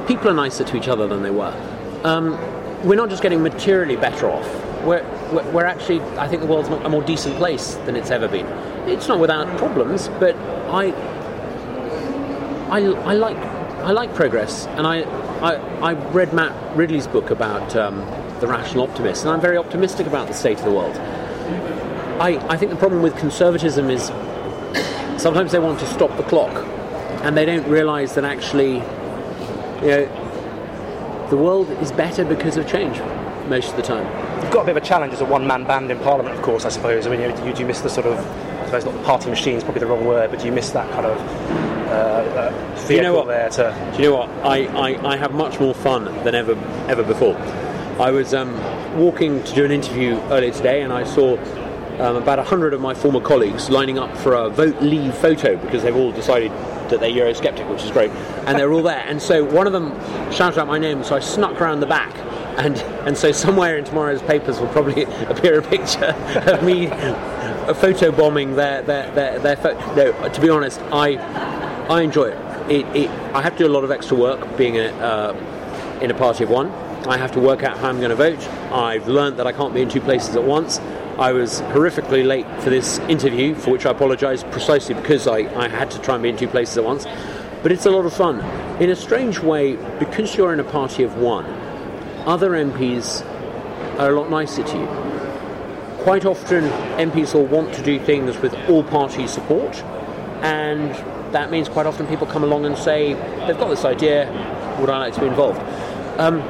people 0.08 0.30
are 0.30 0.34
nicer 0.34 0.64
to 0.64 0.78
each 0.78 0.88
other 0.88 1.08
than 1.08 1.24
they 1.24 1.32
were. 1.32 1.54
Um, 2.04 2.38
we're 2.84 2.96
not 2.96 3.10
just 3.10 3.24
getting 3.24 3.42
materially 3.42 3.96
better 3.96 4.30
off, 4.30 4.48
we're, 4.84 5.04
we're 5.52 5.66
actually, 5.66 6.00
I 6.18 6.28
think 6.28 6.42
the 6.42 6.48
world's 6.48 6.70
a 6.70 6.90
more 6.90 7.02
decent 7.02 7.36
place 7.36 7.76
than 7.86 7.96
it's 7.96 8.12
ever 8.12 8.28
been. 8.28 8.46
It's 8.88 9.08
not 9.08 9.20
without 9.20 9.58
problems, 9.58 10.08
but 10.20 10.36
I, 10.70 10.92
I, 12.70 12.80
I 12.80 13.14
like, 13.14 13.38
I 13.38 13.92
like 13.92 14.14
progress, 14.16 14.68
and 14.68 14.88
I, 14.88 15.02
I, 15.42 15.56
I 15.82 15.94
read 16.12 16.34
Matt 16.34 16.76
Ridley's 16.78 17.08
book 17.08 17.32
about 17.32 17.76
um, 17.76 18.00
the 18.40 18.48
rational 18.48 18.88
optimist, 18.88 19.24
and 19.24 19.32
I'm 19.32 19.42
very 19.42 19.58
optimistic 19.58 20.08
about 20.08 20.28
the 20.28 20.34
state 20.34 20.60
of 20.60 20.66
the 20.66 20.72
world. 20.72 20.96
I, 22.20 22.38
I 22.50 22.58
think 22.58 22.72
the 22.72 22.78
problem 22.78 23.02
with 23.02 23.18
conservatism 23.18 23.90
is 23.90 24.08
sometimes 25.22 25.52
they 25.52 25.60
want 25.60 25.80
to 25.80 25.88
stop 25.88 26.16
the 26.18 26.24
clock, 26.24 26.56
and 27.24 27.36
they 27.36 27.46
don't 27.46 27.68
realise 27.68 28.14
that 28.14 28.24
actually, 28.24 28.76
you 29.82 29.88
know, 29.88 30.27
the 31.30 31.38
world 31.38 31.70
is 31.82 31.92
better 31.92 32.24
because 32.26 32.58
of 32.58 32.68
change 32.68 33.00
most 33.50 33.70
of 33.70 33.76
the 33.76 33.84
time 33.84 34.06
you've 34.48 34.54
got 34.54 34.62
a 34.62 34.66
bit 34.66 34.78
of 34.78 34.84
a 34.84 34.86
challenge 34.86 35.14
as 35.14 35.22
a 35.22 35.26
one-man 35.26 35.66
band 35.66 35.92
in 35.92 36.00
Parliament, 36.00 36.36
of 36.36 36.42
course. 36.42 36.64
I 36.66 36.70
suppose. 36.70 37.06
I 37.06 37.10
mean, 37.10 37.20
you, 37.20 37.46
you, 37.46 37.54
do 37.54 37.62
you 37.62 37.66
miss 37.66 37.82
the 37.82 37.90
sort 37.90 38.06
of, 38.06 38.18
I 38.18 38.66
suppose 38.66 38.86
not 38.86 38.94
the 38.94 39.04
party 39.04 39.30
machine 39.30 39.56
is 39.56 39.64
probably 39.64 39.82
the 39.82 39.88
wrong 39.88 40.06
word, 40.06 40.32
but 40.32 40.40
do 40.40 40.46
you 40.46 40.52
miss 40.52 40.72
that 40.72 40.90
kind 40.92 41.06
of 41.06 41.18
uh, 41.88 41.92
uh, 41.92 42.88
you 42.90 43.02
know 43.02 43.14
what? 43.14 43.28
there 43.28 43.50
to? 43.50 43.92
Do 43.96 44.04
you 44.04 44.10
know 44.10 44.18
what? 44.18 44.30
I, 44.46 44.66
I, 44.68 45.14
I 45.14 45.18
have 45.18 45.34
much 45.34 45.60
more 45.60 45.74
fun 45.74 46.06
than 46.24 46.36
ever 46.36 46.54
ever 46.88 47.04
before. 47.04 47.36
I 48.00 48.12
was 48.12 48.34
um, 48.34 48.54
walking 48.98 49.44
to 49.44 49.56
do 49.56 49.66
an 49.66 49.72
interview 49.72 50.16
earlier 50.30 50.52
today, 50.52 50.82
and 50.82 50.94
I 50.94 51.04
saw 51.04 51.38
um, 52.00 52.18
about 52.18 52.46
hundred 52.46 52.74
of 52.74 52.82
my 52.82 52.94
former 52.94 53.22
colleagues 53.22 53.70
lining 53.70 53.98
up 53.98 54.16
for 54.18 54.34
a 54.34 54.50
vote 54.50 54.82
leave 54.82 55.16
photo 55.16 55.58
because 55.58 55.84
they've 55.84 55.96
all 55.96 56.12
decided 56.12 56.52
that 56.90 57.00
they're 57.00 57.10
Eurosceptic, 57.10 57.70
which 57.70 57.84
is 57.84 57.92
great, 57.92 58.12
and 58.46 58.58
they're 58.58 58.72
all 58.72 58.84
there. 58.84 59.04
And 59.08 59.22
so 59.22 59.44
one 59.44 59.68
of 59.68 59.74
them 59.74 59.92
shouted 60.32 60.60
out 60.60 60.68
my 60.68 60.78
name, 60.78 61.04
so 61.04 61.16
I 61.16 61.20
snuck 61.20 61.60
around 61.62 61.80
the 61.80 61.88
back 61.88 62.16
and 62.58 62.76
and 63.08 63.16
so 63.16 63.32
somewhere 63.32 63.78
in 63.78 63.86
tomorrow's 63.86 64.22
papers 64.24 64.60
will 64.60 64.68
probably 64.70 65.04
appear 65.30 65.60
a 65.60 65.62
picture 65.62 66.16
of 66.48 66.64
me 66.64 66.88
photo 67.76 68.12
bombing 68.12 68.56
their 68.56 68.82
their 68.82 69.12
their, 69.12 69.40
their 69.40 69.56
no 69.96 70.30
to 70.30 70.42
be 70.42 70.50
honest 70.50 70.82
I 70.92 71.18
I 71.88 72.02
enjoy 72.02 72.30
it. 72.30 72.72
It, 72.72 72.86
it 72.96 73.10
I 73.34 73.42
have 73.42 73.54
to 73.54 73.60
do 73.60 73.68
a 73.68 73.74
lot 73.74 73.84
of 73.84 73.92
extra 73.92 74.18
work 74.18 74.58
being 74.58 74.78
a, 74.78 74.88
uh, 74.88 76.00
in 76.02 76.12
a 76.12 76.14
party 76.14 76.44
of 76.44 76.50
one 76.50 76.68
I 77.08 77.18
have 77.18 77.32
to 77.34 77.40
work 77.40 77.64
out 77.64 77.78
how 77.78 77.88
I'm 77.88 78.00
going 78.00 78.10
to 78.10 78.16
vote. 78.16 78.40
I've 78.72 79.08
learned 79.08 79.38
that 79.40 79.48
I 79.48 79.54
can't 79.54 79.74
be 79.74 79.82
in 79.82 79.90
two 79.90 80.02
places 80.02 80.36
at 80.36 80.44
once. 80.44 80.80
I 81.18 81.32
was 81.32 81.62
horrifically 81.62 82.26
late 82.26 82.46
for 82.62 82.70
this 82.70 83.00
interview 83.00 83.56
for 83.56 83.72
which 83.72 83.86
I 83.86 83.92
apologise 83.92 84.44
precisely 84.44 84.94
because 84.94 85.26
I, 85.26 85.38
I 85.58 85.70
had 85.70 85.90
to 85.92 86.02
try 86.02 86.16
and 86.16 86.24
be 86.24 86.30
in 86.30 86.38
two 86.38 86.50
places 86.50 86.78
at 86.78 86.84
once. 86.84 87.06
But 87.64 87.72
it's 87.72 87.86
a 87.86 87.90
lot 87.90 88.06
of 88.06 88.14
fun. 88.14 88.42
In 88.82 88.90
a 88.90 88.96
strange 88.96 89.40
way 89.40 89.78
because 90.00 90.36
you're 90.36 90.54
in 90.54 90.60
a 90.60 90.66
party 90.66 91.04
of 91.04 91.16
one 91.16 91.46
other 92.28 92.50
MPs 92.52 93.26
are 94.00 94.12
a 94.12 94.20
lot 94.20 94.30
nicer 94.30 94.62
to 94.62 94.78
you. 94.78 94.88
Quite 96.04 96.26
often, 96.26 96.66
MPs 97.00 97.34
will 97.34 97.46
want 97.46 97.74
to 97.76 97.82
do 97.82 98.00
things 98.00 98.38
with 98.38 98.54
all 98.70 98.84
party 98.84 99.28
support, 99.28 99.78
and 100.44 100.92
that 101.34 101.52
means 101.52 101.70
quite 101.70 101.86
often 101.86 102.06
people 102.06 102.28
come 102.28 102.44
along 102.44 102.66
and 102.66 102.78
say, 102.78 103.14
they've 103.48 103.58
got 103.58 103.70
this 103.70 103.86
idea, 103.86 104.28
would 104.80 104.90
I 104.90 105.00
like 105.00 105.14
to 105.14 105.22
be 105.22 105.28
involved? 105.28 105.60
Um, 106.20 106.44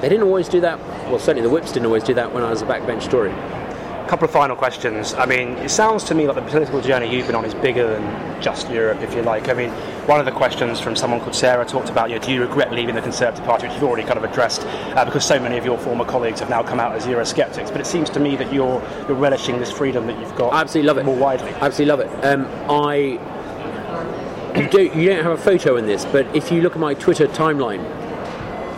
they 0.00 0.08
didn't 0.08 0.24
always 0.24 0.48
do 0.48 0.60
that. 0.62 0.78
Well, 1.08 1.18
certainly 1.18 1.42
the 1.42 1.50
whips 1.50 1.72
didn't 1.72 1.86
always 1.86 2.04
do 2.04 2.14
that 2.14 2.32
when 2.32 2.42
I 2.42 2.50
was 2.50 2.62
a 2.62 2.66
backbench 2.66 3.10
Tory 3.10 3.30
A 3.30 4.06
couple 4.08 4.24
of 4.24 4.30
final 4.30 4.56
questions. 4.56 5.14
I 5.14 5.26
mean, 5.26 5.50
it 5.58 5.70
sounds 5.70 6.04
to 6.04 6.14
me 6.14 6.26
like 6.26 6.36
the 6.36 6.42
political 6.42 6.80
journey 6.80 7.14
you've 7.14 7.26
been 7.26 7.36
on 7.36 7.44
is 7.44 7.54
bigger 7.54 7.86
than 7.86 8.42
just 8.42 8.70
Europe, 8.70 9.00
if 9.02 9.14
you 9.14 9.22
like. 9.22 9.48
I 9.48 9.52
mean, 9.52 9.70
one 10.06 10.18
of 10.18 10.26
the 10.26 10.32
questions 10.32 10.80
from 10.80 10.96
someone 10.96 11.20
called 11.20 11.34
Sarah 11.34 11.64
talked 11.64 11.90
about, 11.90 12.08
you 12.08 12.16
know, 12.16 12.22
do 12.24 12.32
you 12.32 12.40
regret 12.40 12.72
leaving 12.72 12.94
the 12.94 13.02
Conservative 13.02 13.44
Party, 13.44 13.66
which 13.66 13.74
you've 13.74 13.84
already 13.84 14.02
kind 14.02 14.16
of 14.16 14.24
addressed, 14.24 14.62
uh, 14.62 15.04
because 15.04 15.24
so 15.24 15.38
many 15.38 15.58
of 15.58 15.64
your 15.64 15.78
former 15.78 16.04
colleagues 16.04 16.40
have 16.40 16.48
now 16.48 16.62
come 16.62 16.80
out 16.80 16.94
as 16.96 17.06
Eurosceptics. 17.06 17.70
But 17.70 17.80
it 17.80 17.86
seems 17.86 18.08
to 18.10 18.20
me 18.20 18.36
that 18.36 18.52
you're, 18.52 18.82
you're 19.06 19.16
relishing 19.16 19.58
this 19.58 19.70
freedom 19.70 20.06
that 20.06 20.18
you've 20.18 20.34
got. 20.34 20.54
I 20.54 20.62
absolutely 20.62 20.88
love 20.88 20.98
it. 20.98 21.04
More 21.04 21.16
widely. 21.16 21.50
I 21.50 21.66
absolutely 21.66 21.86
love 21.86 22.00
it. 22.00 22.24
Um, 22.24 22.46
I. 22.70 23.36
You 24.56 24.68
don't, 24.68 24.96
you 24.96 25.08
don't 25.08 25.22
have 25.22 25.38
a 25.38 25.40
photo 25.40 25.76
in 25.76 25.86
this, 25.86 26.04
but 26.06 26.26
if 26.34 26.50
you 26.50 26.60
look 26.60 26.72
at 26.72 26.80
my 26.80 26.92
Twitter 26.94 27.28
timeline, 27.28 27.84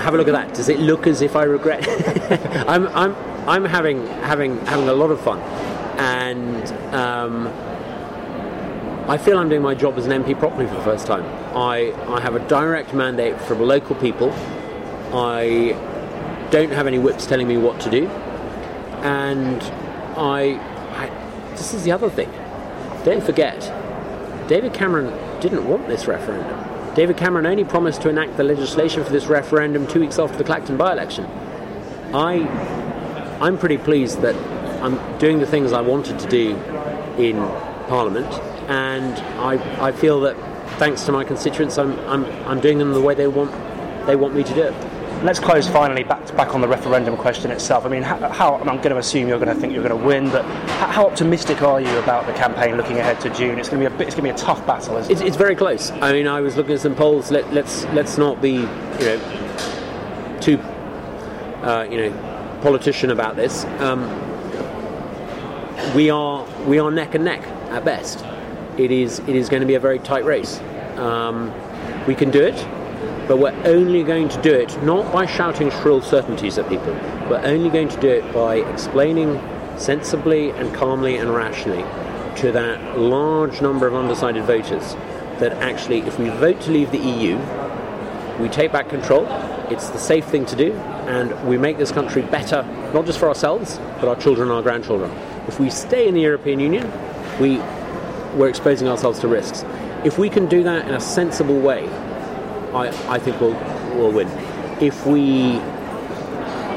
have 0.03 0.15
a 0.15 0.17
look 0.17 0.29
at 0.29 0.33
that. 0.33 0.55
Does 0.55 0.69
it 0.69 0.81
look 0.81 1.07
as 1.07 1.23
if 1.23 1.37
I 1.37 1.45
regret? 1.45 1.87
I'm, 2.69 2.89
I'm, 2.89 3.15
I'm 3.49 3.65
having 3.65 4.07
having 4.07 4.59
having 4.67 4.89
a 4.89 4.93
lot 4.93 5.11
of 5.11 5.21
fun, 5.21 5.41
and 5.99 6.95
um, 6.95 7.47
I 9.09 9.17
feel 9.19 9.39
I'm 9.39 9.49
doing 9.49 9.63
my 9.63 9.75
job 9.75 9.99
as 9.99 10.07
an 10.07 10.23
MP 10.23 10.39
properly 10.39 10.67
for 10.67 10.75
the 10.75 10.83
first 10.83 11.07
time. 11.07 11.25
I 11.57 11.93
I 12.13 12.21
have 12.21 12.35
a 12.35 12.49
direct 12.49 12.95
mandate 12.95 13.41
from 13.41 13.59
the 13.59 13.65
local 13.65 13.97
people. 13.97 14.33
I 15.13 15.77
don't 16.51 16.71
have 16.71 16.87
any 16.87 16.99
whips 16.99 17.27
telling 17.27 17.49
me 17.49 17.57
what 17.57 17.81
to 17.81 17.91
do, 17.91 18.07
and 19.03 19.63
I, 20.17 20.59
I 20.95 21.51
this 21.51 21.75
is 21.75 21.85
the 21.85 21.93
other 21.93 22.11
thing. 22.11 22.31
Don't 23.05 23.23
forget, 23.23 23.61
David 24.49 24.73
Cameron 24.73 25.13
didn't 25.41 25.67
want 25.67 25.89
this 25.89 26.07
referendum. 26.07 26.72
David 26.95 27.17
Cameron 27.17 27.47
only 27.47 27.65
promised 27.65 28.03
to 28.03 28.11
enact 28.11 28.37
the 28.37 28.45
legislation 28.45 29.03
for 29.03 29.11
this 29.11 29.27
referendum 29.27 29.87
two 29.87 30.01
weeks 30.01 30.19
after 30.19 30.37
the 30.37 30.45
Clacton 30.45 30.77
by-election. 30.77 31.25
I 32.15 32.47
I'm 33.41 33.59
pretty 33.59 33.79
pleased 33.79 34.21
that 34.21 34.37
I'm 34.83 35.19
doing 35.19 35.41
the 35.41 35.47
things 35.47 35.73
I 35.73 35.81
wanted 35.81 36.19
to 36.19 36.29
do 36.29 36.55
in 37.19 37.37
Parliament, 37.89 38.33
and 38.69 39.15
I, 39.41 39.89
I 39.89 39.93
feel 39.93 40.21
that 40.21 40.37
thanks 40.79 41.05
to 41.05 41.13
my 41.13 41.25
constituents, 41.25 41.79
I'm, 41.79 41.99
I'm, 42.09 42.25
I'm 42.47 42.61
doing 42.61 42.79
them 42.79 42.93
the 42.93 43.01
way 43.01 43.15
they 43.15 43.27
want 43.27 43.51
they 44.07 44.17
want 44.17 44.35
me 44.35 44.45
to 44.45 44.55
do 44.55 44.63
it. 44.63 44.75
Let's 45.23 45.39
close 45.39 45.69
finally 45.69 46.03
back 46.03 46.27
to, 46.27 46.33
back 46.33 46.53
on 46.53 46.61
the 46.61 46.67
referendum 46.67 47.17
question 47.17 47.53
itself. 47.53 47.87
I 47.87 47.89
mean, 47.89 48.03
how, 48.03 48.29
how 48.29 48.57
I'm 48.57 48.79
going 48.79 48.91
to 48.91 48.99
assume 48.99 49.29
you're 49.29 49.39
going 49.39 49.55
to 49.55 49.61
think 49.61 49.73
you're 49.73 49.87
going 49.87 49.97
to 49.97 50.05
win, 50.05 50.29
but 50.31 50.45
how, 50.45 51.07
optimistic 51.07 51.63
are 51.63 51.81
you 51.81 51.97
about 51.99 52.27
the 52.27 52.33
campaign 52.33 52.77
looking 52.77 52.99
ahead 52.99 53.21
to 53.21 53.31
June? 53.31 53.57
It's 53.61 53.69
going 53.69 53.81
to 53.81 53.89
be 53.89 53.95
a 53.95 53.97
bit, 53.97 54.09
it's 54.09 54.17
going 54.17 54.27
to 54.27 54.35
be 54.35 54.37
a 54.37 54.45
tough 54.45 54.67
battle, 54.67 54.97
isn't 54.97 55.13
it's, 55.13 55.21
it? 55.21 55.29
It's 55.29 55.37
very 55.37 55.55
close. 55.55 55.93
I 55.93 56.13
mean, 56.13 56.27
I 56.27 56.41
was 56.41 56.57
looking 56.57 56.75
at 56.75 56.81
some 56.81 56.97
polls. 56.97 57.31
Let, 57.31 57.53
let's 57.53 57.85
let's 57.87 58.19
not 58.19 58.43
be 58.43 58.53
you 58.53 58.65
know 58.65 60.39
too 60.41 60.59
uh, 61.63 61.87
you 61.89 61.99
know 61.99 62.59
politician 62.63 63.13
about 63.13 63.37
this. 63.37 63.65
Um, 63.79 64.03
we 65.95 66.11
are 66.11 66.45
we 66.67 66.81
are 66.81 66.91
neck 66.91 67.15
and 67.15 67.25
neck 67.25 67.47
at 67.71 67.85
best. 67.85 68.25
It 68.77 68.91
is 68.91 69.21
it 69.21 69.37
is 69.37 69.49
going 69.49 69.61
to 69.61 69.67
be 69.67 69.75
a 69.75 69.81
very 69.81 70.01
tight 70.01 70.25
race. 70.25 70.59
Um, 70.97 71.53
we 72.07 72.17
can 72.17 72.33
do 72.33 72.43
it, 72.43 72.57
but 73.33 73.39
we're 73.39 73.63
only 73.65 74.03
going 74.03 74.29
to 74.29 74.43
do 74.43 74.53
it 74.53 74.83
not 74.83 75.11
by 75.11 75.25
shouting 75.25 75.71
shrill 75.71 76.03
certainties 76.03 76.59
at 76.59 76.69
people. 76.69 76.93
We're 77.31 77.41
only 77.43 77.71
going 77.71 77.89
to 77.89 77.99
do 77.99 78.09
it 78.09 78.31
by 78.35 78.57
explaining 78.57 79.41
sensibly 79.79 80.51
and 80.51 80.75
calmly 80.75 81.17
and 81.17 81.35
rationally 81.35 81.83
to 82.43 82.53
that 82.53 82.99
large 82.99 83.63
number 83.63 83.87
of 83.87 83.95
undecided 83.95 84.45
voters 84.45 84.93
that 85.41 85.55
actually, 85.63 86.01
if 86.01 86.19
we 86.19 86.29
vote 86.29 86.61
to 86.61 86.71
leave 86.71 86.91
the 86.91 86.99
EU, 86.99 87.39
we 88.39 88.51
take 88.51 88.71
back 88.71 88.91
control. 88.91 89.27
It's 89.71 89.89
the 89.89 89.99
safe 89.99 90.27
thing 90.27 90.45
to 90.45 90.55
do, 90.55 90.75
and 90.75 91.49
we 91.49 91.57
make 91.57 91.79
this 91.79 91.91
country 91.91 92.21
better, 92.21 92.63
not 92.93 93.07
just 93.07 93.19
for 93.19 93.29
ourselves, 93.29 93.79
but 93.99 94.09
our 94.09 94.17
children 94.17 94.49
and 94.49 94.57
our 94.57 94.63
grandchildren. 94.63 95.11
If 95.49 95.59
we 95.59 95.71
stay 95.71 96.07
in 96.07 96.13
the 96.13 96.21
European 96.21 96.61
Union, 96.61 96.87
we, 97.41 97.57
we're 98.37 98.51
exposing 98.51 98.89
ourselves 98.89 99.21
to 99.21 99.29
risks. 99.29 99.65
If 100.05 100.19
we 100.19 100.29
can 100.29 100.51
do 100.51 100.63
that 100.65 100.87
in 100.87 100.93
a 100.93 101.01
sensible 101.01 101.59
way, 101.59 101.89
I, 102.75 102.89
I 103.09 103.19
think 103.19 103.41
we'll, 103.41 103.55
we'll 103.97 104.13
win. 104.13 104.29
If 104.81 105.07
we 105.07 105.59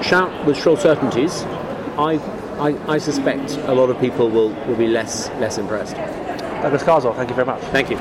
shout 0.03 0.45
with 0.45 0.57
shrill 0.57 0.77
certainties, 0.77 1.43
I, 1.97 2.19
I, 2.59 2.93
I 2.93 2.97
suspect 2.97 3.51
a 3.51 3.73
lot 3.73 3.89
of 3.89 3.99
people 3.99 4.29
will, 4.29 4.49
will 4.65 4.75
be 4.75 4.87
less, 4.87 5.29
less 5.39 5.57
impressed. 5.57 5.95
Douglas 5.95 6.83
Carswell, 6.83 7.13
thank 7.13 7.29
you 7.29 7.35
very 7.35 7.45
much. 7.45 7.61
Thank 7.65 7.89
you. 7.89 7.97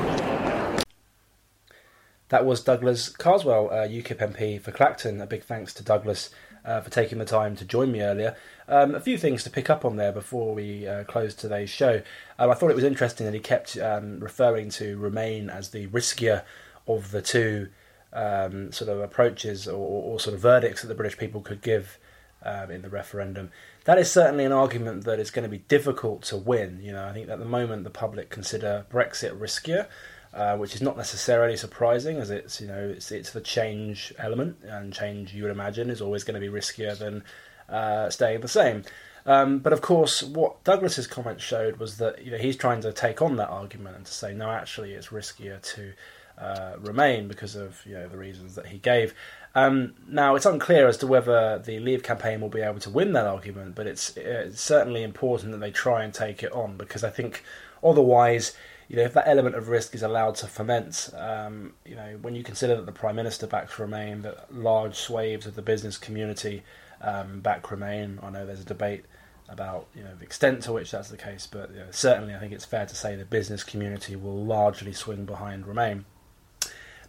That 2.29 2.45
was 2.45 2.61
Douglas 2.61 3.09
Carswell, 3.09 3.69
uh, 3.69 3.87
UKIP 3.87 4.17
MP 4.17 4.59
for 4.59 4.71
Clacton. 4.71 5.21
A 5.21 5.27
big 5.27 5.43
thanks 5.43 5.73
to 5.75 5.83
Douglas 5.83 6.31
uh, 6.65 6.81
for 6.81 6.89
taking 6.89 7.19
the 7.19 7.25
time 7.25 7.55
to 7.55 7.65
join 7.65 7.91
me 7.91 8.01
earlier. 8.01 8.35
Um, 8.67 8.95
a 8.95 8.99
few 8.99 9.17
things 9.17 9.43
to 9.43 9.49
pick 9.49 9.69
up 9.69 9.85
on 9.85 9.95
there 9.95 10.11
before 10.11 10.53
we 10.53 10.87
uh, 10.87 11.03
close 11.03 11.35
today's 11.35 11.69
show. 11.69 12.01
Um, 12.39 12.49
I 12.49 12.55
thought 12.55 12.71
it 12.71 12.75
was 12.75 12.83
interesting 12.83 13.25
that 13.25 13.35
he 13.35 13.39
kept 13.39 13.77
um, 13.77 14.19
referring 14.19 14.69
to 14.71 14.97
Remain 14.97 15.49
as 15.49 15.69
the 15.69 15.87
riskier 15.87 16.43
of 16.87 17.11
the 17.11 17.21
two 17.21 17.69
um, 18.15 18.71
sort 18.71 18.89
of 18.89 19.01
approaches 19.01 19.67
or, 19.67 19.75
or, 19.75 20.19
sort 20.19 20.33
of 20.33 20.39
verdicts 20.39 20.81
that 20.81 20.87
the 20.87 20.95
British 20.95 21.17
people 21.17 21.41
could 21.41 21.61
give 21.61 21.99
um, 22.43 22.71
in 22.71 22.81
the 22.81 22.89
referendum. 22.89 23.51
That 23.83 23.99
is 23.99 24.09
certainly 24.09 24.45
an 24.45 24.53
argument 24.53 25.03
that 25.03 25.19
is 25.19 25.31
going 25.31 25.43
to 25.43 25.49
be 25.49 25.57
difficult 25.57 26.21
to 26.23 26.37
win. 26.37 26.79
You 26.81 26.93
know, 26.93 27.05
I 27.05 27.13
think 27.13 27.29
at 27.29 27.39
the 27.39 27.45
moment 27.45 27.83
the 27.83 27.89
public 27.89 28.29
consider 28.29 28.85
Brexit 28.91 29.37
riskier. 29.37 29.87
Uh, 30.33 30.57
which 30.57 30.75
is 30.75 30.81
not 30.81 30.97
necessarily 30.97 31.55
surprising, 31.55 32.17
as 32.17 32.29
it's 32.29 32.59
you 32.59 32.67
know 32.67 32.89
it's 32.89 33.09
it's 33.09 33.31
the 33.31 33.39
change 33.39 34.13
element, 34.17 34.57
and 34.65 34.91
change 34.91 35.33
you 35.33 35.43
would 35.43 35.51
imagine 35.51 35.89
is 35.89 36.01
always 36.01 36.25
going 36.25 36.33
to 36.33 36.45
be 36.45 36.53
riskier 36.53 36.97
than 36.97 37.23
uh, 37.69 38.09
staying 38.09 38.41
the 38.41 38.47
same. 38.49 38.83
Um, 39.25 39.59
but 39.59 39.71
of 39.71 39.79
course, 39.79 40.21
what 40.23 40.61
Douglas's 40.65 41.07
comments 41.07 41.41
showed 41.41 41.77
was 41.77 41.99
that 41.99 42.25
you 42.25 42.31
know 42.31 42.37
he's 42.37 42.57
trying 42.57 42.81
to 42.81 42.91
take 42.91 43.21
on 43.21 43.37
that 43.37 43.47
argument 43.47 43.95
and 43.95 44.05
to 44.05 44.11
say 44.11 44.33
no, 44.33 44.49
actually, 44.49 44.91
it's 44.91 45.07
riskier 45.07 45.61
to 45.75 45.93
uh, 46.37 46.73
remain 46.79 47.27
because 47.27 47.55
of 47.55 47.81
you 47.85 47.93
know 47.93 48.07
the 48.07 48.17
reasons 48.17 48.55
that 48.55 48.67
he 48.67 48.77
gave. 48.77 49.13
Um, 49.53 49.93
now 50.07 50.35
it's 50.35 50.45
unclear 50.45 50.87
as 50.87 50.97
to 50.97 51.07
whether 51.07 51.59
the 51.59 51.79
Leave 51.79 52.03
campaign 52.03 52.41
will 52.41 52.49
be 52.49 52.61
able 52.61 52.79
to 52.79 52.89
win 52.89 53.13
that 53.13 53.25
argument, 53.25 53.75
but 53.75 53.87
it's, 53.87 54.17
it's 54.17 54.61
certainly 54.61 55.01
important 55.01 55.53
that 55.53 55.59
they 55.59 55.71
try 55.71 56.03
and 56.03 56.13
take 56.13 56.43
it 56.43 56.51
on 56.51 56.75
because 56.75 57.05
I 57.05 57.09
think 57.09 57.41
otherwise 57.81 58.53
you 58.87 58.97
know, 58.97 59.03
if 59.03 59.13
that 59.13 59.27
element 59.27 59.55
of 59.55 59.69
risk 59.69 59.95
is 59.95 60.03
allowed 60.03 60.35
to 60.35 60.47
ferment, 60.47 61.09
um, 61.15 61.73
you 61.85 61.95
know, 61.95 62.19
when 62.21 62.35
you 62.35 62.43
consider 62.43 62.75
that 62.75 62.85
the 62.85 62.91
Prime 62.91 63.15
Minister 63.15 63.47
backs 63.47 63.79
Remain, 63.79 64.21
that 64.21 64.53
large 64.53 64.95
swathes 64.95 65.47
of 65.47 65.55
the 65.55 65.61
business 65.61 65.97
community 65.97 66.63
um, 67.01 67.39
back 67.39 67.71
Remain, 67.71 68.19
I 68.21 68.29
know 68.29 68.45
there's 68.45 68.61
a 68.61 68.65
debate 68.65 69.05
about 69.47 69.85
you 69.93 70.03
know 70.03 70.15
the 70.15 70.23
extent 70.23 70.63
to 70.63 70.73
which 70.73 70.91
that's 70.91 71.09
the 71.09 71.17
case, 71.17 71.47
but 71.47 71.71
you 71.71 71.79
know, 71.79 71.87
certainly 71.91 72.33
I 72.33 72.39
think 72.39 72.51
it's 72.51 72.65
fair 72.65 72.85
to 72.85 72.95
say 72.95 73.15
the 73.15 73.25
business 73.25 73.63
community 73.63 74.15
will 74.15 74.43
largely 74.43 74.93
swing 74.93 75.25
behind 75.25 75.65
Remain. 75.67 76.05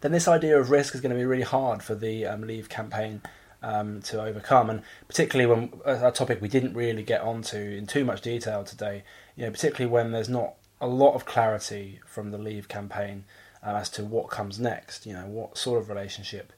Then 0.01 0.13
this 0.13 0.29
idea 0.29 0.59
of 0.59 0.71
risk 0.71 0.95
is 0.95 1.01
going 1.01 1.11
to 1.11 1.17
be 1.17 1.25
really 1.25 1.43
hard 1.43 1.83
for 1.83 1.95
the 1.95 2.27
um, 2.27 2.47
Leave 2.47 2.69
campaign 2.69 3.23
um, 3.63 4.01
to 4.03 4.23
overcome, 4.23 4.71
and 4.71 4.83
particularly 5.09 5.47
when 5.47 5.81
a 5.85 6.13
topic 6.13 6.41
we 6.41 6.49
didn't 6.49 6.75
really 6.75 7.03
get 7.03 7.21
onto 7.23 7.57
in 7.57 7.87
too 7.87 8.05
much 8.05 8.21
detail 8.21 8.65
today. 8.65 9.03
You 9.37 9.47
know, 9.47 9.51
particularly 9.51 9.91
when 9.91 10.13
there's 10.13 10.29
not 10.29 10.55
a 10.81 10.87
lot 10.87 11.15
of 11.15 11.25
clarity 11.25 12.01
from 12.07 12.31
the 12.31 12.39
Leave 12.39 12.69
campaign 12.69 13.25
uh, 13.65 13.77
as 13.77 13.91
to 13.91 14.05
what 14.05 14.31
comes 14.31 14.59
next. 14.59 15.07
You 15.07 15.15
know, 15.15 15.27
what 15.27 15.59
sort 15.59 15.81
of 15.81 15.89
relationship 15.89 16.53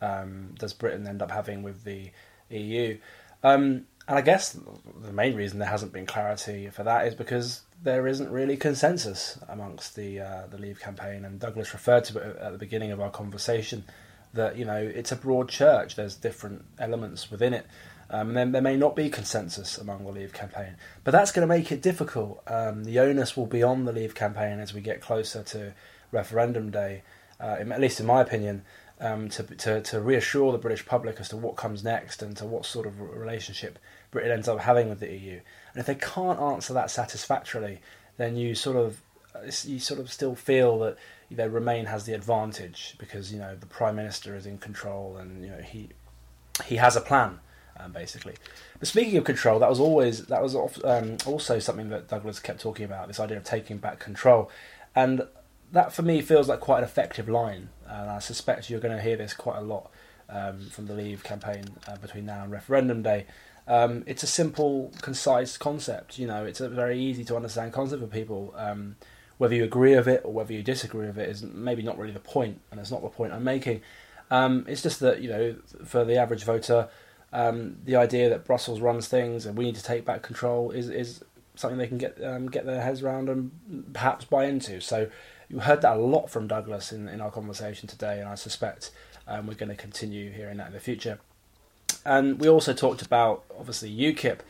um, 0.00 0.54
does 0.58 0.72
Britain 0.72 1.06
end 1.06 1.22
up 1.22 1.30
having 1.30 1.62
with 1.62 1.84
the 1.84 2.10
EU? 2.50 2.98
Um, 3.42 3.86
and 4.06 4.18
I 4.18 4.20
guess 4.20 4.56
the 5.02 5.12
main 5.12 5.34
reason 5.34 5.58
there 5.58 5.68
hasn't 5.68 5.92
been 5.92 6.06
clarity 6.06 6.68
for 6.68 6.82
that 6.82 7.06
is 7.06 7.14
because 7.14 7.62
there 7.82 8.06
isn't 8.06 8.30
really 8.30 8.56
consensus 8.56 9.38
amongst 9.48 9.96
the 9.96 10.20
uh, 10.20 10.46
the 10.50 10.58
Leave 10.58 10.80
campaign. 10.80 11.24
And 11.24 11.40
Douglas 11.40 11.72
referred 11.72 12.04
to 12.04 12.18
it 12.18 12.36
at 12.36 12.52
the 12.52 12.58
beginning 12.58 12.92
of 12.92 13.00
our 13.00 13.10
conversation 13.10 13.84
that 14.34 14.56
you 14.56 14.64
know 14.64 14.76
it's 14.76 15.12
a 15.12 15.16
broad 15.16 15.48
church. 15.48 15.96
There's 15.96 16.16
different 16.16 16.64
elements 16.78 17.30
within 17.30 17.54
it. 17.54 17.66
Um, 18.10 18.28
and 18.28 18.36
then 18.36 18.52
there 18.52 18.62
may 18.62 18.76
not 18.76 18.94
be 18.94 19.08
consensus 19.08 19.78
among 19.78 20.04
the 20.04 20.12
Leave 20.12 20.34
campaign, 20.34 20.76
but 21.04 21.12
that's 21.12 21.32
going 21.32 21.48
to 21.48 21.52
make 21.52 21.72
it 21.72 21.80
difficult. 21.80 22.42
Um, 22.46 22.84
the 22.84 22.98
onus 22.98 23.34
will 23.34 23.46
be 23.46 23.62
on 23.62 23.86
the 23.86 23.92
Leave 23.92 24.14
campaign 24.14 24.60
as 24.60 24.74
we 24.74 24.82
get 24.82 25.00
closer 25.00 25.42
to 25.44 25.72
referendum 26.12 26.70
day, 26.70 27.02
uh, 27.40 27.56
at 27.58 27.80
least 27.80 28.00
in 28.00 28.06
my 28.06 28.20
opinion, 28.20 28.62
um, 29.00 29.28
to, 29.30 29.42
to, 29.42 29.80
to 29.80 30.00
reassure 30.00 30.52
the 30.52 30.58
British 30.58 30.84
public 30.84 31.18
as 31.18 31.30
to 31.30 31.36
what 31.36 31.56
comes 31.56 31.82
next 31.82 32.22
and 32.22 32.36
to 32.36 32.44
what 32.44 32.66
sort 32.66 32.86
of 32.86 33.00
relationship 33.00 33.78
Britain 34.14 34.32
ends 34.32 34.48
up 34.48 34.60
having 34.60 34.88
with 34.88 35.00
the 35.00 35.12
EU. 35.12 35.32
And 35.32 35.80
if 35.80 35.86
they 35.86 35.96
can't 35.96 36.40
answer 36.40 36.72
that 36.72 36.90
satisfactorily, 36.90 37.80
then 38.16 38.36
you 38.36 38.54
sort 38.54 38.76
of 38.76 39.02
you 39.64 39.80
sort 39.80 39.98
of 39.98 40.10
still 40.10 40.36
feel 40.36 40.78
that 40.78 40.96
you 41.28 41.36
know 41.36 41.46
Remain 41.46 41.86
has 41.86 42.04
the 42.04 42.14
advantage 42.14 42.94
because 42.98 43.32
you 43.32 43.38
know 43.38 43.56
the 43.56 43.66
Prime 43.66 43.96
Minister 43.96 44.36
is 44.36 44.46
in 44.46 44.58
control 44.58 45.16
and 45.16 45.44
you 45.44 45.50
know 45.50 45.60
he 45.60 45.90
he 46.64 46.76
has 46.76 46.96
a 46.96 47.00
plan 47.00 47.40
um, 47.78 47.92
basically. 47.92 48.34
But 48.78 48.88
speaking 48.88 49.16
of 49.18 49.24
control, 49.24 49.58
that 49.58 49.68
was 49.68 49.80
always 49.80 50.26
that 50.26 50.42
was 50.42 50.54
um, 50.84 51.16
also 51.26 51.58
something 51.58 51.90
that 51.90 52.08
Douglas 52.08 52.38
kept 52.38 52.60
talking 52.60 52.84
about. 52.84 53.08
This 53.08 53.20
idea 53.20 53.36
of 53.36 53.44
taking 53.44 53.78
back 53.78 53.98
control, 53.98 54.50
and 54.94 55.26
that 55.72 55.92
for 55.92 56.02
me 56.02 56.22
feels 56.22 56.48
like 56.48 56.60
quite 56.60 56.78
an 56.78 56.84
effective 56.84 57.28
line. 57.28 57.70
And 57.86 58.10
I 58.10 58.20
suspect 58.20 58.70
you're 58.70 58.80
going 58.80 58.96
to 58.96 59.02
hear 59.02 59.16
this 59.16 59.34
quite 59.34 59.58
a 59.58 59.62
lot 59.62 59.90
um, 60.28 60.68
from 60.70 60.86
the 60.86 60.94
Leave 60.94 61.22
campaign 61.24 61.64
uh, 61.86 61.96
between 61.96 62.26
now 62.26 62.44
and 62.44 62.52
referendum 62.52 63.02
day. 63.02 63.26
Um, 63.66 64.04
it's 64.06 64.22
a 64.22 64.26
simple, 64.26 64.92
concise 65.00 65.56
concept. 65.56 66.18
You 66.18 66.26
know, 66.26 66.44
it's 66.44 66.60
a 66.60 66.68
very 66.68 66.98
easy 67.00 67.24
to 67.24 67.36
understand 67.36 67.72
concept 67.72 68.02
for 68.02 68.08
people. 68.08 68.54
Um, 68.56 68.96
whether 69.38 69.54
you 69.54 69.64
agree 69.64 69.96
with 69.96 70.06
it 70.06 70.22
or 70.24 70.32
whether 70.32 70.52
you 70.52 70.62
disagree 70.62 71.06
with 71.06 71.18
it 71.18 71.28
is 71.28 71.42
maybe 71.42 71.82
not 71.82 71.98
really 71.98 72.12
the 72.12 72.20
point, 72.20 72.60
and 72.70 72.78
it's 72.78 72.90
not 72.90 73.02
the 73.02 73.08
point 73.08 73.32
I'm 73.32 73.44
making. 73.44 73.80
Um, 74.30 74.64
it's 74.68 74.82
just 74.82 75.00
that 75.00 75.20
you 75.20 75.28
know, 75.28 75.56
for 75.84 76.04
the 76.04 76.16
average 76.16 76.44
voter, 76.44 76.88
um, 77.32 77.78
the 77.84 77.96
idea 77.96 78.28
that 78.28 78.44
Brussels 78.44 78.80
runs 78.80 79.08
things 79.08 79.44
and 79.44 79.58
we 79.58 79.64
need 79.64 79.74
to 79.74 79.82
take 79.82 80.04
back 80.04 80.22
control 80.22 80.70
is 80.70 80.88
is 80.88 81.24
something 81.56 81.78
they 81.78 81.86
can 81.86 81.98
get 81.98 82.22
um, 82.22 82.48
get 82.48 82.64
their 82.64 82.80
heads 82.80 83.02
around 83.02 83.28
and 83.28 83.50
perhaps 83.92 84.24
buy 84.24 84.44
into. 84.44 84.80
So 84.80 85.10
you 85.48 85.60
heard 85.60 85.82
that 85.82 85.96
a 85.96 86.00
lot 86.00 86.30
from 86.30 86.46
Douglas 86.46 86.92
in, 86.92 87.08
in 87.08 87.20
our 87.20 87.30
conversation 87.30 87.88
today, 87.88 88.20
and 88.20 88.28
I 88.28 88.34
suspect 88.34 88.92
um, 89.26 89.46
we're 89.46 89.54
going 89.54 89.68
to 89.68 89.76
continue 89.76 90.30
hearing 90.30 90.58
that 90.58 90.68
in 90.68 90.72
the 90.72 90.80
future. 90.80 91.18
And 92.04 92.38
we 92.38 92.48
also 92.48 92.72
talked 92.72 93.02
about 93.02 93.44
obviously 93.58 93.94
UKIP. 93.94 94.40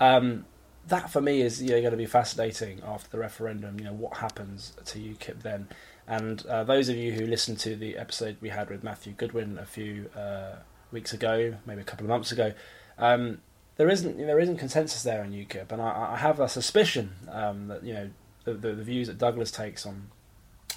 Um, 0.00 0.44
that 0.88 1.10
for 1.10 1.20
me 1.20 1.40
is 1.40 1.62
you 1.62 1.70
know, 1.70 1.80
going 1.80 1.90
to 1.90 1.96
be 1.96 2.06
fascinating 2.06 2.80
after 2.86 3.10
the 3.10 3.18
referendum. 3.18 3.78
You 3.78 3.86
know 3.86 3.92
what 3.92 4.18
happens 4.18 4.72
to 4.84 4.98
UKIP 4.98 5.42
then. 5.42 5.68
And 6.06 6.44
uh, 6.46 6.64
those 6.64 6.88
of 6.88 6.96
you 6.96 7.12
who 7.12 7.26
listened 7.26 7.58
to 7.60 7.74
the 7.74 7.96
episode 7.96 8.36
we 8.40 8.50
had 8.50 8.70
with 8.70 8.84
Matthew 8.84 9.12
Goodwin 9.12 9.58
a 9.58 9.66
few 9.66 10.08
uh, 10.16 10.56
weeks 10.92 11.12
ago, 11.12 11.56
maybe 11.66 11.80
a 11.80 11.84
couple 11.84 12.04
of 12.04 12.10
months 12.10 12.30
ago, 12.30 12.52
um, 12.98 13.38
there 13.76 13.88
isn't 13.88 14.16
there 14.16 14.38
isn't 14.38 14.56
consensus 14.56 15.02
there 15.02 15.22
on 15.22 15.32
UKIP, 15.32 15.72
and 15.72 15.82
I, 15.82 16.12
I 16.12 16.16
have 16.16 16.40
a 16.40 16.48
suspicion 16.48 17.12
um, 17.30 17.68
that 17.68 17.84
you 17.84 17.92
know 17.92 18.10
the, 18.44 18.54
the, 18.54 18.72
the, 18.72 18.84
views 18.84 19.08
that 19.08 19.18
Douglas 19.18 19.50
takes 19.50 19.84
on 19.84 20.08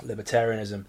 libertarianism 0.01 0.85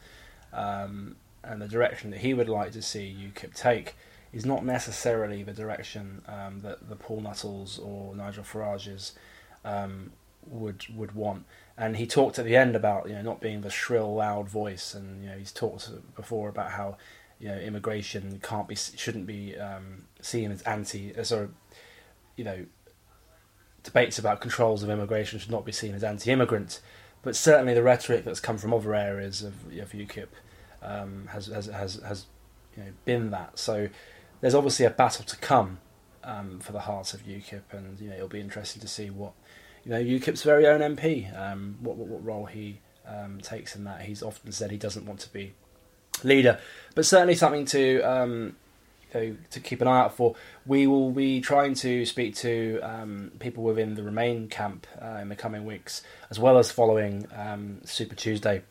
um, 0.53 1.17
and 1.45 1.61
the 1.61 1.69
direction 1.69 2.11
that 2.11 2.21
he 2.21 2.35
would 2.35 2.49
like 2.49 2.73
to 2.73 2.83
see 2.83 3.15
UKIP 3.33 3.55
take 3.55 3.95
is 4.33 4.47
not 4.47 4.65
necessarily 4.65 5.43
the 5.43 5.53
direction 5.53 6.23
um, 6.29 6.61
that 6.61 6.89
the 6.89 6.97
Paul 6.97 7.21
Nuttall's 7.21 7.79
or 7.79 8.15
Nigel 8.15 8.45
Farage's 8.45 9.13
um, 9.65 10.13
would 10.47 10.85
would 10.95 11.13
want. 11.13 11.45
And 11.77 11.97
he 11.97 12.07
talked 12.07 12.39
at 12.39 12.45
the 12.45 12.57
end 12.57 12.77
about 12.77 13.09
you 13.09 13.15
know 13.15 13.23
not 13.23 13.41
being 13.41 13.63
the 13.63 13.71
shrill, 13.71 14.15
loud 14.15 14.49
voice, 14.49 14.95
and 14.95 15.23
you 15.23 15.31
know 15.31 15.37
he's 15.37 15.53
talked 15.53 15.91
before 16.15 16.49
about 16.49 16.73
how 16.73 16.97
you 17.39 17.49
know 17.49 17.59
immigration 17.59 18.41
can't 18.43 18.69
be 18.69 18.77
shouldn't 18.77 19.27
be 19.27 19.57
um, 19.57 20.05
seen 20.21 20.53
as 20.53 20.63
anti 20.63 21.15
uh, 21.17 21.25
sort 21.25 21.45
of 21.45 21.51
you 22.37 22.45
know 22.45 22.67
debates 23.83 24.19
about 24.19 24.41
controls 24.41 24.83
of 24.83 24.91
immigration 24.91 25.39
should 25.39 25.51
not 25.51 25.65
be 25.65 25.73
seen 25.73 25.95
as 25.95 26.05
anti-immigrant, 26.05 26.81
but 27.23 27.35
certainly 27.35 27.75
the 27.75 27.83
rhetoric 27.83 28.25
that's 28.25 28.41
come 28.41 28.59
from 28.59 28.75
other 28.75 28.95
areas 28.95 29.43
of, 29.43 29.55
of 29.79 29.93
UKIP 29.93 30.29
um, 30.83 31.29
has, 31.33 31.47
has 31.47 31.67
has 31.67 31.95
has 32.07 32.27
you 32.77 32.85
know 32.85 32.91
been 33.05 33.31
that. 33.31 33.59
So 33.59 33.89
there's 34.41 34.55
obviously 34.55 34.87
a 34.87 34.91
battle 34.91 35.25
to 35.25 35.37
come 35.37 35.79
um, 36.25 36.61
for 36.61 36.73
the 36.73 36.81
heart 36.81 37.15
of 37.15 37.25
UKIP, 37.25 37.73
and 37.73 37.99
you 38.01 38.09
know 38.09 38.17
it'll 38.17 38.29
be 38.29 38.41
interesting 38.41 38.81
to 38.83 38.89
see 38.89 39.11
what 39.11 39.33
you 39.85 39.91
know 39.91 40.03
UKIP's 40.03 40.43
very 40.43 40.67
own 40.67 40.81
MP 40.81 41.37
um, 41.39 41.79
what, 41.81 41.97
what, 41.97 42.09
what 42.09 42.25
role 42.25 42.47
he 42.47 42.81
um, 43.07 43.41
takes 43.41 43.75
in 43.75 43.85
that. 43.85 44.03
He's 44.03 44.23
often 44.23 44.53
said 44.53 44.71
he 44.71 44.77
doesn't 44.77 45.07
want 45.07 45.21
to 45.21 45.33
be 45.33 45.53
leader. 46.23 46.59
But 46.95 47.07
certainly 47.07 47.35
something 47.35 47.65
to 47.67 48.01
um, 48.03 48.57
you 49.15 49.21
know, 49.21 49.37
to 49.51 49.61
keep 49.61 49.81
an 49.81 49.89
eye 49.89 50.01
out 50.01 50.17
for. 50.17 50.35
We 50.67 50.87
will 50.87 51.11
be 51.11 51.41
trying 51.41 51.75
to 51.75 52.05
speak 52.07 52.37
to 52.37 52.81
um, 52.83 53.33
people 53.39 53.65
within 53.65 53.95
the 53.95 54.03
Remain 54.03 54.49
camp 54.49 54.87
uh, 55.01 55.19
in 55.21 55.29
the 55.29 55.37
coming 55.37 55.65
weeks, 55.65 56.03
as 56.31 56.39
well 56.39 56.59
as 56.59 56.71
following 56.71 57.27
um, 57.37 57.81
Super 57.85 58.15
Tuesday 58.15 58.63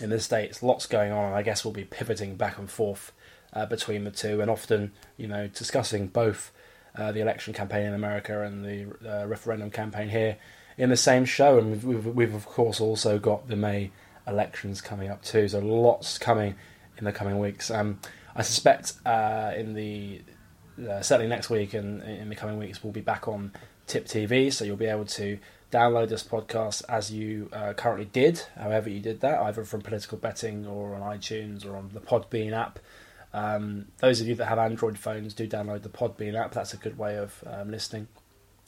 in 0.00 0.10
the 0.10 0.20
States. 0.20 0.62
Lots 0.62 0.86
going 0.86 1.12
on, 1.12 1.26
and 1.26 1.34
I 1.34 1.42
guess 1.42 1.64
we'll 1.64 1.74
be 1.74 1.84
pivoting 1.84 2.36
back 2.36 2.58
and 2.58 2.70
forth 2.70 3.12
uh, 3.58 3.66
between 3.66 4.04
the 4.04 4.10
two, 4.10 4.40
and 4.40 4.50
often, 4.50 4.92
you 5.16 5.26
know, 5.26 5.48
discussing 5.48 6.06
both 6.06 6.52
uh, 6.96 7.12
the 7.12 7.20
election 7.20 7.52
campaign 7.52 7.86
in 7.86 7.94
America 7.94 8.42
and 8.42 8.64
the 8.64 8.86
uh, 9.08 9.26
referendum 9.26 9.70
campaign 9.70 10.08
here 10.08 10.36
in 10.76 10.90
the 10.90 10.96
same 10.96 11.24
show. 11.24 11.58
And 11.58 11.70
we've, 11.70 11.84
we've, 11.84 12.06
we've 12.06 12.34
of 12.34 12.46
course 12.46 12.80
also 12.80 13.18
got 13.18 13.48
the 13.48 13.56
May 13.56 13.90
elections 14.26 14.80
coming 14.80 15.10
up 15.10 15.22
too. 15.22 15.48
So 15.48 15.58
lots 15.58 16.18
coming 16.18 16.54
in 16.98 17.04
the 17.04 17.12
coming 17.12 17.38
weeks. 17.38 17.70
Um, 17.70 18.00
I 18.36 18.42
suspect 18.42 18.94
uh, 19.04 19.52
in 19.56 19.74
the 19.74 20.22
uh, 20.88 21.00
certainly 21.00 21.28
next 21.28 21.50
week 21.50 21.74
and 21.74 22.02
in 22.02 22.28
the 22.28 22.36
coming 22.36 22.58
weeks 22.58 22.84
we'll 22.84 22.92
be 22.92 23.00
back 23.00 23.26
on 23.26 23.52
Tip 23.86 24.06
TV, 24.06 24.52
so 24.52 24.64
you'll 24.64 24.76
be 24.76 24.86
able 24.86 25.06
to 25.06 25.38
download 25.72 26.08
this 26.08 26.22
podcast 26.22 26.82
as 26.88 27.10
you 27.10 27.48
uh, 27.52 27.72
currently 27.72 28.04
did, 28.06 28.42
however 28.56 28.88
you 28.88 29.00
did 29.00 29.20
that, 29.20 29.40
either 29.40 29.64
from 29.64 29.80
Political 29.80 30.18
Betting 30.18 30.66
or 30.66 30.94
on 30.94 31.00
iTunes 31.00 31.66
or 31.66 31.76
on 31.76 31.90
the 31.92 32.00
Podbean 32.00 32.52
app. 32.52 32.78
Um, 33.32 33.86
those 33.98 34.20
of 34.20 34.28
you 34.28 34.34
that 34.36 34.46
have 34.46 34.58
Android 34.58 34.98
phones 34.98 35.34
do 35.34 35.46
download 35.46 35.82
the 35.82 35.88
Podbean 35.88 36.34
app. 36.34 36.52
That's 36.52 36.72
a 36.72 36.76
good 36.76 36.98
way 36.98 37.16
of 37.16 37.44
um, 37.46 37.70
listening 37.70 38.08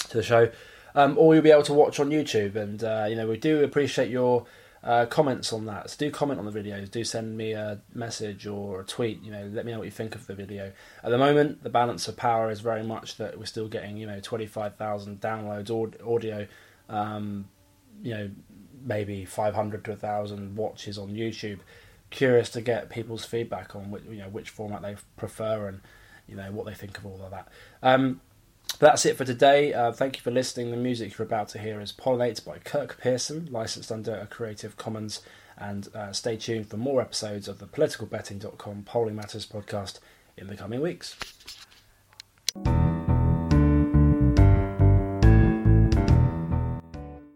to 0.09 0.17
the 0.17 0.23
show. 0.23 0.51
Um, 0.95 1.17
or 1.17 1.35
you'll 1.35 1.43
be 1.43 1.51
able 1.51 1.63
to 1.65 1.75
watch 1.75 2.01
on 2.01 2.11
YouTube. 2.11 2.57
And 2.57 2.83
uh, 2.83 3.07
you 3.09 3.17
know 3.17 3.27
we 3.27 3.37
do 3.37 3.65
appreciate 3.65 4.11
your 4.11 4.47
uh, 4.83 5.07
comments 5.07 5.53
on 5.53 5.67
that. 5.67 5.91
So 5.91 5.97
do 5.99 6.11
comment 6.11 6.39
on 6.39 6.47
the 6.47 6.53
videos. 6.53 6.91
Do 6.91 7.05
send 7.05 7.37
me 7.37 7.53
a 7.53 7.81
message 7.95 8.47
or 8.47 8.81
a 8.81 8.85
tweet. 8.85 9.23
You 9.23 9.31
know, 9.31 9.51
let 9.53 9.67
me 9.67 9.73
know 9.73 9.79
what 9.79 9.85
you 9.85 9.91
think 9.91 10.15
of 10.15 10.27
the 10.27 10.35
video. 10.35 10.73
At 11.03 11.11
the 11.11 11.19
moment, 11.19 11.63
the 11.63 11.71
balance 11.71 12.09
of 12.09 12.17
power 12.17 12.51
is 12.51 12.61
very 12.61 12.83
much 12.83 13.17
that 13.19 13.39
we're 13.39 13.47
still 13.47 13.69
getting 13.69 13.97
you 13.97 14.07
know 14.07 14.21
twenty 14.21 14.47
five 14.47 14.77
thousand 14.77 15.21
downloads 15.21 15.71
audio. 16.07 16.47
Um, 16.89 17.49
you 18.03 18.15
know, 18.15 18.31
maybe 18.83 19.25
five 19.25 19.55
hundred 19.55 19.85
to 19.85 19.97
thousand 19.97 20.57
watches 20.57 20.99
on 20.99 21.11
YouTube. 21.11 21.61
Curious 22.11 22.51
to 22.51 22.61
get 22.61 22.91
people's 22.91 23.25
feedback 23.25 23.75
on 23.75 23.91
which, 23.91 24.05
you 24.05 24.19
know 24.19 24.29
which 24.29 24.51
format 24.51 24.83
they 24.83 24.97
prefer 25.17 25.69
and 25.69 25.81
you 26.27 26.37
know 26.37 26.51
what 26.53 26.67
they 26.67 26.75
think 26.75 26.99
of 26.99 27.07
all 27.07 27.21
of 27.23 27.31
that. 27.31 27.49
Um, 27.83 28.21
that's 28.79 29.05
it 29.05 29.17
for 29.17 29.25
today. 29.25 29.75
Uh, 29.75 29.93
thank 29.93 30.17
you 30.17 30.23
for 30.23 30.31
listening. 30.31 30.71
The 30.71 30.77
music 30.77 31.19
you're 31.19 31.27
about 31.27 31.49
to 31.51 31.59
hear 31.59 31.81
is 31.81 31.93
Pollinate 31.93 32.45
by 32.45 32.59
Kirk 32.59 32.99
Pearson, 33.01 33.49
licensed 33.51 33.91
under 33.91 34.15
a 34.15 34.27
Creative 34.27 34.77
Commons. 34.77 35.21
And 35.59 35.95
uh, 35.95 36.13
stay 36.13 36.37
tuned 36.37 36.69
for 36.71 36.79
more 36.79 37.03
episodes 37.03 37.47
of 37.47 37.59
the 37.59 37.67
politicalbetting.com 37.67 38.85
Polling 38.85 39.17
Matters 39.17 39.47
podcast 39.47 39.99
in 40.39 40.47
the 40.47 40.57
coming 40.57 40.81
weeks. 40.81 41.17